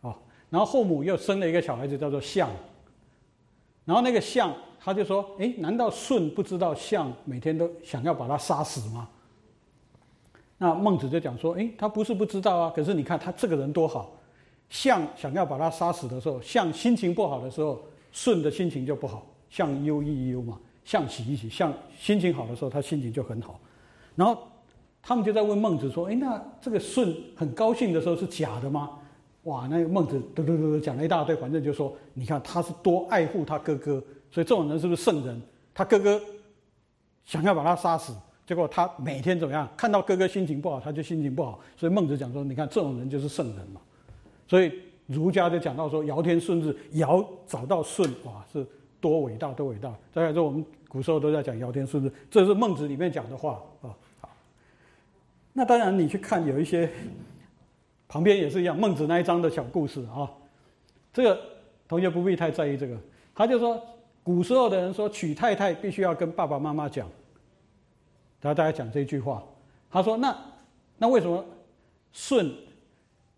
[0.00, 0.16] 啊？
[0.48, 2.48] 然后后母又生了一个小孩子叫做象，
[3.84, 9.08] 然后那个象他就说：哎，难道舜不知道象每天都想要把他杀死吗？
[10.58, 14.12] 那孟子就讲说：“诶，他不是不知道啊，可是你看他这个人多好。
[14.70, 17.82] 象想要把他杀死的时候，象心情不好的时候，
[18.12, 19.26] 舜的心情就不好。
[19.50, 21.48] 象忧亦忧嘛，象喜一喜。
[21.48, 23.58] 象心情好的时候，他心情就很好。
[24.14, 24.36] 然后
[25.02, 28.90] 他们就在问孟子说：‘诶，那这个舜很高兴的时候是假的吗？’
[29.44, 35.40] 哇，那个孟子嘟嘟嘟讲了一大堆，反正就说：‘你看他是多爱护他哥哥，所以这种人是不是圣人？
[35.74, 36.20] 他哥哥
[37.24, 38.14] 想要把他杀死。’
[38.44, 39.68] 结果他每天怎么样？
[39.76, 41.58] 看到哥哥心情不好，他就心情不好。
[41.76, 43.80] 所以孟子讲说：“你看这种人就是圣人嘛。”
[44.46, 44.70] 所以
[45.06, 48.66] 儒家就讲到说：“尧天顺日，尧找到舜，哇，是
[49.02, 53.90] 多伟大，多伟大！”大家说，我们古时候都在讲尧天顺日，这是孟子里面讲的话啊。
[54.20, 54.30] 好，
[55.52, 56.88] 那当然你去看有一些
[58.08, 60.30] 旁边也是一样，孟子那一章的小故事啊。
[61.12, 61.38] 这个
[61.88, 62.96] 同学不必太在意这个。
[63.34, 63.82] 他就说，
[64.22, 67.08] 古时候的人说娶太太必须要跟爸爸妈妈讲。
[68.40, 69.42] 他大家讲这句话，
[69.90, 70.36] 他说：“那
[70.98, 71.44] 那为什么
[72.12, 72.50] 舜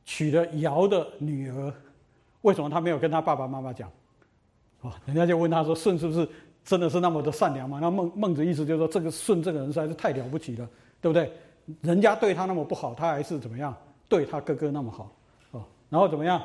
[0.04, 1.72] 娶了尧的女儿？
[2.40, 3.90] 为什么他没有跟他爸爸妈妈讲？
[4.84, 6.28] 啊，人家就问他说：舜是不是
[6.62, 7.78] 真的是那么的善良嘛？
[7.80, 10.68] 那孟孟子意思就是说，这个舜这个人实在是太了不起了，
[11.00, 11.32] 对不对？
[11.80, 13.74] 人家对他那么不好，他还是怎么样
[14.08, 15.10] 对他哥哥那么好？
[15.52, 16.40] 哦，然后怎么样？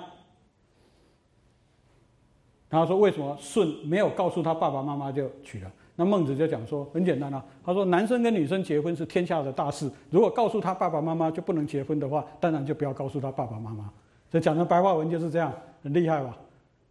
[2.69, 7.43] 然后说为什么舜没有告诉他爸爸妈妈就娶了？”那孟子就讲说，很简单啊。
[7.65, 9.91] 他说，男生跟女生结婚是天下的大事。
[10.09, 13.91] 如果告诉他爸爸妈妈就不能结婚的话，当然就不要告诉他爸爸妈妈。
[14.31, 15.53] 这讲的白话文就是这样，
[15.83, 16.37] 很厉害吧？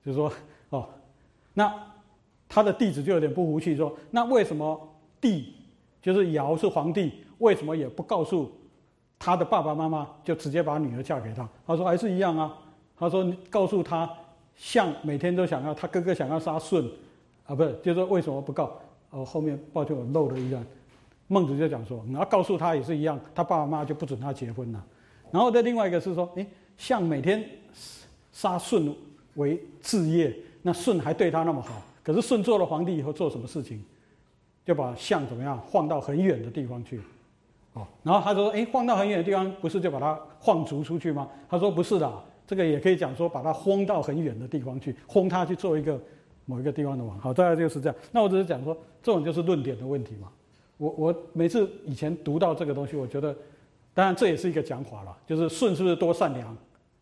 [0.04, 0.30] 就是说，
[0.68, 0.86] 哦，
[1.58, 1.74] 那
[2.48, 5.52] 他的弟子就有点不服气，说，那为什么帝
[6.00, 8.48] 就是尧是皇帝，为什么也不告诉
[9.18, 11.48] 他的爸爸妈妈，就直接把女儿嫁给他？
[11.66, 12.56] 他说还是一样啊。
[12.96, 14.08] 他说，告诉他，
[14.54, 16.80] 像每天都想要他哥哥想要杀舜，
[17.44, 18.80] 啊，不是，就是说为什么不告？
[19.10, 20.64] 哦，后面抱歉我漏了一段，
[21.26, 24.86] 孟子就讲说，你要告诉他也是一样，他爸爸妈妈就不准他结婚了。
[25.32, 27.44] 然后再另外一个是说，哎，象每天
[28.30, 28.94] 杀舜
[29.34, 30.32] 为置业，
[30.62, 33.82] 那舜还对他那么好，可是舜做了皇帝以后做什么事情，
[34.64, 37.00] 就把象怎么样放到很远的地方去，
[37.72, 41.28] 哦，然后他说，哎，放到很远的地方不是就把他放逐出去吗？
[41.48, 42.12] 他说不是的，
[42.46, 46.00] 这个也可以讲说把他轰到很远的地方去，轰他去做一个。
[46.50, 47.96] 某一个地方的王，好，大概就是这样。
[48.10, 50.28] 那我只是讲说，这种就是论点的问题嘛。
[50.78, 53.36] 我我每次以前读到这个东西，我觉得，
[53.92, 56.56] 当然这也是一个讲法了，就是舜是不是多善良，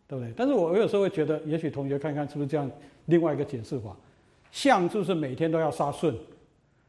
[0.07, 0.33] 对不对？
[0.35, 2.69] 但是我有时候会觉得，也许同学看看是不是这样，
[3.05, 3.95] 另外一个解释法，
[4.51, 6.11] 象是不是每天都要杀舜，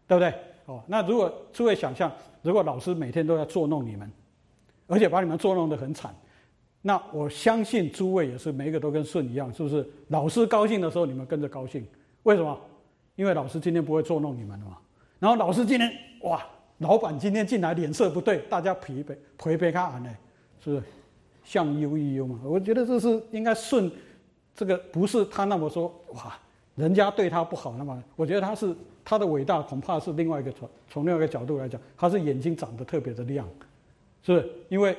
[0.06, 0.32] 对不对？
[0.66, 2.12] 哦，那如果诸位想象，
[2.42, 4.10] 如果老师每天都要捉弄你们，
[4.86, 6.14] 而且把你们捉弄得很惨，
[6.82, 9.84] 那我相信诸位也是每一个都跟舜一样，是不是？
[10.08, 11.84] 老师高兴的时候，你们跟着高兴。
[12.22, 12.58] 为什么？
[13.16, 14.78] 因为老师今天不会捉弄你们了嘛。
[15.18, 15.90] 然后老师今天
[16.20, 16.40] 哇，
[16.78, 20.10] 老板今天进来脸色不对，大家疲惫疲惫看呢，
[20.62, 20.82] 是不是？
[21.48, 22.38] 相忧亦忧嘛。
[22.44, 23.90] 我觉得这是应该顺，
[24.54, 26.38] 这个不是他那么说哇，
[26.74, 28.04] 人家对他不好那么。
[28.16, 33.48] 我觉得他是他的伟大，恐怕是另外一个从从另外一个角度来讲，他是眼睛长得特别的亮，
[34.22, 34.52] 是不是？
[34.68, 34.94] 因为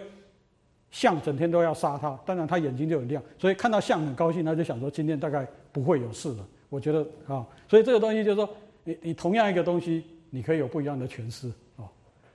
[0.89, 5.47] 象整天都要杀他，当然他眼睛就很亮，所以看到象很高兴，他就想说今天大概。
[5.71, 6.47] 不会有事了。
[6.67, 8.49] 我觉得啊，所以这个东西就是说，
[8.83, 11.47] 你你同样一个东西，你可以有不一样的诠释，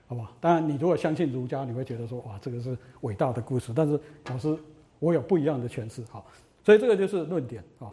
[0.07, 0.33] 好吧？
[0.41, 3.73] 当然，你如果相信儒家，你会觉得说，哇，这个是伟大的故事。
[3.75, 4.57] 但是老师，
[4.99, 6.27] 我有不一样的诠释，好，
[6.63, 7.91] 所以这个就是论点啊。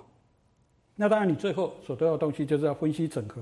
[0.95, 3.41] 那当然，你最后所得到的东西就是要分析整合，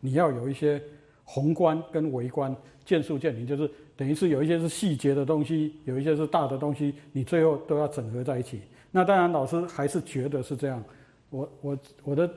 [0.00, 0.80] 你要有一些
[1.24, 8.60] 宏观跟微观，见树见林，就是等于是有一些是细节的东西，有一些是大的东西，你最后都要整合在一起。
[8.90, 10.82] 那当然，老师还是觉得是这样。
[11.30, 12.28] 我我我的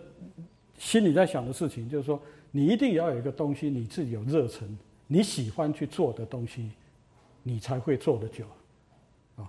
[0.78, 2.20] 心里在想的事情就是说，
[2.52, 4.68] 你一定要有一个东西，你自己有热忱，
[5.14, 6.72] 你喜欢去做的东西，
[7.44, 8.46] 你才会做得久，
[9.36, 9.48] 啊，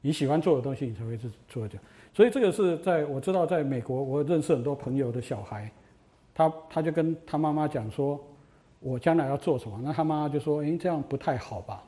[0.00, 1.78] 你喜欢做的东西，你才会是做得久。
[2.14, 5.70] 所以这个是在我知道，在美国，我认识很多朋友的小孩，
[6.34, 8.18] 他他就跟他妈妈讲说，
[8.80, 11.84] 我将来要做什么，那他妈妈就说，哎，这样不太好吧？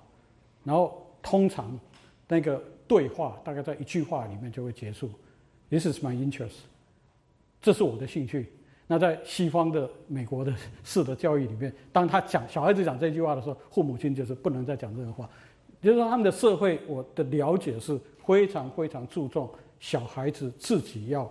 [0.62, 1.80] 然后通常
[2.28, 5.08] 那个对话大概在一句话里面就会结束
[5.70, 6.58] ，This is my interest。
[7.62, 8.52] 这是我的兴趣。
[8.92, 10.52] 那在西方的美国的
[10.82, 15.30] 式的教育里面，当他讲小孩子讲这句话的时候，父母亲就是不能再讲这个话。
[15.80, 17.96] 就是说，他们的社会，我的了解是
[18.26, 19.48] 非常非常注重
[19.78, 21.30] 小孩子自己要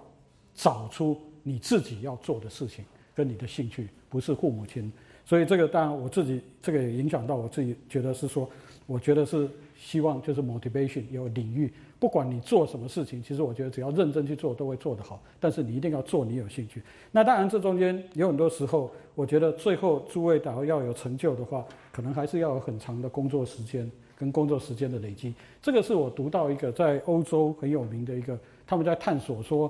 [0.55, 4.89] 找出你自己要做的事情跟你的兴趣，不是父母亲。
[5.25, 8.49] 所以这个当然我自己这个也影响到我自己，觉得是说，
[8.89, 9.47] 我觉得是
[9.77, 11.71] 希望就是 motivation 有领域。
[11.99, 15.21] 不管你做什么事情，其实我觉得只要认真去做，都会做得好。
[15.39, 16.81] 但是你一定要做你有兴趣。
[17.11, 25.35] 那当然，这中间有很多时候，我觉得最后诸位导要有成就的话，可能还是要有很长的工作时间跟工作时间的累积。
[25.61, 29.69] 这个是我读到一个在欧洲很有名的一个，他们在探索说，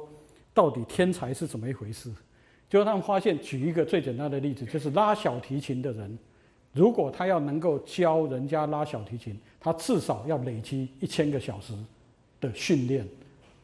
[0.54, 2.10] 到底天才是怎么一回事。
[2.70, 6.18] 就他们发现，举一个最简单的例子，就是拉小提琴的人，
[6.74, 11.74] 如果他要能够教人家拉小提琴，他至少要累积一千个小时。
[12.41, 13.06] 的训练，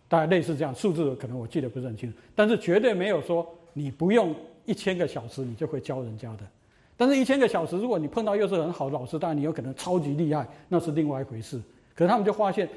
[0.09, 6.39] 大概类似这样数字，可能我记得不是很清楚，但是绝对没有说你不用一千个小时你就会教人家的。
[6.97, 11.57] 但是，一千个小时，如果你碰到又是很好的老师，当然你有可能超级厉害，那是另外一回事。
[11.95, 12.67] 可是他们就发现，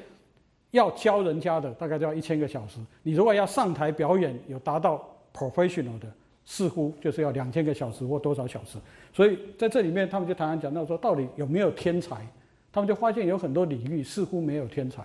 [0.71, 2.79] 要教人家的大概就要一千个小时。
[3.03, 6.09] 你如果要上台表演，有达到 professional 的，
[6.45, 8.77] 似乎就是要两千个小时或多少小时。
[9.13, 12.25] 所以在这里面，他们就谈谈讲到说，到底有没有天才？
[12.71, 15.03] 他们就发现有很多领域似乎没有天才。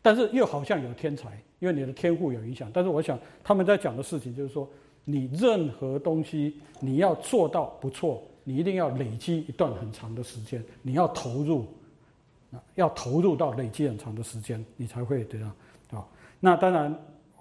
[0.00, 2.70] 但是又好像有天才，因为你的天赋有影响。
[2.74, 4.68] 但是我想他们在讲的事情就是说，
[5.04, 11.66] 你任何东西你要做到不错，你一定要累积一段很长的时间，你要投入，
[12.74, 15.50] 要投入到累积很长的时间，你才会这样
[15.90, 16.06] 啊。
[16.38, 16.94] 那当然，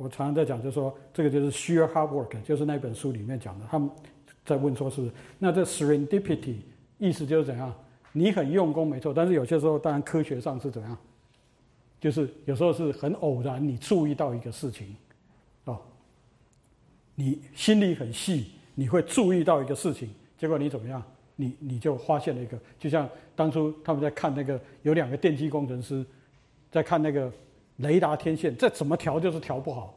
[0.04, 3.66] 我常常在讲，就是说这个就是 sheer hard work，就是那本书里面讲的。
[3.72, 3.90] 他们
[4.46, 5.10] 在问说是
[5.40, 6.58] 那这 serendipity
[6.98, 7.74] 意思就是怎样？
[8.12, 10.98] 你很用功没错，但是有些时候当然科学上是怎样？
[12.02, 14.94] 就是有时候是很偶然，你注意到一个事情，
[15.64, 15.80] 哦，
[17.16, 21.02] 你心里很细，你会注意到一个事情，结果你怎么样？
[21.38, 26.06] 你你就发现了一个，就像当初他们在看那个有两个电机工程师
[26.70, 27.32] 在看那个
[27.78, 29.94] 雷达天线，这怎么调就是调不好，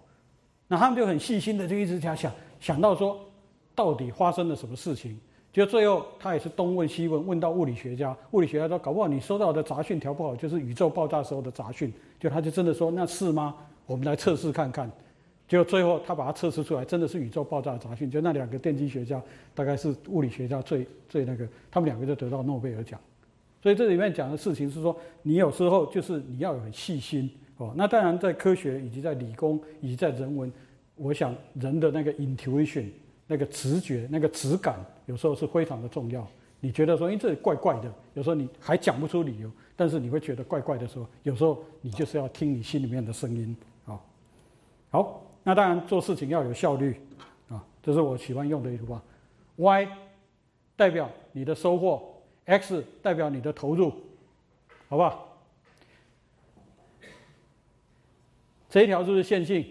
[0.69, 3.19] 那他们就很细心的就一直在想，想到说
[3.74, 5.19] 到底发生了什么事情。
[5.53, 8.15] 就最后，他也是东问西问，问到物理学家。
[8.32, 11.90] 物理学家说：“搞不好你收到的杂讯调不好，就是宇宙爆炸时候的杂讯。”
[12.20, 13.55] 就他就真的说：“那是吗？
[13.86, 14.90] 我们来测试看看。”
[15.48, 18.11] 结果最后他把它测试出来，真的是宇宙爆炸的杂讯。
[18.11, 19.19] 就那两个电机学家，
[19.55, 23.01] 大概是物理学家最最那个，他们两个就得到诺贝尔奖。
[23.62, 27.73] 所以这里面讲的事情是说，你有时候就是你要有很细心哦。
[27.77, 30.53] 那当然，在科学以及在理工以及在人文，
[30.95, 32.87] 我想人的那个 intuition。
[33.28, 36.24] 那个直觉、那个直感，有时候是非常的重要。
[36.61, 44.01] 你觉得说，哎，这怪怪的，有时候你还讲不出理由，但是你会觉得怪怪的时候，有时候你就是要听你心里面的声音啊。
[44.91, 47.01] 好，那当然做事情要有效率
[47.49, 49.03] 啊，这是我喜欢用的一句话。
[49.57, 49.89] Y
[50.77, 52.01] 代表你的收获
[52.45, 53.91] ，X 代表你的投入，
[54.89, 55.26] 好不好？
[58.77, 59.65] 这一条是不是线性，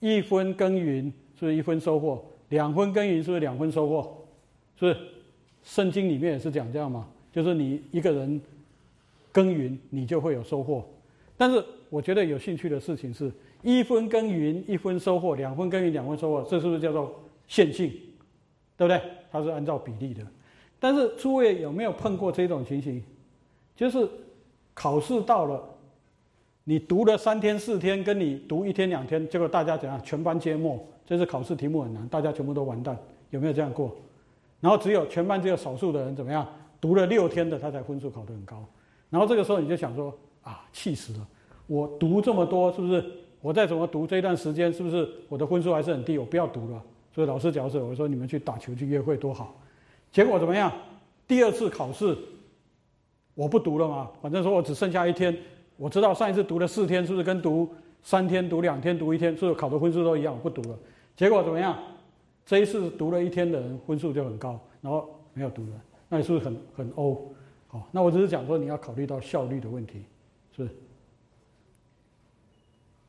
[0.00, 2.22] 一分耕耘是不是一分收获。
[2.50, 4.26] 两分耕耘是不是两分收获？
[4.78, 5.06] 是不是？
[5.62, 7.08] 圣经里面也是讲这样嘛？
[7.32, 8.38] 就是你一个人
[9.32, 10.86] 耕耘，你就会有收获。
[11.38, 17.18] 但是我觉得有兴趣的事情是一分耕耘一分收获，两分耕耘两分收获，这是不是叫做
[17.48, 17.90] 线性？
[18.76, 19.00] 对不对？
[19.32, 20.20] 它是按照比例的。
[20.78, 23.02] 但是诸位有没有碰过这种情形？
[23.74, 24.06] 就是
[24.74, 25.73] 考试到了，
[26.64, 30.02] 你读了三天四天，跟你读一天两天，结果大家怎样？
[30.02, 30.82] 全班皆末。
[31.06, 32.96] 这次考试题目很难，大家全部都完蛋，
[33.28, 33.94] 有没有这样过？
[34.60, 36.46] 然后只有全班只有少数的人怎么样？
[36.80, 38.64] 读了六天的他才分数考得很高。
[39.10, 41.28] 然后这个时候你就想说啊，气死了！
[41.66, 43.04] 我读这么多，是不是？
[43.42, 46.16] 我再怎么读这段时间，是不是我的分数还是很低？
[46.16, 46.82] 我不要读了。
[47.14, 49.54] 所以老师角色，我说你们去打球去约会多好。
[50.10, 50.72] 结果怎么样？
[51.28, 52.16] 第二次考试，
[53.34, 55.36] 我不读了嘛，反正说我只剩下一天。
[55.76, 57.68] 我知道上一次读了四天，是不是跟读
[58.02, 60.34] 三天、读两天、读一天，是不是考的分数都一样？
[60.34, 60.78] 我不读了。
[61.16, 61.76] 结果怎么样？
[62.46, 65.70] 这一次读了一天的人分数就很高，然后没有读了，
[66.08, 67.32] 那你是不是很很欧？
[67.68, 70.04] 好，那我只是讲说你要考虑到效率的问题，
[70.54, 70.74] 是不是？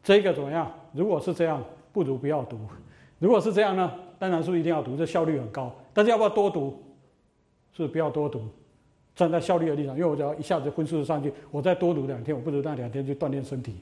[0.01, 0.71] 这个怎么样？
[0.93, 2.55] 如果是这样，不如不要读；
[3.19, 5.75] 如果是这样呢，当然是一定要读，这效率很高。
[5.93, 6.81] 但是要不要多读？
[7.73, 8.41] 是不要多读。
[9.15, 13.75] 站在效率的立场，因为我只要一下子分数上去，我再多读两天，我不如那两天去锻炼身体，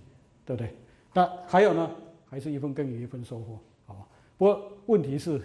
[0.45, 0.69] 对不对？
[1.11, 1.89] 那还有呢，
[2.29, 3.57] 还是一分耕耘一分收获，
[3.87, 4.05] 好吧？
[4.37, 5.41] 不过问题是，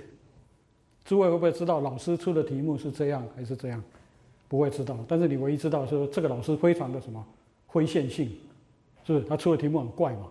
[1.07, 3.83] 诸位会不会知道老师出的题目是这样还是这样？
[4.47, 7.25] 不会知道，但是你唯一知道说这个老师非常的什么
[7.69, 8.29] 非线性，
[9.07, 9.25] 是不是？
[9.25, 10.27] 他出的题目很怪嘛？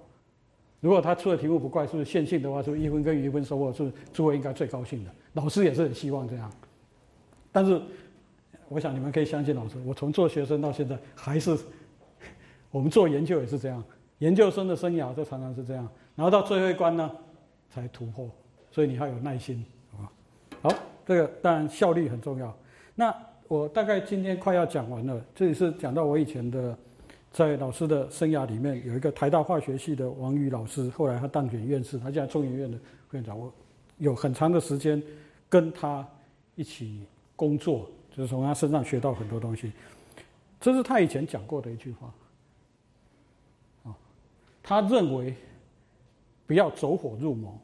[0.81, 3.73] 如果他出的题目不怪，是不是线性的话，是不是一分耕耘一分收获？
[3.73, 6.51] 是诸位应该最高兴的，老师也是很希望这样，
[7.51, 7.81] 但是。
[8.69, 11.57] 我想你们可以相信老师，我从做学生到现在还是，
[12.69, 13.83] 我们做研究也是这样，
[14.19, 17.09] 研究生的生涯都常常是这样，然后到最后一关呢
[17.69, 18.29] 才突破，
[18.71, 20.11] 所以你要有耐心，好吧？
[20.63, 20.75] 好，
[21.05, 22.55] 这个当然效率很重要。
[22.93, 23.15] 那
[23.47, 26.77] 我大概今天快要讲完了，这里是讲到我以前的
[27.31, 32.77] 在老师的生涯里面，有一个台大化学系的王宇老师，后来他当选院士，他现在中研院的
[33.11, 33.53] 院长，我
[33.97, 35.01] 有很长的时间
[35.47, 36.05] 跟他
[36.55, 37.89] 一起工作。
[38.17, 39.71] 就是从他身上学到很多东西，
[40.59, 42.11] 这是他以前讲过的一句话。
[43.83, 43.95] 啊，
[44.63, 45.35] 他认为
[46.47, 47.55] 不要走火入魔，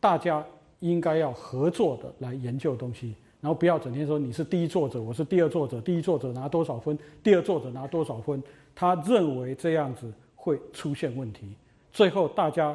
[0.00, 0.42] 大家
[0.78, 8.42] 应该要合作的来研究东西，然后不要整天说你是第一作者，我是第二作者，第一作者拿多少分，第二作者拿多少分。
[8.74, 11.54] 他认为这样子会出现问题，
[11.92, 12.74] 最后大家。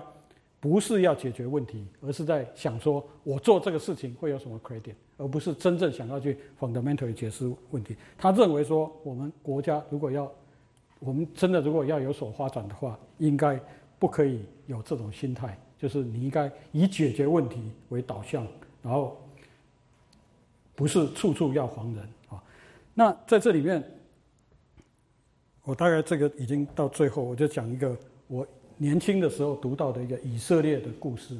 [0.59, 7.95] 不是要解决问题，而是在想说，我做这个事情会有什么 credit，而不是真正想要去 fundamentally 解释问题。
[8.17, 10.31] 他认为说，我们国家如果要，
[10.97, 13.59] 我们真的如果要有所发展的话，应该
[13.99, 18.47] 不可以有这种心态，就是你应该以解决问题为导向，
[18.81, 19.21] 然后
[20.73, 22.43] 不是处处要防人啊。
[22.95, 23.83] 那在这里面，
[25.63, 27.95] 我大概这个已经到最后，我就讲一个
[28.25, 28.47] 我。
[28.77, 31.35] 年轻的时候读到的一个以色列的故事，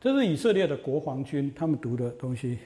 [0.00, 2.58] 这是以色列的国防军他们读的东西。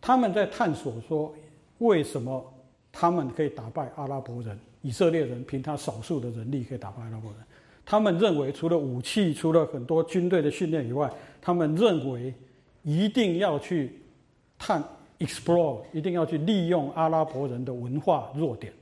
[0.00, 1.34] 他们在探索说，
[1.78, 2.44] 为什么
[2.90, 4.58] 他们可以打败阿拉伯人？
[4.82, 7.40] 以色列人凭他少数的人力可以打败阿拉伯人。
[7.84, 11.10] 他们认为，除了武器，除了很多军队的训练以外，
[11.40, 12.32] 他们认为
[12.82, 14.00] 一定要去
[14.58, 14.82] 探
[15.18, 18.72] explore，一定要去利用阿拉伯人的文化弱点。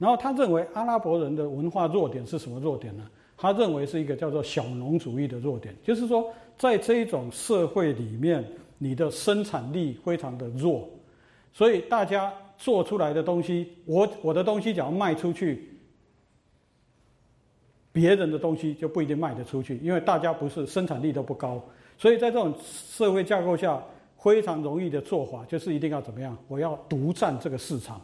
[0.00, 3.06] 然后他认为阿拉伯人的文化弱点是什么弱点呢？
[3.36, 8.44] 他认为是一个叫做小农主义的弱点，就是说在这一种社会里面，
[8.78, 10.88] 你的生产力非常的弱，
[11.52, 15.68] 所以大家做出来的东西，我我的东西只要卖出去，
[17.92, 21.62] 别人的东西就不一定卖得出去，因为大家不是生产力都不高，
[21.98, 23.82] 所以在这种社会架构下，
[24.18, 26.36] 非常容易的做法就是一定要怎么样？
[26.48, 28.00] 我要独占这个市场。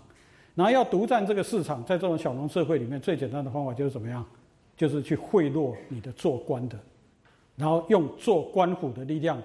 [0.57, 4.27] 然后要独占这个市场，在这种小农社会里面，最简单的方法就是怎么样？
[4.77, 6.79] 就是去贿赂你的做官的，
[7.57, 9.41] 然后用做官府的力量，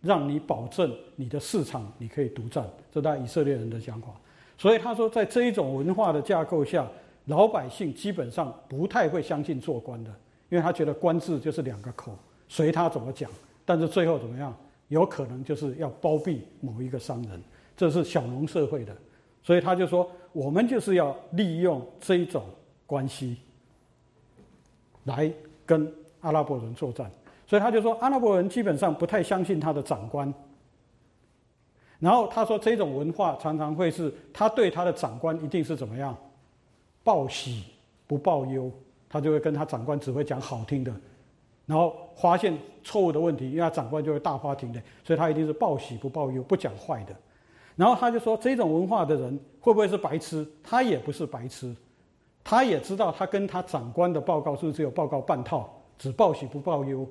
[0.00, 2.64] 让你保证你的市场你可以独占。
[2.90, 4.08] 这代以色列人的想法。
[4.56, 6.88] 所以他说，在这一种文化的架构下，
[7.26, 10.10] 老百姓基本上不太会相信做官的，
[10.48, 12.16] 因为他觉得官制就是两个口，
[12.48, 13.30] 随他怎么讲。
[13.64, 14.56] 但是最后怎么样？
[14.88, 17.42] 有可能就是要包庇某一个商人。
[17.76, 18.96] 这是小农社会的。
[19.48, 22.44] 所以他就说，我们就是要利用这一种
[22.84, 23.38] 关系，
[25.04, 25.32] 来
[25.64, 27.10] 跟阿拉伯人作战。
[27.46, 30.30] 所以他就说，阿拉伯人基本上不太相信他的长官。
[31.98, 36.14] 然后他说，这种文化常常会是他对他的长官一定是怎么样，
[37.02, 37.64] 报喜
[38.06, 38.70] 不报忧，
[39.08, 40.92] 他就会跟他长官只会讲好听的，
[41.64, 42.54] 然后发现
[42.84, 47.16] 错误的问题，因为他长官就会大发霆雷，所以他一定是报喜不报忧，不讲坏的。
[47.78, 50.44] 然后他就说，这种文化的人会不会是白痴？
[50.64, 51.72] 他也不是白痴，
[52.42, 57.06] 他也知道他跟他长官的报告是不是只有报告半套，只报喜不报忧，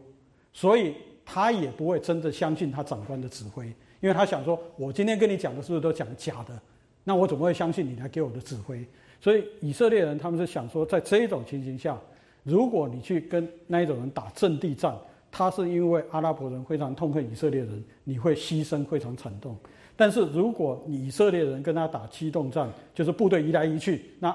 [0.52, 3.68] 所以他也不会真的相信他长官的指挥，
[4.02, 6.62] 因为他想说，我今天跟你讲的是不是都讲假的？
[7.06, 8.86] 那我怎么会相信你来给我的指挥？
[9.22, 11.98] 所以以色列人他们是想说，在这种情形下，
[12.44, 14.94] 如果你去跟那一种人打阵地战，
[15.32, 19.56] 他是因为阿拉伯人非常痛恨以色列人，你会牺牲非常惨痛。
[19.98, 24.34] 但是如果以色列人跟他打机动战，就是部队移来移去，那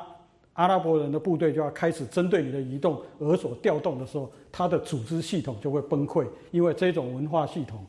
[0.55, 7.86] 阿拉伯人的部队就要开始针对你的移动而所调动的时候，他的组织系统就会崩溃，因为这种文化系统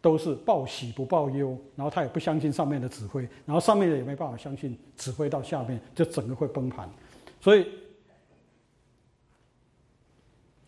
[0.00, 6.90] 都是报喜不报忧，然后他也不相信上面的指挥，然后上面的也没办法相信指挥到下面，就整个会崩盘。
[7.40, 7.66] 所以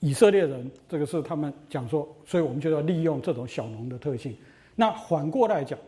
[0.00, 4.34] 以色列人这个是他们讲说，所以我们就要利用这种小农的特性。
[4.74, 5.78] 那反过来讲，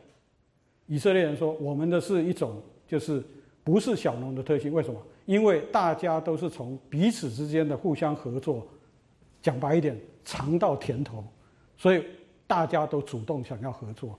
[0.89, 3.23] 以色列人说我们的是一种就是。
[3.65, 4.99] 不是小农的特性，为什么？
[5.27, 8.67] 因为大家都是从彼此之间的互相合作，
[9.43, 9.95] 讲白一点，
[10.25, 11.23] 尝到甜头，
[11.77, 12.03] 所以
[12.47, 14.19] 大家都主动想要合作。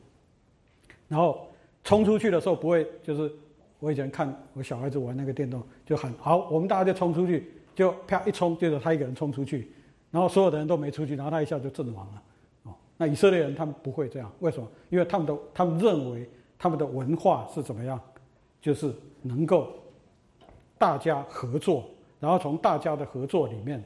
[1.08, 1.48] 然后
[1.84, 3.32] 冲出去的时候，不会就是
[3.80, 9.72] 我以前看我小孩子玩那个电动，就喊好，我们大家就冲出去，就啪一冲，就是他一个人冲出去，
[10.12, 12.24] 然后所有的人都没出去，然后他一下就阵亡了。
[12.66, 14.68] 哦，那以色列人他们不会这样，为什么？
[14.92, 16.30] 因为他们都他们认为
[16.60, 18.00] 他们的文化是怎么样，
[18.62, 18.94] 就是。
[19.22, 19.68] 能够
[20.78, 21.84] 大家合作，
[22.22, 23.78] 然后从大家的合作里面，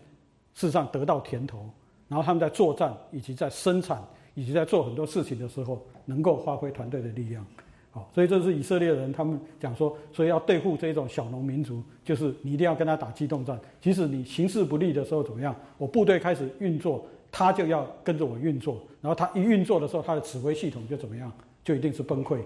[0.54, 1.68] 事实上得到甜头，
[2.08, 4.00] 然后他们在作战以及在生产
[4.36, 7.44] 以及在做很多事情的时候，能够发挥团队的力量。
[7.90, 13.60] 好，所以这是以色列人他们讲说，所以要对付这种小农民族，就是你一定要跟他打机动战。
[13.82, 21.32] 即使你形势不利的时候怎么样，我部队开始运作，他就要跟着我运作，然后他一运作的时候，他的指挥系统就怎么样，
[21.64, 22.41] 就一定是崩溃。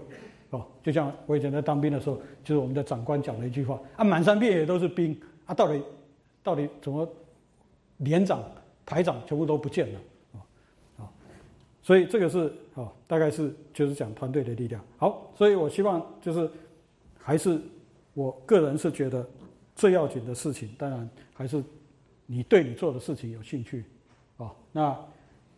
[0.50, 5.14] 哦，就像我以前在当兵的时候，就是我们的长官讲了一句话啊，满山遍野都是兵
[5.44, 5.82] 啊，到底
[6.42, 7.06] 到底怎么
[7.98, 8.42] 连长、
[8.86, 10.00] 排长全部都不见了
[10.32, 10.36] 啊
[11.00, 11.10] 啊，
[11.82, 14.82] 所以这个是哦，大概是就是讲团队的力量。
[14.96, 16.50] 好，所以我希望就是
[17.18, 17.60] 还是
[18.14, 19.28] 我个人是觉得
[19.76, 21.62] 最要紧的事情，当然还是
[22.24, 23.84] 你对你做的事情有兴趣
[24.38, 24.50] 哦。
[24.72, 24.98] 那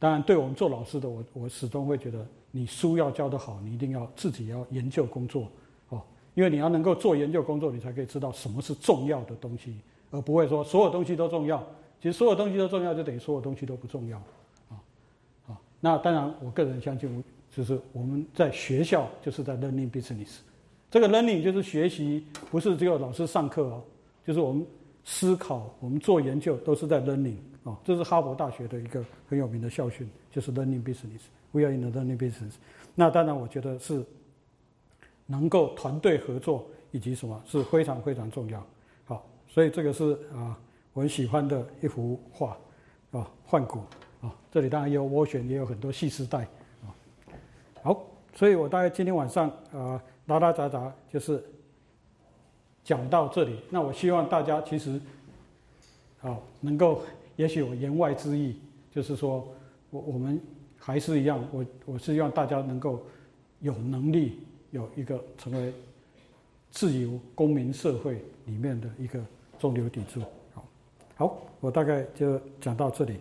[0.01, 2.27] 当然，对我们做老师的，我我始终会觉得。
[2.51, 5.51] 你书要教得好，你一定要自己要研究工作，
[5.91, 6.03] 哦，
[6.35, 9.77] 因为你要能够做研究工作，你才可以知道什么是重要的东西，
[10.11, 11.65] 而不会说所有东西都重要。
[12.01, 14.17] 其实所有东西都重要，就等于所有东西都不重要，
[14.71, 14.81] 啊，
[15.47, 15.61] 啊。
[15.81, 17.23] 那当然，我个人相信，
[17.55, 20.39] 就是我们在学校就是在 learning business，
[20.91, 23.83] 这个 learning 就是学习，不是只有老师上课哦，
[24.27, 24.67] 就是我们
[25.05, 31.21] 思考，我们做研究都是在 learning，哦，这是哈佛大学的一个很有名的校训，就是 learning business。
[31.53, 32.53] We are in the learning business。
[32.95, 34.05] 那当然，我觉得是
[35.27, 38.65] 能够团队合作以及什么是非常非常重要。
[39.05, 40.57] 好，所以这个是啊，
[40.93, 42.57] 我很喜欢的一幅画
[43.11, 43.81] 啊，幻谷
[44.21, 44.33] 啊。
[44.51, 46.43] 这里当然也有涡旋，也有很多细丝带
[46.85, 46.95] 啊。
[47.83, 51.43] 好，所以我大概今天晚上啊，拉拉杂杂就是
[52.85, 53.61] 讲到这里。
[53.71, 55.01] 那我希望大家其实
[56.19, 57.03] 好能够，
[57.35, 58.61] 也许有言外之意，
[58.91, 59.49] 就是说
[59.91, 60.41] 我我们。
[60.83, 63.03] 还是一样，我我是希望大家能够
[63.61, 64.41] 有能力
[64.71, 65.73] 有一个成为
[66.71, 69.21] 自由公民社会里面的一个
[69.59, 70.21] 中流砥柱。
[70.55, 70.65] 好，
[71.17, 73.19] 好，我大概就讲到这里。